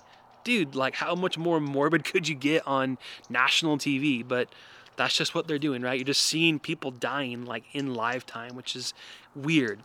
dude, 0.48 0.76
like 0.76 0.96
how 0.96 1.14
much 1.14 1.38
more 1.38 1.60
morbid 1.60 2.06
could 2.06 2.26
you 2.26 2.34
get 2.34 2.66
on 2.66 2.98
national 3.30 3.78
TV? 3.78 4.26
But 4.26 4.48
that's 4.96 5.14
just 5.14 5.36
what 5.36 5.46
they're 5.46 5.60
doing, 5.60 5.82
right? 5.82 6.00
You're 6.00 6.06
just 6.06 6.22
seeing 6.22 6.58
people 6.58 6.90
dying 6.90 7.44
like 7.44 7.66
in 7.74 7.94
live 7.94 8.26
time, 8.26 8.56
which 8.56 8.74
is 8.74 8.94
weird. 9.36 9.82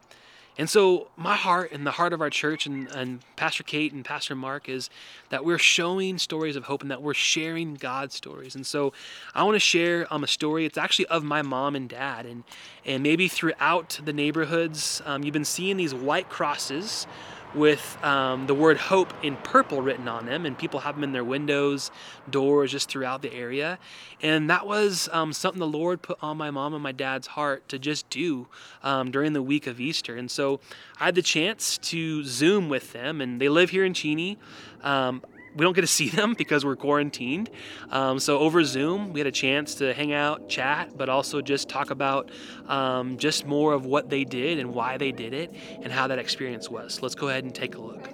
And 0.56 0.70
so, 0.70 1.08
my 1.16 1.34
heart 1.34 1.72
and 1.72 1.84
the 1.84 1.92
heart 1.92 2.12
of 2.12 2.20
our 2.20 2.30
church 2.30 2.66
and, 2.66 2.86
and 2.92 3.20
Pastor 3.34 3.64
Kate 3.64 3.92
and 3.92 4.04
Pastor 4.04 4.36
Mark 4.36 4.68
is 4.68 4.88
that 5.30 5.44
we're 5.44 5.58
showing 5.58 6.18
stories 6.18 6.54
of 6.54 6.64
hope 6.64 6.82
and 6.82 6.90
that 6.90 7.02
we're 7.02 7.14
sharing 7.14 7.74
God's 7.74 8.14
stories. 8.14 8.54
And 8.54 8.64
so, 8.64 8.92
I 9.34 9.42
want 9.42 9.56
to 9.56 9.60
share 9.60 10.06
um, 10.14 10.22
a 10.22 10.28
story. 10.28 10.64
It's 10.64 10.78
actually 10.78 11.06
of 11.06 11.24
my 11.24 11.42
mom 11.42 11.74
and 11.74 11.88
dad. 11.88 12.26
And, 12.26 12.44
and 12.84 13.02
maybe 13.02 13.26
throughout 13.26 13.98
the 14.04 14.12
neighborhoods, 14.12 15.02
um, 15.06 15.24
you've 15.24 15.32
been 15.32 15.44
seeing 15.44 15.78
these 15.78 15.94
white 15.94 16.28
crosses 16.28 17.06
with 17.54 18.02
um, 18.02 18.46
the 18.46 18.54
word 18.54 18.76
hope 18.76 19.12
in 19.22 19.36
purple 19.36 19.82
written 19.82 20.08
on 20.08 20.26
them, 20.26 20.46
and 20.46 20.56
people 20.56 20.80
have 20.80 20.94
them 20.94 21.04
in 21.04 21.12
their 21.12 21.24
windows, 21.24 21.90
doors, 22.30 22.70
just 22.70 22.88
throughout 22.88 23.22
the 23.22 23.32
area. 23.32 23.78
And 24.22 24.48
that 24.50 24.66
was 24.66 25.08
um, 25.12 25.32
something 25.32 25.60
the 25.60 25.66
Lord 25.66 26.02
put 26.02 26.18
on 26.22 26.36
my 26.36 26.50
mom 26.50 26.74
and 26.74 26.82
my 26.82 26.92
dad's 26.92 27.28
heart 27.28 27.68
to 27.68 27.78
just 27.78 28.08
do 28.10 28.48
um, 28.82 29.10
during 29.10 29.32
the 29.32 29.42
week 29.42 29.66
of 29.66 29.80
Easter. 29.80 30.16
And 30.16 30.30
so 30.30 30.60
I 31.00 31.06
had 31.06 31.14
the 31.14 31.22
chance 31.22 31.78
to 31.78 32.24
Zoom 32.24 32.68
with 32.68 32.92
them, 32.92 33.20
and 33.20 33.40
they 33.40 33.48
live 33.48 33.70
here 33.70 33.84
in 33.84 33.94
Cheney. 33.94 34.38
Um, 34.82 35.22
we 35.54 35.64
don't 35.64 35.74
get 35.74 35.82
to 35.82 35.86
see 35.86 36.08
them 36.08 36.34
because 36.38 36.64
we're 36.64 36.76
quarantined. 36.76 37.50
Um, 37.90 38.18
so 38.18 38.38
over 38.38 38.64
Zoom, 38.64 39.12
we 39.12 39.20
had 39.20 39.26
a 39.26 39.32
chance 39.32 39.74
to 39.76 39.92
hang 39.92 40.12
out, 40.12 40.48
chat, 40.48 40.96
but 40.96 41.08
also 41.08 41.40
just 41.40 41.68
talk 41.68 41.90
about 41.90 42.30
um, 42.66 43.18
just 43.18 43.46
more 43.46 43.72
of 43.72 43.86
what 43.86 44.10
they 44.10 44.24
did 44.24 44.58
and 44.58 44.74
why 44.74 44.96
they 44.96 45.12
did 45.12 45.34
it 45.34 45.54
and 45.82 45.92
how 45.92 46.06
that 46.08 46.18
experience 46.18 46.68
was. 46.68 47.02
let's 47.02 47.14
go 47.14 47.28
ahead 47.28 47.44
and 47.44 47.54
take 47.54 47.74
a 47.74 47.80
look. 47.80 48.08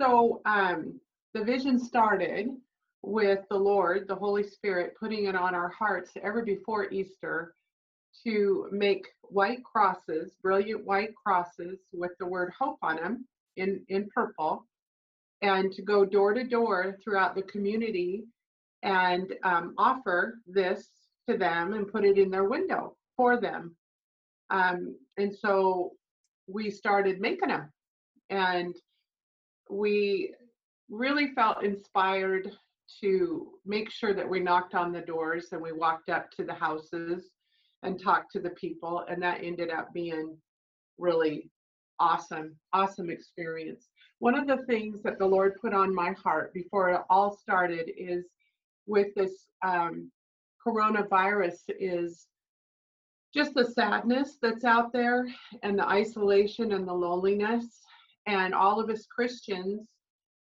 So 0.00 0.40
um, 0.44 1.00
the 1.34 1.42
vision 1.44 1.78
started 1.78 2.48
with 3.02 3.40
the 3.50 3.56
Lord, 3.56 4.06
the 4.08 4.14
Holy 4.14 4.42
Spirit, 4.42 4.94
putting 4.98 5.24
it 5.24 5.34
on 5.34 5.54
our 5.54 5.68
hearts 5.68 6.12
ever 6.22 6.44
before 6.44 6.90
Easter 6.90 7.54
to 8.24 8.68
make 8.72 9.06
white 9.22 9.62
crosses, 9.64 10.32
brilliant 10.42 10.84
white 10.84 11.14
crosses 11.14 11.78
with 11.92 12.10
the 12.18 12.26
word 12.26 12.52
hope 12.58 12.78
on 12.82 12.96
them 12.96 13.26
in, 13.56 13.80
in 13.88 14.08
purple 14.14 14.66
and 15.42 15.72
to 15.72 15.82
go 15.82 16.04
door 16.04 16.34
to 16.34 16.44
door 16.44 16.98
throughout 17.02 17.34
the 17.34 17.42
community 17.42 18.24
and 18.82 19.34
um, 19.44 19.74
offer 19.78 20.38
this 20.46 20.88
to 21.28 21.36
them 21.36 21.74
and 21.74 21.88
put 21.88 22.04
it 22.04 22.18
in 22.18 22.30
their 22.30 22.44
window 22.44 22.96
for 23.16 23.40
them. 23.40 23.76
Um, 24.50 24.96
and 25.16 25.34
so 25.34 25.92
we 26.46 26.70
started 26.70 27.20
making 27.20 27.48
them 27.48 27.70
and 28.30 28.74
we 29.70 30.34
really 30.88 31.34
felt 31.34 31.64
inspired 31.64 32.50
to 33.02 33.48
make 33.66 33.90
sure 33.90 34.14
that 34.14 34.28
we 34.28 34.40
knocked 34.40 34.74
on 34.74 34.92
the 34.92 35.00
doors 35.00 35.48
and 35.52 35.60
we 35.60 35.72
walked 35.72 36.08
up 36.08 36.30
to 36.30 36.44
the 36.44 36.54
houses 36.54 37.30
and 37.82 38.02
talked 38.02 38.32
to 38.32 38.40
the 38.40 38.50
people 38.50 39.04
and 39.08 39.22
that 39.22 39.42
ended 39.42 39.70
up 39.70 39.92
being 39.92 40.36
really 40.96 41.50
awesome 42.00 42.54
awesome 42.72 43.10
experience 43.10 43.88
one 44.20 44.34
of 44.34 44.46
the 44.46 44.64
things 44.66 45.02
that 45.02 45.18
the 45.18 45.26
Lord 45.26 45.54
put 45.60 45.72
on 45.72 45.94
my 45.94 46.12
heart 46.12 46.52
before 46.52 46.90
it 46.90 47.00
all 47.08 47.36
started 47.36 47.90
is 47.96 48.24
with 48.86 49.14
this 49.14 49.46
um, 49.64 50.10
coronavirus 50.66 51.58
is 51.68 52.26
just 53.34 53.54
the 53.54 53.64
sadness 53.64 54.38
that's 54.42 54.64
out 54.64 54.92
there 54.92 55.26
and 55.62 55.78
the 55.78 55.86
isolation 55.86 56.72
and 56.72 56.88
the 56.88 56.92
loneliness. 56.92 57.66
And 58.26 58.54
all 58.54 58.80
of 58.80 58.90
us 58.90 59.06
Christians 59.06 59.86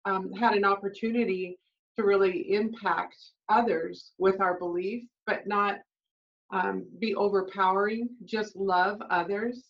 um, 0.04 0.32
had 0.32 0.54
an 0.54 0.64
opportunity 0.64 1.58
to 1.96 2.04
really 2.04 2.54
impact 2.54 3.16
others 3.48 4.12
with 4.18 4.40
our 4.40 4.58
belief, 4.58 5.04
but 5.26 5.46
not 5.46 5.78
um, 6.50 6.86
be 6.98 7.14
overpowering, 7.14 8.08
just 8.24 8.56
love 8.56 9.02
others. 9.10 9.64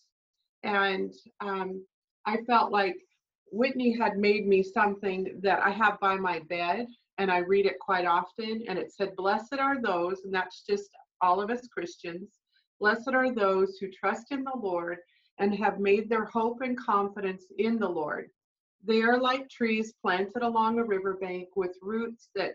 And 0.62 1.12
um, 1.40 1.84
I 2.26 2.38
felt 2.46 2.72
like 2.72 2.96
Whitney 3.52 3.96
had 3.96 4.18
made 4.18 4.46
me 4.46 4.62
something 4.62 5.40
that 5.42 5.60
I 5.62 5.70
have 5.70 5.98
by 6.00 6.16
my 6.16 6.40
bed 6.48 6.86
and 7.18 7.30
I 7.30 7.38
read 7.38 7.66
it 7.66 7.78
quite 7.80 8.06
often. 8.06 8.62
And 8.68 8.78
it 8.78 8.92
said, 8.92 9.16
Blessed 9.16 9.58
are 9.58 9.80
those, 9.80 10.24
and 10.24 10.34
that's 10.34 10.62
just 10.68 10.90
all 11.20 11.40
of 11.40 11.50
us 11.50 11.66
Christians, 11.68 12.30
blessed 12.80 13.10
are 13.12 13.34
those 13.34 13.76
who 13.78 13.88
trust 13.90 14.30
in 14.30 14.44
the 14.44 14.56
Lord 14.56 14.98
and 15.38 15.54
have 15.54 15.80
made 15.80 16.08
their 16.08 16.24
hope 16.26 16.60
and 16.60 16.78
confidence 16.78 17.44
in 17.58 17.78
the 17.78 17.88
Lord. 17.88 18.28
They 18.84 19.02
are 19.02 19.18
like 19.18 19.48
trees 19.48 19.92
planted 20.00 20.42
along 20.42 20.78
a 20.78 20.84
riverbank 20.84 21.48
with 21.56 21.76
roots 21.82 22.28
that 22.34 22.54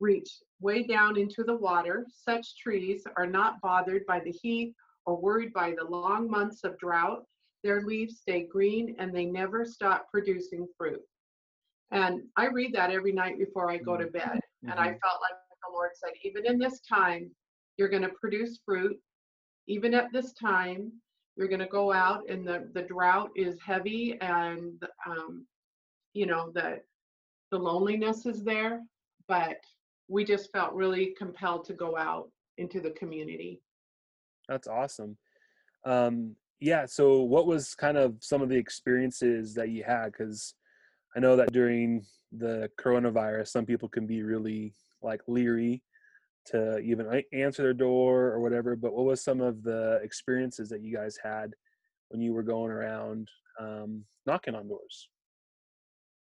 reach 0.00 0.30
way 0.60 0.82
down 0.82 1.18
into 1.18 1.44
the 1.44 1.56
water. 1.56 2.06
Such 2.10 2.58
trees 2.58 3.04
are 3.16 3.26
not 3.26 3.60
bothered 3.60 4.06
by 4.06 4.20
the 4.20 4.32
heat 4.32 4.74
or 5.06 5.20
worried 5.20 5.52
by 5.52 5.74
the 5.76 5.84
long 5.84 6.30
months 6.30 6.64
of 6.64 6.78
drought 6.78 7.24
their 7.64 7.80
leaves 7.82 8.20
stay 8.20 8.42
green 8.44 8.94
and 8.98 9.12
they 9.12 9.24
never 9.24 9.64
stop 9.64 10.06
producing 10.12 10.68
fruit. 10.78 11.00
And 11.90 12.22
I 12.36 12.48
read 12.48 12.74
that 12.74 12.90
every 12.90 13.12
night 13.12 13.38
before 13.38 13.70
I 13.70 13.78
go 13.78 13.96
to 13.96 14.06
bed. 14.06 14.38
And 14.62 14.74
I 14.74 14.84
felt 14.84 15.20
like 15.20 15.38
the 15.62 15.72
Lord 15.72 15.90
said, 15.94 16.10
even 16.22 16.46
in 16.46 16.58
this 16.58 16.80
time, 16.80 17.30
you're 17.76 17.88
going 17.88 18.02
to 18.02 18.12
produce 18.20 18.60
fruit. 18.64 18.96
Even 19.66 19.94
at 19.94 20.12
this 20.12 20.34
time, 20.34 20.92
you're 21.36 21.48
going 21.48 21.60
to 21.60 21.66
go 21.66 21.90
out 21.92 22.28
and 22.28 22.46
the, 22.46 22.68
the 22.74 22.82
drought 22.82 23.30
is 23.34 23.58
heavy 23.64 24.18
and, 24.20 24.82
um, 25.06 25.46
you 26.12 26.26
know, 26.26 26.50
the, 26.54 26.80
the 27.50 27.58
loneliness 27.58 28.26
is 28.26 28.44
there. 28.44 28.82
But 29.26 29.56
we 30.08 30.24
just 30.24 30.52
felt 30.52 30.74
really 30.74 31.14
compelled 31.16 31.64
to 31.66 31.72
go 31.72 31.96
out 31.96 32.28
into 32.58 32.80
the 32.80 32.90
community. 32.90 33.62
That's 34.48 34.68
awesome. 34.68 35.16
Um, 35.84 36.36
yeah. 36.60 36.86
So, 36.86 37.22
what 37.22 37.46
was 37.46 37.74
kind 37.74 37.96
of 37.96 38.16
some 38.20 38.42
of 38.42 38.48
the 38.48 38.56
experiences 38.56 39.54
that 39.54 39.70
you 39.70 39.84
had? 39.84 40.12
Because 40.12 40.54
I 41.16 41.20
know 41.20 41.36
that 41.36 41.52
during 41.52 42.04
the 42.32 42.70
coronavirus, 42.80 43.48
some 43.48 43.66
people 43.66 43.88
can 43.88 44.06
be 44.06 44.22
really 44.22 44.74
like 45.02 45.20
leery 45.26 45.82
to 46.46 46.78
even 46.78 47.22
answer 47.32 47.62
their 47.62 47.74
door 47.74 48.26
or 48.28 48.40
whatever. 48.40 48.76
But 48.76 48.94
what 48.94 49.06
was 49.06 49.22
some 49.22 49.40
of 49.40 49.62
the 49.62 50.00
experiences 50.02 50.68
that 50.70 50.82
you 50.82 50.94
guys 50.94 51.18
had 51.22 51.54
when 52.08 52.20
you 52.20 52.32
were 52.32 52.42
going 52.42 52.70
around 52.70 53.28
um, 53.58 54.04
knocking 54.26 54.54
on 54.54 54.68
doors? 54.68 55.08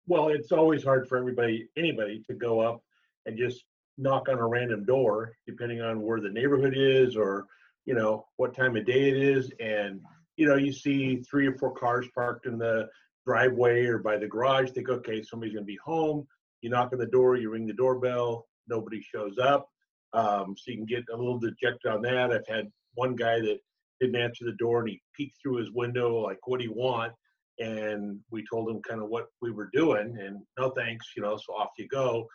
well, 0.08 0.30
it's 0.30 0.52
always 0.52 0.84
hard 0.84 1.08
for 1.08 1.18
everybody, 1.18 1.68
anybody 1.78 2.24
to 2.28 2.34
go 2.34 2.60
up 2.60 2.84
and 3.26 3.38
just 3.38 3.66
knock 3.98 4.30
on 4.30 4.38
a 4.38 4.48
random 4.48 4.86
door, 4.86 5.34
depending 5.48 5.82
on 5.82 6.02
where 6.02 6.20
the 6.20 6.30
neighborhood 6.30 6.76
is 6.76 7.16
or, 7.16 7.46
you 7.86 7.94
know, 7.94 8.26
what 8.38 8.56
time 8.56 8.76
of 8.76 8.86
day 8.86 9.10
it 9.10 9.18
is. 9.18 9.52
And, 9.60 10.02
you 10.38 10.48
know, 10.48 10.56
you 10.56 10.74
see 10.74 11.22
three 11.30 11.48
or 11.48 11.58
four 11.58 11.74
cars 11.74 12.08
parked 12.14 12.46
in 12.46 12.58
the 12.58 12.88
driveway 13.26 13.86
or 13.86 14.00
by 14.00 14.18
the 14.18 14.28
garage, 14.28 14.72
think, 14.72 14.90
okay, 14.90 15.24
somebody's 15.24 15.54
going 15.54 15.66
to 15.66 15.72
be 15.72 15.80
home. 15.84 16.28
You 16.62 16.70
knock 16.70 16.90
on 16.94 17.00
the 17.00 17.06
door, 17.06 17.36
you 17.36 17.50
ring 17.50 17.68
the 17.68 17.74
doorbell, 17.74 18.48
nobody 18.68 19.02
shows 19.02 19.38
up. 19.38 19.68
Um, 20.14 20.56
so 20.58 20.72
you 20.72 20.78
can 20.78 20.86
get 20.86 21.04
a 21.14 21.18
little 21.18 21.40
dejected 21.40 21.92
on 21.92 22.02
that. 22.04 22.32
I've 22.32 22.48
had 22.48 22.72
one 22.96 23.16
guy 23.16 23.40
that 23.40 23.60
didn't 24.00 24.16
answer 24.16 24.46
the 24.46 24.54
door 24.54 24.80
and 24.80 24.90
he 24.90 25.02
peeked 25.16 25.38
through 25.42 25.58
his 25.58 25.72
window, 25.72 26.16
like, 26.22 26.40
what 26.48 26.60
do 26.60 26.66
you 26.66 26.74
want? 26.74 27.14
and 27.60 28.20
we 28.32 28.44
told 28.52 28.70
him 28.70 28.82
kind 28.82 29.02
of 29.02 29.10
what 29.10 29.28
we 29.42 29.52
were 29.52 29.70
doing 29.74 30.18
and 30.20 30.42
no 30.60 30.70
thanks 30.72 31.06
you 31.16 31.24
know 31.24 31.38
so 31.38 31.54
off 31.54 31.70
you 31.78 31.88
go 31.88 32.28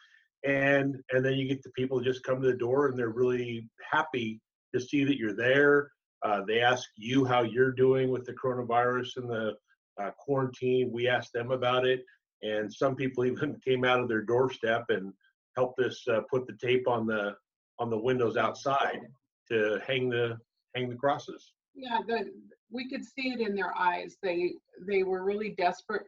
and 0.46 0.96
and 1.12 1.24
then 1.24 1.34
you 1.34 1.46
get 1.46 1.62
the 1.62 1.70
people 1.70 2.00
just 2.00 2.24
come 2.24 2.40
to 2.40 2.46
the 2.46 2.56
door 2.56 2.88
and 2.88 2.98
they're 2.98 3.10
really 3.10 3.68
happy 3.90 4.40
to 4.74 4.80
see 4.80 5.04
that 5.04 5.16
you're 5.16 5.36
there 5.36 5.90
uh, 6.24 6.42
they 6.46 6.60
ask 6.60 6.88
you 6.96 7.24
how 7.24 7.42
you're 7.42 7.72
doing 7.72 8.10
with 8.10 8.24
the 8.26 8.32
coronavirus 8.34 9.16
and 9.16 9.28
the 9.30 9.54
uh, 10.00 10.10
quarantine 10.18 10.90
we 10.92 11.08
asked 11.08 11.32
them 11.32 11.50
about 11.50 11.86
it 11.86 12.04
and 12.42 12.72
some 12.72 12.94
people 12.94 13.24
even 13.32 13.56
came 13.66 13.84
out 13.84 14.00
of 14.00 14.08
their 14.08 14.22
doorstep 14.22 14.84
and 14.88 15.12
helped 15.56 15.80
us 15.80 16.02
uh, 16.08 16.20
put 16.30 16.46
the 16.46 16.56
tape 16.64 16.86
on 16.88 17.06
the 17.06 17.34
on 17.78 17.90
the 17.90 17.98
windows 17.98 18.36
outside 18.36 19.00
to 19.50 19.80
hang 19.86 20.08
the 20.08 20.36
hang 20.74 20.88
the 20.88 20.94
crosses 20.96 21.52
Yeah, 21.74 21.98
the, 22.06 22.30
we 22.70 22.88
could 22.88 23.04
see 23.04 23.30
it 23.30 23.40
in 23.40 23.54
their 23.54 23.76
eyes. 23.76 24.16
They 24.22 24.52
they 24.88 25.02
were 25.02 25.24
really 25.24 25.54
desperate 25.58 26.06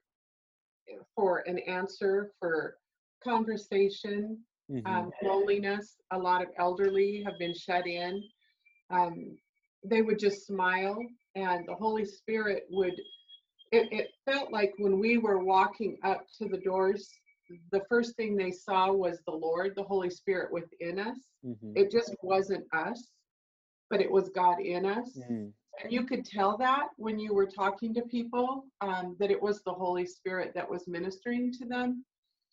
for 1.17 1.43
an 1.47 1.59
answer, 1.61 2.33
for 2.39 2.77
conversation, 3.25 4.39
Mhm. 4.71 4.87
um, 4.87 5.13
loneliness. 5.23 5.97
A 6.13 6.19
lot 6.19 6.43
of 6.43 6.49
elderly 6.57 7.23
have 7.25 7.39
been 7.39 7.55
shut 7.55 7.87
in. 7.87 8.23
Um, 8.93 9.37
they 9.85 10.03
would 10.03 10.19
just 10.19 10.47
smile, 10.47 10.99
and 11.35 11.67
the 11.67 11.75
Holy 11.75 12.05
Spirit 12.05 12.65
would. 12.71 12.95
It, 13.73 13.89
it 13.91 14.11
felt 14.31 14.53
like 14.53 14.75
when 14.79 14.99
we 15.01 15.17
were 15.19 15.43
walking 15.43 15.97
up 16.05 16.27
to 16.39 16.47
the 16.47 16.59
doors, 16.59 17.11
the 17.71 17.83
first 17.89 18.15
thing 18.17 18.37
they 18.37 18.51
saw 18.51 18.93
was 18.93 19.21
the 19.27 19.33
Lord, 19.33 19.73
the 19.75 19.83
Holy 19.83 20.11
Spirit 20.11 20.53
within 20.53 20.99
us. 20.99 21.19
Mhm. 21.45 21.73
It 21.75 21.91
just 21.91 22.15
wasn't 22.23 22.67
us, 22.73 23.11
but 23.89 24.01
it 24.01 24.11
was 24.11 24.29
God 24.29 24.61
in 24.61 24.85
us. 24.85 25.17
Mhm. 25.19 25.53
And 25.83 25.93
you 25.93 26.05
could 26.05 26.25
tell 26.27 26.59
that 26.59 26.91
when 26.97 27.19
you 27.19 27.33
were 27.35 27.47
talking 27.47 27.95
to 27.95 28.03
people, 28.03 28.67
um, 28.83 29.17
that 29.19 29.31
it 29.31 29.41
was 29.41 29.63
the 29.63 29.73
Holy 29.73 30.05
Spirit 30.07 30.53
that 30.55 30.69
was 30.69 30.87
ministering 30.87 31.51
to 31.55 31.65
them. 31.65 32.05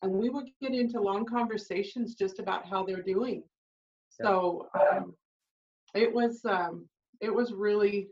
And 0.02 0.14
we 0.14 0.30
would 0.30 0.50
get 0.62 0.74
into 0.74 1.02
long 1.02 1.26
conversations 1.26 2.16
just 2.16 2.40
about 2.40 2.66
how 2.66 2.84
they're 2.86 3.04
doing. 3.04 3.44
So 4.08 4.70
um, 4.74 5.18
it 5.96 6.14
was 6.14 6.42
um, 6.46 6.86
it 7.22 7.34
was 7.34 7.54
really 7.54 8.08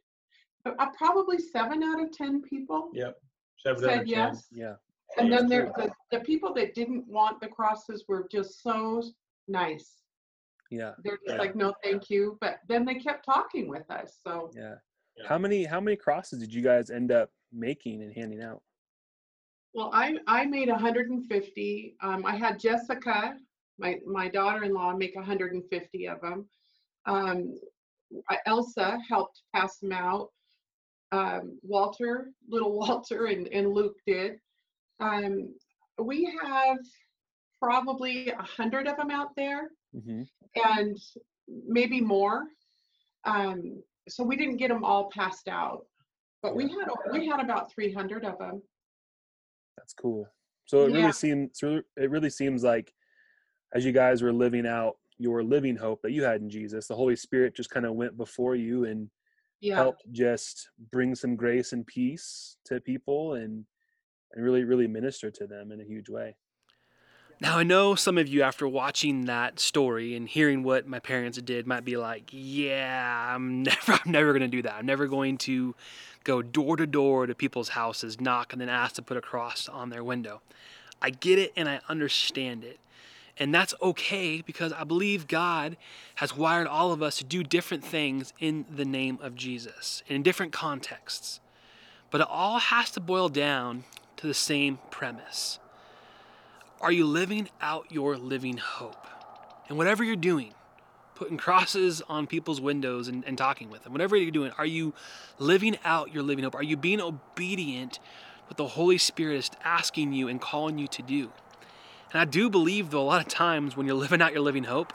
uh, 0.65 0.87
probably 0.97 1.37
seven 1.39 1.83
out 1.83 2.01
of 2.01 2.11
ten 2.11 2.41
people 2.41 2.89
yep 2.93 3.17
seven 3.57 3.83
out 3.83 3.89
of 3.89 3.97
said 3.99 3.99
10. 3.99 4.07
yes. 4.07 4.45
Yeah. 4.51 4.73
And 5.17 5.31
then 5.31 5.47
there, 5.47 5.71
the, 5.77 5.89
the 6.11 6.19
people 6.19 6.53
that 6.55 6.75
didn't 6.75 7.07
want 7.07 7.39
the 7.39 7.47
crosses 7.47 8.03
were 8.07 8.27
just 8.29 8.61
so 8.61 9.01
nice. 9.47 10.01
Yeah. 10.69 10.91
They're 11.03 11.17
just 11.25 11.29
Yeah. 11.29 11.37
like, 11.37 11.55
no, 11.55 11.73
thank 11.81 12.09
you. 12.09 12.37
But 12.41 12.59
then 12.67 12.83
they 12.85 12.95
kept 12.95 13.25
talking 13.25 13.69
with 13.69 13.89
us. 13.89 14.19
So 14.25 14.51
Yeah. 14.53 14.75
Yeah. 15.15 15.27
How 15.27 15.37
many 15.37 15.63
how 15.63 15.79
many 15.79 15.95
crosses 15.95 16.39
did 16.39 16.53
you 16.53 16.61
guys 16.61 16.89
end 16.91 17.11
up 17.11 17.31
making 17.51 18.03
and 18.03 18.13
handing 18.13 18.43
out? 18.43 18.61
Well, 19.73 19.89
I 19.93 20.17
I 20.27 20.45
made 20.45 20.69
150. 20.69 21.95
Um, 22.01 22.25
I 22.25 22.35
had 22.35 22.59
Jessica, 22.59 23.35
my 23.79 23.99
my 24.05 24.27
daughter-in-law, 24.27 24.95
make 24.97 25.15
150 25.15 26.07
of 26.07 26.21
them. 26.21 26.47
Um, 27.07 27.55
Elsa 28.45 28.99
helped 29.09 29.41
pass 29.55 29.77
them 29.79 29.91
out. 29.91 30.29
Um, 31.11 31.57
Walter, 31.63 32.31
little 32.49 32.77
Walter, 32.77 33.25
and 33.27 33.47
and 33.47 33.73
Luke 33.73 33.95
did. 34.05 34.33
Um, 34.99 35.55
we 35.99 36.29
have 36.43 36.77
probably 37.61 38.29
a 38.29 38.41
hundred 38.43 38.87
of 38.87 38.97
them 38.97 39.09
out 39.11 39.29
there, 39.35 39.69
hmm 39.93 40.23
and 40.55 40.97
maybe 41.47 42.01
more. 42.01 42.43
Um, 43.25 43.81
so 44.09 44.23
we 44.23 44.35
didn't 44.35 44.57
get 44.57 44.69
them 44.69 44.83
all 44.83 45.09
passed 45.11 45.47
out, 45.47 45.85
but 46.41 46.55
we 46.55 46.63
had 46.69 46.87
we 47.11 47.27
had 47.27 47.39
about 47.39 47.71
300 47.71 48.25
of 48.25 48.37
them. 48.37 48.61
That's 49.77 49.93
cool. 49.93 50.27
So 50.65 50.85
it 50.85 50.91
Yeah. 50.91 50.97
really 50.97 51.11
seems 51.13 51.59
so 51.59 51.81
it 51.95 52.09
really 52.09 52.29
seems 52.29 52.63
like 52.63 52.93
as 53.73 53.85
you 53.85 53.91
guys 53.91 54.21
were 54.21 54.33
living 54.33 54.65
out 54.65 54.97
your 55.17 55.43
living 55.43 55.75
hope 55.75 56.01
that 56.03 56.11
you 56.11 56.23
had 56.23 56.41
in 56.41 56.49
Jesus, 56.49 56.87
the 56.87 56.95
Holy 56.95 57.15
Spirit 57.15 57.55
just 57.55 57.69
kind 57.69 57.85
of 57.85 57.95
went 57.95 58.17
before 58.17 58.55
you 58.55 58.85
and 58.85 59.09
Yeah. 59.59 59.75
helped 59.75 60.03
just 60.11 60.69
bring 60.91 61.15
some 61.15 61.35
grace 61.35 61.73
and 61.73 61.87
peace 61.87 62.57
to 62.65 62.81
people 62.81 63.35
and 63.35 63.65
and 64.33 64.43
really 64.43 64.63
really 64.65 64.87
minister 64.87 65.31
to 65.31 65.47
them 65.47 65.71
in 65.71 65.81
a 65.81 65.85
huge 65.85 66.09
way. 66.09 66.35
Now 67.39 67.59
I 67.59 67.63
know 67.63 67.93
some 67.93 68.17
of 68.17 68.27
you 68.27 68.41
after 68.41 68.67
watching 68.67 69.25
that 69.25 69.59
story 69.59 70.15
and 70.15 70.27
hearing 70.27 70.63
what 70.63 70.87
my 70.87 70.99
parents 70.99 71.39
did 71.39 71.67
might 71.67 71.85
be 71.85 71.95
like, 71.95 72.29
"Yeah, 72.31 73.33
I'm 73.33 73.61
never 73.63 73.93
I'm 73.93 74.11
never 74.11 74.31
going 74.33 74.41
to 74.41 74.47
do 74.47 74.63
that. 74.63 74.73
I'm 74.75 74.85
never 74.87 75.07
going 75.07 75.37
to 75.39 75.75
go 76.23 76.41
door 76.41 76.77
to 76.77 76.87
door 76.87 77.27
to 77.27 77.35
people's 77.35 77.69
houses, 77.69 78.19
knock 78.19 78.53
and 78.53 78.61
then 78.61 78.69
ask 78.69 78.95
to 78.95 79.01
put 79.01 79.17
a 79.17 79.21
cross 79.21 79.69
on 79.69 79.89
their 79.89 80.03
window." 80.03 80.41
I 80.99 81.11
get 81.11 81.37
it 81.37 81.53
and 81.55 81.69
I 81.69 81.79
understand 81.89 82.63
it. 82.63 82.79
And 83.39 83.53
that's 83.53 83.73
okay 83.81 84.41
because 84.41 84.73
I 84.73 84.83
believe 84.83 85.27
God 85.27 85.77
has 86.15 86.35
wired 86.35 86.67
all 86.67 86.91
of 86.91 87.03
us 87.03 87.17
to 87.17 87.23
do 87.23 87.43
different 87.43 87.83
things 87.83 88.33
in 88.39 88.65
the 88.69 88.85
name 88.85 89.19
of 89.21 89.35
Jesus 89.35 90.01
in 90.07 90.23
different 90.23 90.51
contexts. 90.51 91.39
But 92.09 92.21
it 92.21 92.27
all 92.29 92.59
has 92.59 92.91
to 92.91 92.99
boil 92.99 93.29
down 93.29 93.83
to 94.17 94.27
the 94.27 94.33
same 94.33 94.79
premise. 94.89 95.59
Are 96.81 96.91
you 96.91 97.05
living 97.05 97.49
out 97.61 97.91
your 97.91 98.17
living 98.17 98.57
hope? 98.57 99.07
And 99.69 99.77
whatever 99.77 100.03
you're 100.03 100.15
doing, 100.15 100.53
putting 101.15 101.37
crosses 101.37 102.01
on 102.07 102.27
people's 102.27 102.61
windows 102.61 103.07
and, 103.07 103.25
and 103.25 103.37
talking 103.37 103.69
with 103.69 103.83
them, 103.83 103.91
whatever 103.91 104.15
you're 104.15 104.31
doing, 104.31 104.51
are 104.57 104.65
you 104.65 104.93
living 105.39 105.77
out 105.83 106.13
your 106.13 106.23
living 106.23 106.43
hope? 106.43 106.55
Are 106.55 106.63
you 106.63 106.77
being 106.77 107.01
obedient 107.01 107.99
what 108.47 108.57
the 108.57 108.67
Holy 108.67 108.97
Spirit 108.97 109.37
is 109.37 109.51
asking 109.63 110.13
you 110.13 110.27
and 110.27 110.39
calling 110.39 110.77
you 110.77 110.87
to 110.87 111.01
do? 111.01 111.31
And 112.13 112.21
I 112.21 112.25
do 112.25 112.49
believe, 112.49 112.91
though, 112.91 113.01
a 113.01 113.03
lot 113.03 113.21
of 113.21 113.27
times 113.27 113.75
when 113.75 113.85
you're 113.85 113.95
living 113.95 114.21
out 114.21 114.33
your 114.33 114.41
living 114.41 114.63
hope, 114.63 114.93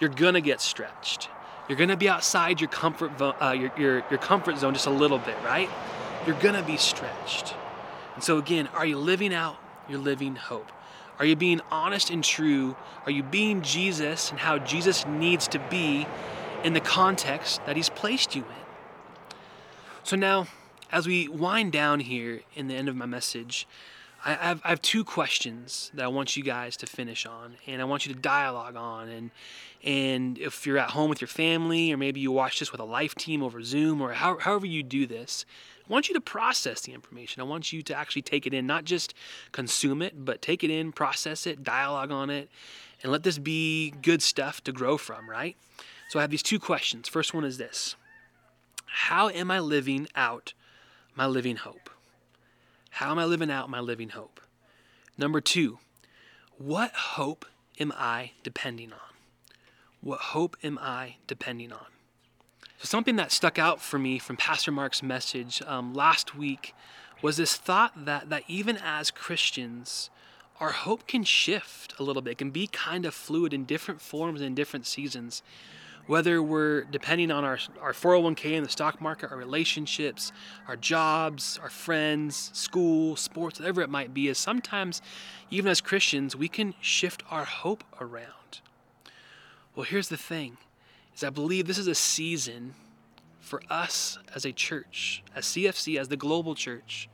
you're 0.00 0.10
gonna 0.10 0.40
get 0.40 0.60
stretched. 0.60 1.28
You're 1.68 1.78
gonna 1.78 1.96
be 1.96 2.08
outside 2.08 2.60
your 2.60 2.68
comfort, 2.68 3.12
uh, 3.20 3.52
your, 3.52 3.72
your, 3.78 4.04
your 4.10 4.18
comfort 4.18 4.58
zone 4.58 4.74
just 4.74 4.86
a 4.86 4.90
little 4.90 5.18
bit, 5.18 5.36
right? 5.44 5.70
You're 6.26 6.38
gonna 6.40 6.62
be 6.62 6.76
stretched. 6.76 7.54
And 8.14 8.22
so, 8.22 8.38
again, 8.38 8.68
are 8.74 8.84
you 8.84 8.98
living 8.98 9.32
out 9.32 9.56
your 9.88 9.98
living 9.98 10.36
hope? 10.36 10.70
Are 11.18 11.24
you 11.24 11.36
being 11.36 11.60
honest 11.70 12.10
and 12.10 12.22
true? 12.22 12.76
Are 13.06 13.10
you 13.10 13.22
being 13.22 13.62
Jesus 13.62 14.30
and 14.30 14.40
how 14.40 14.58
Jesus 14.58 15.06
needs 15.06 15.46
to 15.48 15.58
be 15.70 16.06
in 16.64 16.72
the 16.72 16.80
context 16.80 17.64
that 17.66 17.76
He's 17.76 17.88
placed 17.88 18.34
you 18.34 18.42
in? 18.42 19.34
So, 20.02 20.16
now, 20.16 20.48
as 20.90 21.06
we 21.06 21.28
wind 21.28 21.72
down 21.72 22.00
here 22.00 22.40
in 22.54 22.68
the 22.68 22.74
end 22.74 22.88
of 22.88 22.96
my 22.96 23.06
message, 23.06 23.66
I 24.24 24.34
have, 24.34 24.60
I 24.64 24.68
have 24.68 24.80
two 24.82 25.02
questions 25.02 25.90
that 25.94 26.04
I 26.04 26.08
want 26.08 26.36
you 26.36 26.44
guys 26.44 26.76
to 26.78 26.86
finish 26.86 27.26
on, 27.26 27.56
and 27.66 27.82
I 27.82 27.84
want 27.84 28.06
you 28.06 28.14
to 28.14 28.20
dialogue 28.20 28.76
on. 28.76 29.08
And 29.08 29.30
and 29.82 30.38
if 30.38 30.64
you're 30.64 30.78
at 30.78 30.90
home 30.90 31.10
with 31.10 31.20
your 31.20 31.28
family, 31.28 31.92
or 31.92 31.96
maybe 31.96 32.20
you 32.20 32.30
watch 32.30 32.60
this 32.60 32.70
with 32.70 32.80
a 32.80 32.84
life 32.84 33.16
team 33.16 33.42
over 33.42 33.62
Zoom, 33.62 34.00
or 34.00 34.12
how, 34.12 34.38
however 34.38 34.64
you 34.64 34.84
do 34.84 35.06
this, 35.06 35.44
I 35.84 35.92
want 35.92 36.08
you 36.08 36.14
to 36.14 36.20
process 36.20 36.82
the 36.82 36.92
information. 36.92 37.40
I 37.40 37.44
want 37.44 37.72
you 37.72 37.82
to 37.82 37.96
actually 37.96 38.22
take 38.22 38.46
it 38.46 38.54
in, 38.54 38.64
not 38.64 38.84
just 38.84 39.12
consume 39.50 40.00
it, 40.00 40.24
but 40.24 40.40
take 40.40 40.62
it 40.62 40.70
in, 40.70 40.92
process 40.92 41.44
it, 41.44 41.64
dialogue 41.64 42.12
on 42.12 42.30
it, 42.30 42.48
and 43.02 43.10
let 43.10 43.24
this 43.24 43.38
be 43.38 43.92
good 44.02 44.22
stuff 44.22 44.62
to 44.64 44.72
grow 44.72 44.96
from. 44.96 45.28
Right. 45.28 45.56
So 46.10 46.20
I 46.20 46.22
have 46.22 46.30
these 46.30 46.44
two 46.44 46.60
questions. 46.60 47.08
First 47.08 47.34
one 47.34 47.44
is 47.44 47.58
this: 47.58 47.96
How 48.86 49.30
am 49.30 49.50
I 49.50 49.58
living 49.58 50.06
out 50.14 50.52
my 51.16 51.26
living 51.26 51.56
hope? 51.56 51.90
How 52.96 53.10
am 53.10 53.18
I 53.18 53.24
living 53.24 53.50
out 53.50 53.70
my 53.70 53.80
living 53.80 54.10
hope? 54.10 54.38
Number 55.16 55.40
two, 55.40 55.78
what 56.58 56.92
hope 56.92 57.46
am 57.80 57.90
I 57.96 58.32
depending 58.42 58.92
on? 58.92 58.98
What 60.02 60.18
hope 60.18 60.58
am 60.62 60.78
I 60.78 61.16
depending 61.26 61.72
on? 61.72 61.86
So, 62.78 62.84
something 62.84 63.16
that 63.16 63.32
stuck 63.32 63.58
out 63.58 63.80
for 63.80 63.98
me 63.98 64.18
from 64.18 64.36
Pastor 64.36 64.70
Mark's 64.70 65.02
message 65.02 65.62
um, 65.62 65.94
last 65.94 66.36
week 66.36 66.74
was 67.22 67.38
this 67.38 67.56
thought 67.56 68.04
that, 68.04 68.28
that 68.28 68.42
even 68.46 68.76
as 68.76 69.10
Christians, 69.10 70.10
our 70.60 70.72
hope 70.72 71.06
can 71.06 71.24
shift 71.24 71.94
a 71.98 72.02
little 72.02 72.20
bit, 72.20 72.36
can 72.36 72.50
be 72.50 72.66
kind 72.66 73.06
of 73.06 73.14
fluid 73.14 73.54
in 73.54 73.64
different 73.64 74.02
forms 74.02 74.42
and 74.42 74.48
in 74.48 74.54
different 74.54 74.86
seasons 74.86 75.42
whether 76.12 76.42
we're 76.42 76.82
depending 76.84 77.30
on 77.30 77.42
our, 77.42 77.58
our 77.80 77.94
401k 77.94 78.52
in 78.52 78.62
the 78.62 78.68
stock 78.68 79.00
market, 79.00 79.30
our 79.30 79.36
relationships, 79.38 80.30
our 80.68 80.76
jobs, 80.76 81.58
our 81.62 81.70
friends, 81.70 82.50
school, 82.52 83.16
sports, 83.16 83.58
whatever 83.58 83.80
it 83.80 83.88
might 83.88 84.12
be, 84.12 84.28
is 84.28 84.36
sometimes, 84.36 85.00
even 85.50 85.70
as 85.70 85.80
Christians, 85.80 86.36
we 86.36 86.48
can 86.48 86.74
shift 86.82 87.22
our 87.30 87.46
hope 87.46 87.82
around. 87.98 88.60
Well, 89.74 89.86
here's 89.86 90.10
the 90.10 90.18
thing 90.18 90.58
is 91.16 91.24
I 91.24 91.30
believe 91.30 91.66
this 91.66 91.78
is 91.78 91.86
a 91.86 91.94
season 91.94 92.74
for 93.40 93.62
us 93.70 94.18
as 94.34 94.44
a 94.44 94.52
church, 94.52 95.22
as 95.34 95.46
CFC, 95.46 95.98
as 95.98 96.08
the 96.08 96.18
global 96.18 96.54
church, 96.54 97.08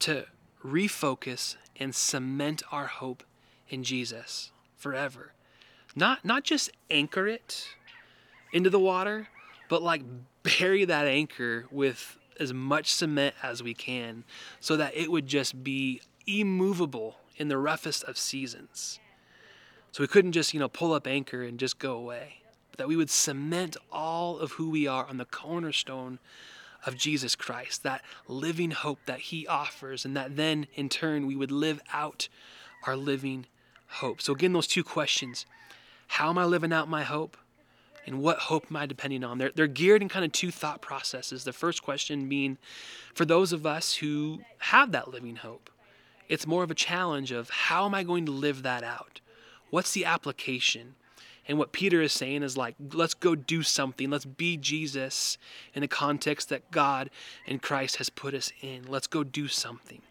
to 0.00 0.26
refocus 0.64 1.54
and 1.76 1.94
cement 1.94 2.64
our 2.72 2.88
hope 2.88 3.22
in 3.68 3.84
Jesus 3.84 4.50
forever. 4.76 5.34
Not 5.94 6.24
not 6.24 6.42
just 6.42 6.72
anchor 6.90 7.28
it 7.28 7.68
into 8.52 8.70
the 8.70 8.78
water, 8.78 9.28
but 9.68 9.82
like 9.82 10.02
bury 10.42 10.84
that 10.84 11.06
anchor 11.06 11.66
with 11.70 12.18
as 12.38 12.52
much 12.52 12.92
cement 12.92 13.34
as 13.42 13.62
we 13.62 13.74
can 13.74 14.24
so 14.60 14.76
that 14.76 14.96
it 14.96 15.10
would 15.10 15.26
just 15.26 15.62
be 15.62 16.00
immovable 16.26 17.16
in 17.36 17.48
the 17.48 17.58
roughest 17.58 18.04
of 18.04 18.18
seasons. 18.18 18.98
So 19.92 20.02
we 20.02 20.06
couldn't 20.06 20.32
just, 20.32 20.54
you 20.54 20.60
know, 20.60 20.68
pull 20.68 20.92
up 20.92 21.06
anchor 21.06 21.42
and 21.42 21.58
just 21.58 21.78
go 21.78 21.94
away. 21.94 22.42
But 22.70 22.78
that 22.78 22.88
we 22.88 22.96
would 22.96 23.10
cement 23.10 23.76
all 23.90 24.38
of 24.38 24.52
who 24.52 24.70
we 24.70 24.86
are 24.86 25.06
on 25.06 25.18
the 25.18 25.26
cornerstone 25.26 26.18
of 26.86 26.96
Jesus 26.96 27.36
Christ, 27.36 27.82
that 27.82 28.02
living 28.26 28.72
hope 28.72 28.98
that 29.06 29.20
he 29.20 29.46
offers, 29.46 30.04
and 30.04 30.16
that 30.16 30.36
then 30.36 30.66
in 30.74 30.88
turn 30.88 31.26
we 31.26 31.36
would 31.36 31.52
live 31.52 31.80
out 31.92 32.28
our 32.86 32.96
living 32.96 33.46
hope. 33.86 34.20
So 34.20 34.32
again, 34.32 34.52
those 34.52 34.66
two 34.66 34.82
questions. 34.82 35.46
How 36.08 36.30
am 36.30 36.38
I 36.38 36.44
living 36.44 36.72
out 36.72 36.88
my 36.88 37.04
hope? 37.04 37.36
And 38.06 38.20
what 38.20 38.38
hope 38.38 38.66
am 38.68 38.76
I 38.76 38.86
depending 38.86 39.22
on? 39.22 39.38
They're, 39.38 39.52
they're 39.54 39.66
geared 39.66 40.02
in 40.02 40.08
kind 40.08 40.24
of 40.24 40.32
two 40.32 40.50
thought 40.50 40.80
processes. 40.80 41.44
The 41.44 41.52
first 41.52 41.82
question 41.82 42.28
being 42.28 42.58
for 43.14 43.24
those 43.24 43.52
of 43.52 43.64
us 43.64 43.94
who 43.94 44.40
have 44.58 44.92
that 44.92 45.08
living 45.08 45.36
hope, 45.36 45.70
it's 46.28 46.46
more 46.46 46.64
of 46.64 46.70
a 46.70 46.74
challenge 46.74 47.30
of 47.30 47.50
how 47.50 47.84
am 47.84 47.94
I 47.94 48.02
going 48.02 48.26
to 48.26 48.32
live 48.32 48.62
that 48.62 48.82
out? 48.82 49.20
What's 49.70 49.92
the 49.92 50.04
application? 50.04 50.94
And 51.48 51.58
what 51.58 51.72
Peter 51.72 52.00
is 52.00 52.12
saying 52.12 52.42
is 52.42 52.56
like, 52.56 52.74
let's 52.92 53.14
go 53.14 53.34
do 53.34 53.62
something. 53.62 54.10
Let's 54.10 54.24
be 54.24 54.56
Jesus 54.56 55.38
in 55.74 55.82
the 55.82 55.88
context 55.88 56.48
that 56.48 56.70
God 56.70 57.10
and 57.46 57.60
Christ 57.60 57.96
has 57.96 58.10
put 58.10 58.34
us 58.34 58.52
in. 58.60 58.84
Let's 58.86 59.06
go 59.06 59.24
do 59.24 59.48
something. 59.48 60.02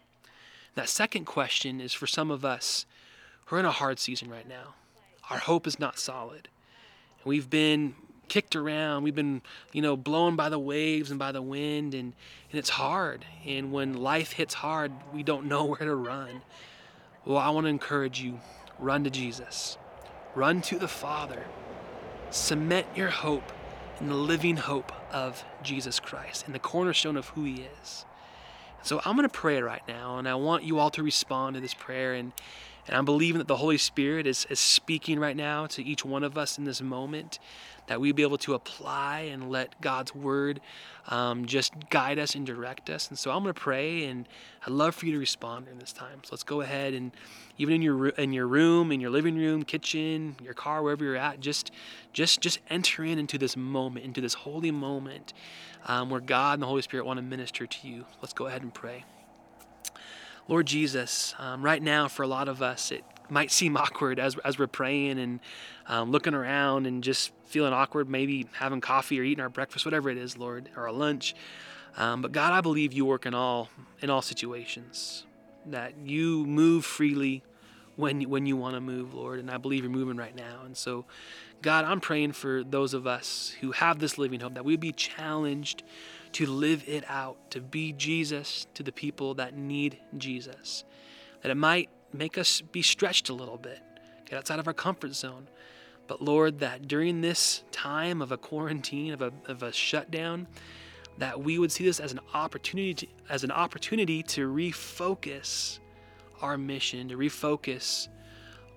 That 0.74 0.88
second 0.88 1.24
question 1.24 1.80
is 1.80 1.92
for 1.92 2.06
some 2.06 2.30
of 2.30 2.44
us 2.44 2.86
who 3.46 3.56
are 3.56 3.60
in 3.60 3.66
a 3.66 3.70
hard 3.70 3.98
season 3.98 4.30
right 4.30 4.48
now. 4.48 4.74
Our 5.30 5.38
hope 5.38 5.66
is 5.66 5.78
not 5.78 5.98
solid. 5.98 6.48
We've 7.24 7.48
been 7.48 7.94
kicked 8.28 8.56
around. 8.56 9.02
We've 9.02 9.14
been, 9.14 9.42
you 9.72 9.82
know, 9.82 9.96
blown 9.96 10.36
by 10.36 10.48
the 10.48 10.58
waves 10.58 11.10
and 11.10 11.18
by 11.18 11.32
the 11.32 11.42
wind, 11.42 11.92
and, 11.92 12.14
and 12.50 12.58
it's 12.58 12.70
hard. 12.70 13.26
And 13.44 13.72
when 13.72 13.94
life 13.94 14.32
hits 14.32 14.54
hard, 14.54 14.90
we 15.12 15.22
don't 15.22 15.46
know 15.46 15.64
where 15.66 15.80
to 15.80 15.94
run. 15.94 16.42
Well, 17.24 17.38
I 17.38 17.50
want 17.50 17.66
to 17.66 17.68
encourage 17.68 18.20
you 18.20 18.40
run 18.78 19.04
to 19.04 19.10
Jesus, 19.10 19.76
run 20.34 20.62
to 20.62 20.78
the 20.78 20.88
Father, 20.88 21.44
cement 22.30 22.86
your 22.96 23.10
hope 23.10 23.52
in 24.00 24.08
the 24.08 24.14
living 24.14 24.56
hope 24.56 24.92
of 25.12 25.44
Jesus 25.62 26.00
Christ 26.00 26.46
and 26.46 26.54
the 26.54 26.58
cornerstone 26.58 27.16
of 27.16 27.28
who 27.28 27.44
He 27.44 27.66
is. 27.82 28.04
So 28.82 29.00
I'm 29.04 29.14
going 29.14 29.28
to 29.28 29.32
pray 29.32 29.62
right 29.62 29.86
now, 29.86 30.18
and 30.18 30.28
I 30.28 30.34
want 30.34 30.64
you 30.64 30.78
all 30.78 30.90
to 30.90 31.02
respond 31.02 31.54
to 31.54 31.60
this 31.60 31.74
prayer 31.74 32.14
and 32.14 32.32
and 32.86 32.96
I'm 32.96 33.04
believing 33.04 33.38
that 33.38 33.48
the 33.48 33.56
Holy 33.56 33.78
Spirit 33.78 34.26
is, 34.26 34.46
is 34.50 34.58
speaking 34.58 35.18
right 35.18 35.36
now 35.36 35.66
to 35.66 35.84
each 35.84 36.04
one 36.04 36.24
of 36.24 36.36
us 36.36 36.58
in 36.58 36.64
this 36.64 36.82
moment, 36.82 37.38
that 37.86 38.00
we 38.00 38.12
be 38.12 38.22
able 38.22 38.38
to 38.38 38.54
apply 38.54 39.20
and 39.20 39.50
let 39.50 39.80
God's 39.80 40.14
word 40.14 40.60
um, 41.08 41.46
just 41.46 41.72
guide 41.90 42.18
us 42.18 42.34
and 42.34 42.46
direct 42.46 42.88
us. 42.90 43.08
And 43.08 43.18
so 43.18 43.30
I'm 43.30 43.42
going 43.42 43.54
to 43.54 43.60
pray, 43.60 44.04
and 44.04 44.28
I'd 44.66 44.72
love 44.72 44.94
for 44.94 45.06
you 45.06 45.12
to 45.12 45.18
respond 45.18 45.66
in 45.70 45.78
this 45.78 45.92
time. 45.92 46.20
So 46.22 46.30
let's 46.32 46.44
go 46.44 46.60
ahead 46.60 46.94
and 46.94 47.12
even 47.58 47.74
in 47.74 47.82
your 47.82 48.08
in 48.08 48.32
your 48.32 48.46
room, 48.46 48.90
in 48.92 49.00
your 49.00 49.10
living 49.10 49.36
room, 49.36 49.62
kitchen, 49.62 50.36
your 50.42 50.54
car, 50.54 50.82
wherever 50.82 51.04
you're 51.04 51.16
at, 51.16 51.40
just 51.40 51.70
just 52.12 52.40
just 52.40 52.60
enter 52.70 53.04
in 53.04 53.18
into 53.18 53.38
this 53.38 53.56
moment, 53.56 54.04
into 54.04 54.20
this 54.20 54.34
holy 54.34 54.70
moment 54.70 55.32
um, 55.86 56.10
where 56.10 56.20
God 56.20 56.54
and 56.54 56.62
the 56.62 56.66
Holy 56.66 56.82
Spirit 56.82 57.04
want 57.06 57.18
to 57.18 57.22
minister 57.22 57.66
to 57.66 57.88
you. 57.88 58.06
Let's 58.20 58.32
go 58.32 58.46
ahead 58.46 58.62
and 58.62 58.72
pray. 58.72 59.04
Lord 60.48 60.66
Jesus, 60.66 61.34
um, 61.38 61.62
right 61.62 61.82
now 61.82 62.08
for 62.08 62.22
a 62.22 62.26
lot 62.26 62.48
of 62.48 62.62
us, 62.62 62.90
it 62.90 63.04
might 63.30 63.50
seem 63.50 63.76
awkward 63.76 64.18
as, 64.18 64.36
as 64.38 64.58
we're 64.58 64.66
praying 64.66 65.18
and 65.18 65.40
um, 65.86 66.10
looking 66.10 66.34
around 66.34 66.86
and 66.86 67.02
just 67.02 67.32
feeling 67.46 67.72
awkward, 67.72 68.08
maybe 68.08 68.46
having 68.52 68.80
coffee 68.80 69.20
or 69.20 69.22
eating 69.22 69.42
our 69.42 69.48
breakfast, 69.48 69.84
whatever 69.84 70.10
it 70.10 70.16
is, 70.16 70.36
Lord, 70.36 70.68
or 70.76 70.86
a 70.86 70.92
lunch. 70.92 71.34
Um, 71.96 72.22
but 72.22 72.32
God, 72.32 72.52
I 72.52 72.60
believe 72.60 72.92
you 72.92 73.04
work 73.04 73.26
in 73.26 73.34
all 73.34 73.68
in 74.00 74.10
all 74.10 74.22
situations. 74.22 75.24
That 75.66 75.94
you 76.04 76.44
move 76.46 76.84
freely 76.84 77.42
when 77.96 78.22
when 78.22 78.46
you 78.46 78.56
want 78.56 78.74
to 78.74 78.80
move, 78.80 79.14
Lord, 79.14 79.38
and 79.38 79.50
I 79.50 79.58
believe 79.58 79.82
you're 79.82 79.92
moving 79.92 80.16
right 80.16 80.34
now. 80.34 80.62
And 80.64 80.76
so, 80.76 81.04
God, 81.60 81.84
I'm 81.84 82.00
praying 82.00 82.32
for 82.32 82.64
those 82.64 82.94
of 82.94 83.06
us 83.06 83.54
who 83.60 83.72
have 83.72 83.98
this 83.98 84.16
living 84.16 84.40
hope 84.40 84.54
that 84.54 84.64
we 84.64 84.76
be 84.76 84.92
challenged 84.92 85.82
to 86.32 86.46
live 86.46 86.84
it 86.86 87.04
out, 87.08 87.50
to 87.50 87.60
be 87.60 87.92
Jesus 87.92 88.66
to 88.74 88.82
the 88.82 88.92
people 88.92 89.34
that 89.34 89.56
need 89.56 89.98
Jesus. 90.16 90.84
That 91.42 91.50
it 91.50 91.56
might 91.56 91.90
make 92.12 92.38
us 92.38 92.60
be 92.60 92.82
stretched 92.82 93.28
a 93.28 93.34
little 93.34 93.58
bit, 93.58 93.80
get 94.26 94.38
outside 94.38 94.58
of 94.58 94.66
our 94.66 94.74
comfort 94.74 95.14
zone. 95.14 95.48
But 96.06 96.22
Lord, 96.22 96.60
that 96.60 96.88
during 96.88 97.20
this 97.20 97.62
time 97.70 98.20
of 98.20 98.32
a 98.32 98.36
quarantine, 98.36 99.12
of 99.12 99.22
a, 99.22 99.32
of 99.46 99.62
a 99.62 99.72
shutdown, 99.72 100.46
that 101.18 101.42
we 101.42 101.58
would 101.58 101.70
see 101.70 101.84
this 101.84 102.00
as 102.00 102.12
an 102.12 102.20
opportunity 102.34 102.94
to, 102.94 103.06
as 103.28 103.44
an 103.44 103.50
opportunity 103.50 104.22
to 104.22 104.48
refocus 104.48 105.78
our 106.40 106.58
mission, 106.58 107.08
to 107.08 107.16
refocus 107.16 108.08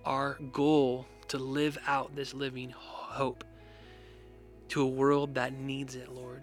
our 0.03 0.37
goal 0.51 1.07
to 1.29 1.37
live 1.37 1.77
out 1.87 2.15
this 2.15 2.33
living 2.33 2.71
hope 2.75 3.43
to 4.67 4.81
a 4.81 4.87
world 4.87 5.35
that 5.35 5.53
needs 5.53 5.95
it, 5.95 6.11
Lord 6.11 6.41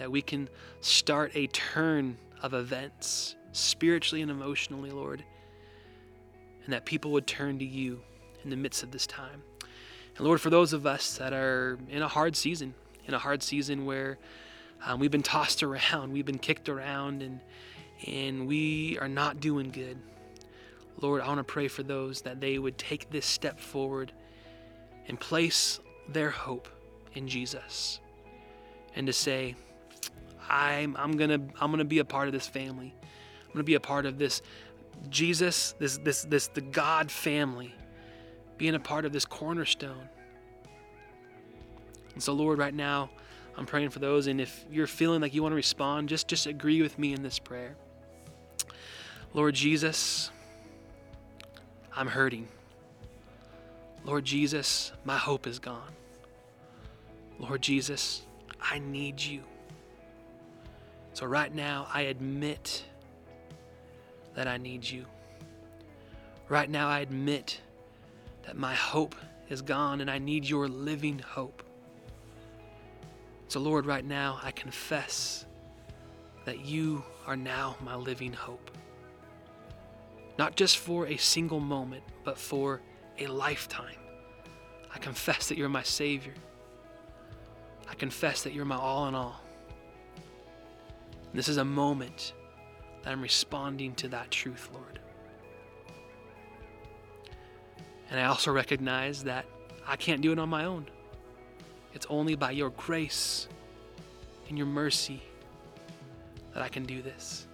that 0.00 0.10
we 0.10 0.22
can 0.22 0.48
start 0.80 1.30
a 1.34 1.46
turn 1.48 2.16
of 2.40 2.54
events 2.54 3.36
spiritually 3.52 4.22
and 4.22 4.30
emotionally, 4.30 4.90
Lord, 4.90 5.22
and 6.64 6.72
that 6.72 6.86
people 6.86 7.10
would 7.12 7.26
turn 7.26 7.58
to 7.58 7.66
you 7.66 8.00
in 8.42 8.48
the 8.48 8.56
midst 8.56 8.82
of 8.82 8.92
this 8.92 9.06
time. 9.06 9.42
And 10.16 10.26
Lord, 10.26 10.40
for 10.40 10.48
those 10.48 10.72
of 10.72 10.86
us 10.86 11.18
that 11.18 11.34
are 11.34 11.78
in 11.90 12.00
a 12.00 12.08
hard 12.08 12.34
season, 12.34 12.72
in 13.06 13.12
a 13.12 13.18
hard 13.18 13.42
season 13.42 13.84
where 13.84 14.16
um, 14.86 15.00
we've 15.00 15.10
been 15.10 15.22
tossed 15.22 15.62
around, 15.62 16.12
we've 16.14 16.24
been 16.24 16.38
kicked 16.38 16.70
around, 16.70 17.22
and 17.22 17.38
and 18.06 18.46
we 18.46 18.98
are 19.02 19.08
not 19.08 19.38
doing 19.38 19.70
good. 19.70 19.98
Lord, 21.02 21.20
I 21.20 21.28
want 21.28 21.40
to 21.40 21.44
pray 21.44 21.68
for 21.68 21.82
those 21.82 22.22
that 22.22 22.40
they 22.40 22.58
would 22.58 22.78
take 22.78 23.10
this 23.10 23.26
step 23.26 23.60
forward 23.60 24.12
and 25.08 25.20
place 25.20 25.78
their 26.08 26.30
hope 26.30 26.68
in 27.12 27.28
Jesus 27.28 28.00
and 28.94 29.06
to 29.06 29.12
say, 29.12 29.54
I'm 30.50 30.96
I'm 30.98 31.16
gonna 31.16 31.40
I'm 31.60 31.70
gonna 31.70 31.84
be 31.84 32.00
a 32.00 32.04
part 32.04 32.26
of 32.26 32.34
this 32.34 32.46
family. 32.46 32.92
I'm 33.46 33.52
gonna 33.52 33.64
be 33.64 33.76
a 33.76 33.80
part 33.80 34.04
of 34.04 34.18
this 34.18 34.42
Jesus, 35.08 35.74
this 35.78 35.98
this 35.98 36.24
this 36.24 36.48
the 36.48 36.60
God 36.60 37.10
family, 37.10 37.72
being 38.58 38.74
a 38.74 38.80
part 38.80 39.04
of 39.04 39.12
this 39.12 39.24
cornerstone. 39.24 40.08
And 42.14 42.22
so, 42.22 42.32
Lord, 42.32 42.58
right 42.58 42.74
now, 42.74 43.10
I'm 43.56 43.64
praying 43.64 43.90
for 43.90 44.00
those, 44.00 44.26
and 44.26 44.40
if 44.40 44.64
you're 44.70 44.88
feeling 44.88 45.20
like 45.20 45.32
you 45.32 45.42
want 45.42 45.52
to 45.52 45.56
respond, 45.56 46.08
just 46.08 46.26
just 46.26 46.46
agree 46.46 46.82
with 46.82 46.98
me 46.98 47.12
in 47.12 47.22
this 47.22 47.38
prayer. 47.38 47.76
Lord 49.32 49.54
Jesus, 49.54 50.32
I'm 51.94 52.08
hurting. 52.08 52.48
Lord 54.04 54.24
Jesus, 54.24 54.90
my 55.04 55.16
hope 55.16 55.46
is 55.46 55.60
gone. 55.60 55.92
Lord 57.38 57.62
Jesus, 57.62 58.22
I 58.60 58.80
need 58.80 59.20
you. 59.20 59.42
So 61.12 61.26
right 61.26 61.54
now, 61.54 61.88
I 61.92 62.02
admit 62.02 62.84
that 64.34 64.46
I 64.46 64.56
need 64.56 64.88
you. 64.88 65.06
Right 66.48 66.70
now, 66.70 66.88
I 66.88 67.00
admit 67.00 67.60
that 68.44 68.56
my 68.56 68.74
hope 68.74 69.14
is 69.48 69.62
gone 69.62 70.00
and 70.00 70.10
I 70.10 70.18
need 70.18 70.48
your 70.48 70.68
living 70.68 71.18
hope. 71.18 71.62
So, 73.48 73.60
Lord, 73.60 73.86
right 73.86 74.04
now, 74.04 74.38
I 74.42 74.52
confess 74.52 75.44
that 76.44 76.64
you 76.64 77.04
are 77.26 77.36
now 77.36 77.76
my 77.82 77.96
living 77.96 78.32
hope. 78.32 78.70
Not 80.38 80.56
just 80.56 80.78
for 80.78 81.06
a 81.06 81.16
single 81.16 81.60
moment, 81.60 82.02
but 82.24 82.38
for 82.38 82.80
a 83.18 83.26
lifetime. 83.26 83.96
I 84.94 84.98
confess 84.98 85.48
that 85.48 85.58
you're 85.58 85.68
my 85.68 85.82
Savior. 85.82 86.34
I 87.88 87.94
confess 87.94 88.42
that 88.44 88.52
you're 88.52 88.64
my 88.64 88.76
all 88.76 89.06
in 89.08 89.14
all. 89.14 89.40
This 91.32 91.48
is 91.48 91.56
a 91.56 91.64
moment 91.64 92.34
that 93.02 93.10
I'm 93.10 93.22
responding 93.22 93.94
to 93.96 94.08
that 94.08 94.30
truth, 94.30 94.68
Lord. 94.72 94.98
And 98.10 98.18
I 98.18 98.24
also 98.24 98.50
recognize 98.52 99.24
that 99.24 99.46
I 99.86 99.96
can't 99.96 100.20
do 100.20 100.32
it 100.32 100.38
on 100.38 100.48
my 100.48 100.64
own. 100.64 100.86
It's 101.94 102.06
only 102.10 102.34
by 102.34 102.50
your 102.50 102.70
grace 102.70 103.48
and 104.48 104.58
your 104.58 104.66
mercy 104.66 105.22
that 106.54 106.62
I 106.62 106.68
can 106.68 106.84
do 106.84 107.02
this. 107.02 107.46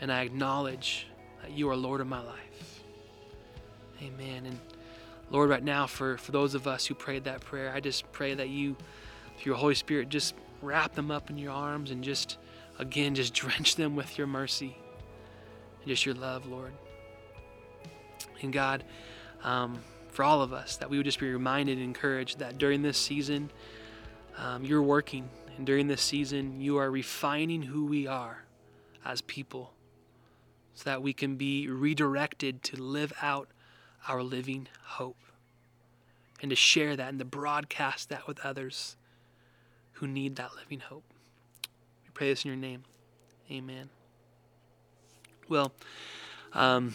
And 0.00 0.12
I 0.12 0.22
acknowledge 0.22 1.06
that 1.42 1.50
you 1.50 1.68
are 1.68 1.76
Lord 1.76 2.00
of 2.00 2.06
my 2.06 2.20
life. 2.20 2.82
Amen. 4.02 4.46
And 4.46 4.58
Lord, 5.30 5.50
right 5.50 5.62
now, 5.62 5.86
for, 5.86 6.16
for 6.16 6.32
those 6.32 6.54
of 6.54 6.66
us 6.66 6.86
who 6.86 6.94
prayed 6.94 7.24
that 7.24 7.40
prayer, 7.40 7.72
I 7.74 7.80
just 7.80 8.10
pray 8.12 8.32
that 8.34 8.48
you, 8.48 8.76
through 9.36 9.52
your 9.52 9.56
Holy 9.56 9.74
Spirit, 9.74 10.08
just 10.08 10.34
wrap 10.62 10.94
them 10.94 11.10
up 11.10 11.30
in 11.30 11.38
your 11.38 11.52
arms 11.52 11.90
and 11.90 12.02
just, 12.02 12.38
again, 12.78 13.14
just 13.14 13.34
drench 13.42 13.76
them 13.76 13.96
with 13.96 14.18
your 14.18 14.26
mercy 14.26 14.76
and 15.80 15.88
just 15.88 16.04
your 16.04 16.14
love, 16.14 16.46
Lord. 16.46 16.72
And 18.40 18.52
God, 18.52 18.84
um, 19.42 19.80
for 20.10 20.24
all 20.24 20.42
of 20.42 20.52
us, 20.52 20.76
that 20.76 20.90
we 20.90 20.96
would 20.96 21.06
just 21.06 21.20
be 21.20 21.30
reminded 21.30 21.78
and 21.78 21.84
encouraged 21.84 22.38
that 22.38 22.58
during 22.58 22.82
this 22.82 22.98
season, 22.98 23.50
um, 24.36 24.64
you're 24.64 24.82
working. 24.82 25.28
And 25.56 25.66
during 25.66 25.88
this 25.88 26.02
season, 26.02 26.60
you 26.60 26.76
are 26.76 26.90
refining 26.90 27.62
who 27.62 27.86
we 27.86 28.06
are 28.06 28.44
as 29.04 29.20
people 29.22 29.72
so 30.74 30.84
that 30.84 31.02
we 31.02 31.12
can 31.12 31.34
be 31.36 31.68
redirected 31.68 32.62
to 32.62 32.76
live 32.76 33.12
out 33.20 33.48
our 34.06 34.22
living 34.22 34.68
hope 34.84 35.16
and 36.40 36.50
to 36.50 36.56
share 36.56 36.94
that 36.94 37.08
and 37.08 37.18
to 37.18 37.24
broadcast 37.24 38.08
that 38.08 38.28
with 38.28 38.38
others 38.44 38.96
who 39.98 40.06
need 40.06 40.36
that 40.36 40.50
living 40.56 40.80
hope. 40.80 41.04
We 42.04 42.10
pray 42.14 42.28
this 42.28 42.44
in 42.44 42.48
your 42.48 42.56
name. 42.56 42.84
Amen. 43.50 43.88
Well, 45.48 45.72
um, 46.52 46.94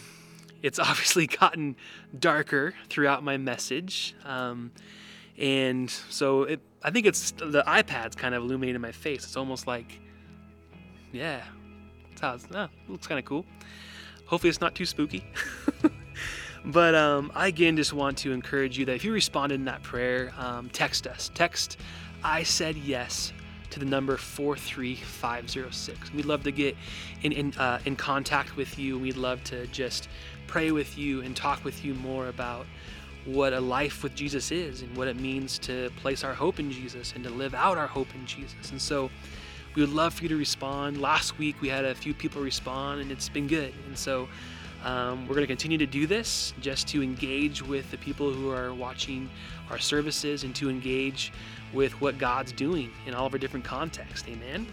it's 0.62 0.78
obviously 0.78 1.26
gotten 1.26 1.76
darker 2.18 2.74
throughout 2.88 3.22
my 3.22 3.36
message. 3.36 4.14
Um, 4.24 4.72
and 5.36 5.90
so 5.90 6.44
it, 6.44 6.60
I 6.82 6.90
think 6.90 7.06
it's 7.06 7.32
the 7.32 7.62
iPad's 7.66 8.16
kind 8.16 8.34
of 8.34 8.42
illuminating 8.42 8.80
my 8.80 8.92
face. 8.92 9.24
It's 9.24 9.36
almost 9.36 9.66
like, 9.66 10.00
yeah, 11.12 11.42
how 12.20 12.34
it's, 12.34 12.46
oh, 12.54 12.64
it 12.64 12.70
looks 12.88 13.06
kind 13.06 13.18
of 13.18 13.24
cool. 13.24 13.44
Hopefully, 14.26 14.48
it's 14.48 14.60
not 14.60 14.74
too 14.74 14.86
spooky. 14.86 15.24
but 16.64 16.94
um, 16.94 17.30
I 17.34 17.48
again 17.48 17.76
just 17.76 17.92
want 17.92 18.16
to 18.18 18.32
encourage 18.32 18.78
you 18.78 18.86
that 18.86 18.94
if 18.94 19.04
you 19.04 19.12
responded 19.12 19.56
in 19.56 19.66
that 19.66 19.82
prayer, 19.82 20.32
um, 20.38 20.70
text 20.70 21.06
us. 21.06 21.30
Text, 21.34 21.78
I 22.24 22.42
said 22.42 22.76
yes 22.76 23.34
to 23.68 23.78
the 23.78 23.84
number 23.84 24.16
43506. 24.16 26.14
We'd 26.14 26.24
love 26.24 26.42
to 26.44 26.50
get 26.50 26.74
in, 27.22 27.32
in, 27.32 27.52
uh, 27.54 27.80
in 27.84 27.96
contact 27.96 28.56
with 28.56 28.78
you. 28.78 28.98
We'd 28.98 29.18
love 29.18 29.44
to 29.44 29.66
just 29.66 30.08
pray 30.46 30.70
with 30.70 30.96
you 30.96 31.20
and 31.20 31.36
talk 31.36 31.62
with 31.64 31.84
you 31.84 31.92
more 31.92 32.28
about 32.28 32.64
what 33.26 33.52
a 33.52 33.60
life 33.60 34.02
with 34.02 34.14
Jesus 34.14 34.50
is 34.50 34.80
and 34.80 34.96
what 34.96 35.06
it 35.06 35.20
means 35.20 35.58
to 35.58 35.90
place 35.96 36.24
our 36.24 36.32
hope 36.32 36.58
in 36.58 36.70
Jesus 36.70 37.12
and 37.14 37.22
to 37.24 37.30
live 37.30 37.54
out 37.54 37.76
our 37.76 37.86
hope 37.86 38.14
in 38.14 38.24
Jesus. 38.24 38.70
And 38.70 38.80
so 38.80 39.10
we 39.74 39.82
would 39.82 39.92
love 39.92 40.14
for 40.14 40.22
you 40.22 40.28
to 40.30 40.36
respond. 40.36 41.00
Last 41.02 41.38
week 41.38 41.60
we 41.60 41.68
had 41.68 41.84
a 41.84 41.94
few 41.94 42.14
people 42.14 42.40
respond 42.40 43.02
and 43.02 43.12
it's 43.12 43.28
been 43.28 43.48
good. 43.48 43.74
And 43.86 43.98
so 43.98 44.28
um, 44.84 45.26
we're 45.26 45.34
going 45.34 45.46
to 45.46 45.48
continue 45.48 45.78
to 45.78 45.86
do 45.86 46.06
this 46.06 46.52
just 46.60 46.86
to 46.88 47.02
engage 47.02 47.62
with 47.62 47.90
the 47.90 47.96
people 47.96 48.30
who 48.30 48.50
are 48.50 48.74
watching 48.74 49.30
our 49.70 49.78
services 49.78 50.44
and 50.44 50.54
to 50.56 50.68
engage 50.68 51.32
with 51.72 51.98
what 52.00 52.18
God's 52.18 52.52
doing 52.52 52.90
in 53.06 53.14
all 53.14 53.26
of 53.26 53.32
our 53.32 53.38
different 53.38 53.64
contexts. 53.64 54.28
Amen. 54.28 54.66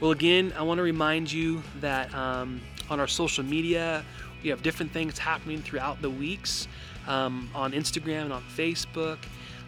Well, 0.00 0.10
again, 0.10 0.52
I 0.56 0.62
want 0.62 0.78
to 0.78 0.82
remind 0.82 1.30
you 1.30 1.62
that 1.80 2.12
um, 2.14 2.60
on 2.90 3.00
our 3.00 3.06
social 3.06 3.44
media, 3.44 4.04
we 4.42 4.50
have 4.50 4.62
different 4.62 4.92
things 4.92 5.18
happening 5.18 5.62
throughout 5.62 6.02
the 6.02 6.10
weeks 6.10 6.68
um, 7.06 7.48
on 7.54 7.72
Instagram 7.72 8.24
and 8.24 8.32
on 8.32 8.42
Facebook. 8.56 9.18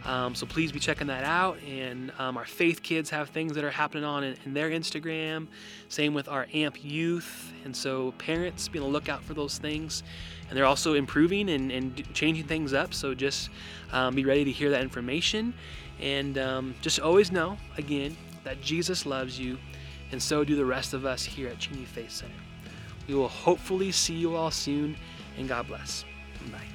Um, 0.05 0.35
so 0.35 0.47
please 0.47 0.73
be 0.73 0.81
checking 0.81 1.07
that 1.09 1.25
out. 1.25 1.59
And 1.69 2.13
um, 2.19 2.37
our 2.37 2.45
faith 2.45 2.83
kids 2.83 3.11
have 3.11 3.31
things 3.31 3.55
that 3.55 3.65
are 3.65 3.71
happening 3.71 4.05
on 4.05 4.25
in, 4.25 4.37
in, 4.45 4.55
their 4.55 4.71
Instagram. 4.71 5.47
Same 5.89 6.15
with 6.15 6.29
our 6.29 6.47
AMP 6.53 6.83
youth. 6.83 7.53
And 7.65 7.77
so 7.77 8.13
parents 8.13 8.69
be 8.69 8.79
on 8.79 8.85
the 8.85 8.91
lookout 8.91 9.23
for 9.23 9.35
those 9.35 9.59
things. 9.59 10.03
And 10.49 10.57
they're 10.57 10.67
also 10.67 10.95
improving 10.95 11.51
and, 11.51 11.71
and 11.71 12.15
changing 12.15 12.45
things 12.45 12.73
up. 12.73 12.95
So 12.95 13.15
just 13.15 13.51
um, 13.93 14.15
be 14.15 14.25
ready 14.25 14.45
to 14.45 14.53
hear 14.53 14.71
that 14.71 14.83
information. 14.83 15.55
And 16.01 16.39
um, 16.39 16.75
just 16.81 16.99
always 16.99 17.31
know, 17.31 17.59
again, 17.77 18.17
that 18.45 18.61
Jesus 18.63 19.05
loves 19.05 19.39
you. 19.39 19.59
And 20.13 20.23
so 20.23 20.45
do 20.45 20.57
the 20.57 20.65
rest 20.65 20.95
of 20.95 21.05
us 21.05 21.23
here 21.23 21.49
at 21.49 21.59
Cheney 21.59 21.85
Faith 21.85 22.11
Center. 22.11 22.33
We 23.07 23.15
will 23.15 23.29
hopefully 23.29 23.93
see 23.93 24.15
you 24.15 24.35
all 24.35 24.51
soon. 24.51 24.97
And 25.37 25.49
God 25.49 25.69
bless. 25.69 26.05
Bye. 26.51 26.70